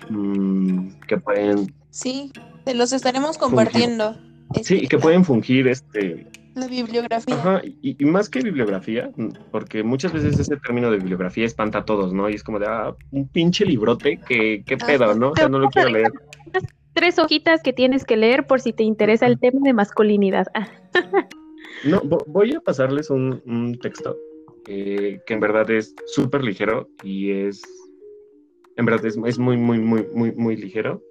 mm, 0.10 0.90
que 1.08 1.18
pueden 1.18 1.74
Sí, 1.96 2.34
te 2.66 2.76
los 2.76 2.92
estaremos 2.92 3.38
compartiendo. 3.38 4.18
Sí, 4.64 4.80
y 4.82 4.88
que 4.90 4.98
pueden 4.98 5.24
fungir 5.24 5.70
este... 5.70 6.28
La 6.54 6.68
bibliografía. 6.68 7.36
Ajá, 7.36 7.62
y, 7.64 8.04
más 8.04 8.30
que 8.30 8.42
bibliografía, 8.42 9.12
porque 9.50 9.82
muchas 9.82 10.12
veces 10.12 10.38
ese 10.38 10.58
término 10.58 10.92
de 10.92 10.98
bibliografía 10.98 11.46
espanta 11.46 11.80
a 11.80 11.86
todos, 11.86 12.12
¿no? 12.12 12.30
Y 12.30 12.34
es 12.34 12.44
como 12.44 12.60
de, 12.60 12.66
ah, 12.68 12.94
un 13.12 13.30
pinche 13.30 13.66
librote, 13.66 14.20
¿qué, 14.28 14.62
qué 14.66 14.76
pedo, 14.76 15.16
no? 15.16 15.32
O 15.32 15.36
sea, 15.38 15.48
no 15.48 15.58
lo 15.58 15.70
quiero 15.70 15.88
leer. 15.88 16.12
Tres 16.94 17.18
hojitas 17.18 17.64
que 17.64 17.72
tienes 17.72 18.04
que 18.04 18.18
leer 18.18 18.46
por 18.46 18.60
si 18.60 18.74
te 18.74 18.84
interesa 18.84 19.26
el 19.26 19.40
tema 19.40 19.62
de 19.64 19.72
masculinidad. 19.72 20.48
no, 21.86 22.02
voy 22.28 22.56
a 22.56 22.60
pasarles 22.60 23.10
un, 23.10 23.80
texto 23.82 24.18
que 24.66 25.22
en 25.26 25.40
verdad 25.40 25.70
es 25.72 25.96
súper 26.08 26.44
ligero 26.44 26.90
y 27.04 27.32
es, 27.32 27.64
en 28.76 28.86
verdad 28.86 29.06
es, 29.06 29.18
es 29.26 29.40
muy, 29.40 29.56
muy, 29.56 29.80
muy, 29.80 30.06
muy, 30.14 30.34
muy 30.34 30.58
ligero 30.58 31.02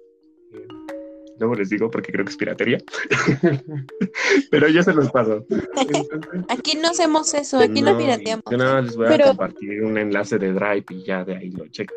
luego 1.39 1.55
les 1.55 1.69
digo 1.69 1.89
porque 1.91 2.11
creo 2.11 2.25
que 2.25 2.31
es 2.31 2.37
piratería, 2.37 2.77
pero 4.51 4.67
yo 4.67 4.83
se 4.83 4.93
los 4.93 5.11
paso. 5.11 5.45
aquí 6.49 6.77
no 6.77 6.89
hacemos 6.89 7.33
eso, 7.33 7.59
aquí 7.59 7.81
no, 7.81 7.97
pirateamos. 7.97 8.45
Yo 8.49 8.57
nada 8.57 8.81
les 8.81 8.95
voy 8.95 9.07
a 9.07 9.23
compartir 9.27 9.83
un 9.83 9.97
enlace 9.97 10.37
de 10.37 10.53
Drive 10.53 10.85
y 10.89 11.03
ya 11.03 11.23
de 11.23 11.35
ahí 11.35 11.51
lo 11.51 11.67
checo. 11.67 11.93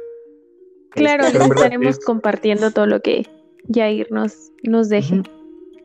Claro, 0.91 1.25
les 1.25 1.35
estaremos 1.35 1.99
compartiendo 2.01 2.71
todo 2.71 2.87
lo 2.87 3.01
que 3.01 3.27
Jair 3.73 4.11
nos, 4.11 4.51
nos 4.63 4.89
deje. 4.89 5.23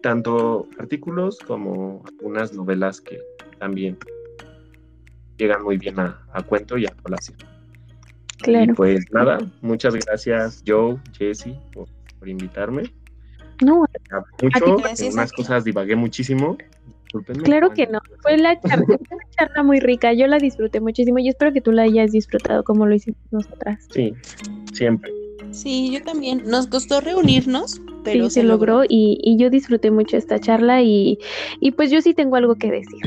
Tanto 0.01 0.67
artículos 0.79 1.39
como 1.39 2.03
algunas 2.05 2.53
novelas 2.53 3.01
que 3.01 3.19
también 3.59 3.97
llegan 5.37 5.63
muy 5.63 5.77
bien 5.77 5.99
a, 5.99 6.17
cuento 6.47 6.77
y 6.77 6.85
a 6.85 6.93
colación. 7.01 7.37
Claro. 8.39 8.73
pues 8.75 9.05
nada, 9.11 9.37
muchas 9.61 9.95
gracias 9.95 10.63
Joe, 10.67 10.97
Jesse, 11.17 11.55
por, 11.71 11.87
invitarme. 12.27 12.83
No, 13.63 13.85
mucho, 14.41 14.77
en 14.97 15.13
unas 15.13 15.31
cosas 15.31 15.63
divagué 15.63 15.95
muchísimo. 15.95 16.57
Claro 17.43 17.73
que 17.73 17.85
no, 17.87 17.99
fue 18.21 18.37
la 18.37 18.59
charla, 18.59 18.85
fue 18.85 18.97
una 19.11 19.25
charla 19.37 19.63
muy 19.63 19.79
rica, 19.79 20.13
yo 20.13 20.25
la 20.25 20.39
disfruté 20.39 20.81
muchísimo 20.81 21.19
y 21.19 21.29
espero 21.29 21.53
que 21.53 21.61
tú 21.61 21.71
la 21.71 21.83
hayas 21.83 22.11
disfrutado 22.11 22.63
como 22.63 22.87
lo 22.87 22.95
hicimos 22.95 23.19
nosotras. 23.31 23.87
Sí, 23.91 24.13
siempre. 24.73 25.11
Sí, 25.51 25.91
yo 25.91 26.01
también. 26.01 26.41
Nos 26.45 26.65
costó 26.67 26.99
reunirnos, 26.99 27.79
pero 28.03 28.25
sí, 28.25 28.31
se, 28.31 28.43
logró, 28.43 28.83
Y, 28.83 29.19
y, 29.21 29.37
yo 29.37 29.51
disfruté 29.51 29.91
mucho 29.91 30.17
esta 30.17 30.39
charla 30.39 30.81
y, 30.81 31.19
y 31.59 31.71
pues 31.71 31.91
yo 31.91 32.01
sí 32.01 32.15
tengo 32.15 32.35
algo 32.35 32.55
que 32.55 32.71
decir. 32.71 33.01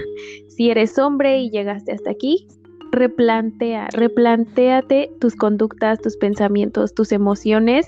Si 0.49 0.70
eres 0.70 0.97
hombre 0.99 1.41
y 1.41 1.51
llegaste 1.51 1.93
hasta 1.93 2.11
aquí, 2.11 2.47
replantea, 2.93 3.89
replanteate 3.93 5.11
tus 5.20 5.35
conductas, 5.35 6.01
tus 6.01 6.16
pensamientos, 6.16 6.95
tus 6.95 7.12
emociones 7.12 7.87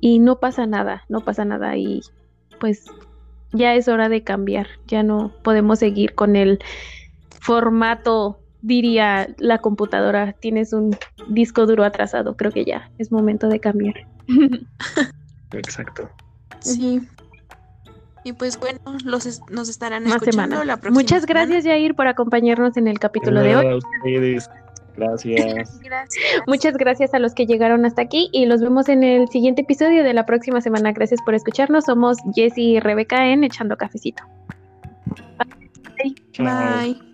y 0.00 0.18
no 0.18 0.40
pasa 0.40 0.66
nada, 0.66 1.04
no 1.08 1.20
pasa 1.20 1.44
nada 1.44 1.76
y 1.76 2.00
pues 2.58 2.86
ya 3.52 3.74
es 3.74 3.88
hora 3.88 4.08
de 4.08 4.22
cambiar, 4.22 4.66
ya 4.86 5.02
no 5.02 5.32
podemos 5.42 5.78
seguir 5.78 6.14
con 6.14 6.36
el 6.36 6.58
formato 7.40 8.40
diría 8.62 9.28
la 9.38 9.58
computadora, 9.58 10.32
tienes 10.32 10.72
un 10.72 10.96
disco 11.28 11.66
duro 11.66 11.84
atrasado, 11.84 12.36
creo 12.36 12.50
que 12.50 12.64
ya 12.64 12.90
es 12.98 13.10
momento 13.10 13.48
de 13.48 13.60
cambiar. 13.60 14.06
Exacto. 15.52 16.10
Sí. 16.60 17.00
Y 18.22 18.34
pues 18.34 18.60
bueno, 18.60 18.78
los 19.04 19.40
nos 19.50 19.68
estarán 19.68 20.06
escuchando 20.06 20.62
la 20.64 20.76
próxima 20.76 21.00
Muchas 21.00 21.24
gracias, 21.24 21.64
Jair, 21.64 21.94
por 21.94 22.06
acompañarnos 22.06 22.76
en 22.76 22.86
el 22.86 22.98
capítulo 22.98 23.40
de 23.40 23.56
hoy. 23.56 23.80
Gracias. 25.82 26.42
Muchas 26.46 26.76
gracias 26.76 27.14
a 27.14 27.18
los 27.18 27.34
que 27.34 27.46
llegaron 27.46 27.84
hasta 27.84 28.02
aquí 28.02 28.28
y 28.32 28.46
los 28.46 28.60
vemos 28.60 28.88
en 28.88 29.02
el 29.02 29.28
siguiente 29.28 29.62
episodio 29.62 30.04
de 30.04 30.12
la 30.12 30.26
próxima 30.26 30.60
semana. 30.60 30.92
Gracias 30.92 31.20
por 31.24 31.34
escucharnos. 31.34 31.84
Somos 31.86 32.18
Jessy 32.34 32.76
y 32.76 32.80
Rebeca 32.80 33.26
en 33.28 33.44
Echando 33.44 33.76
Cafecito. 33.76 34.22
Bye. 36.38 37.09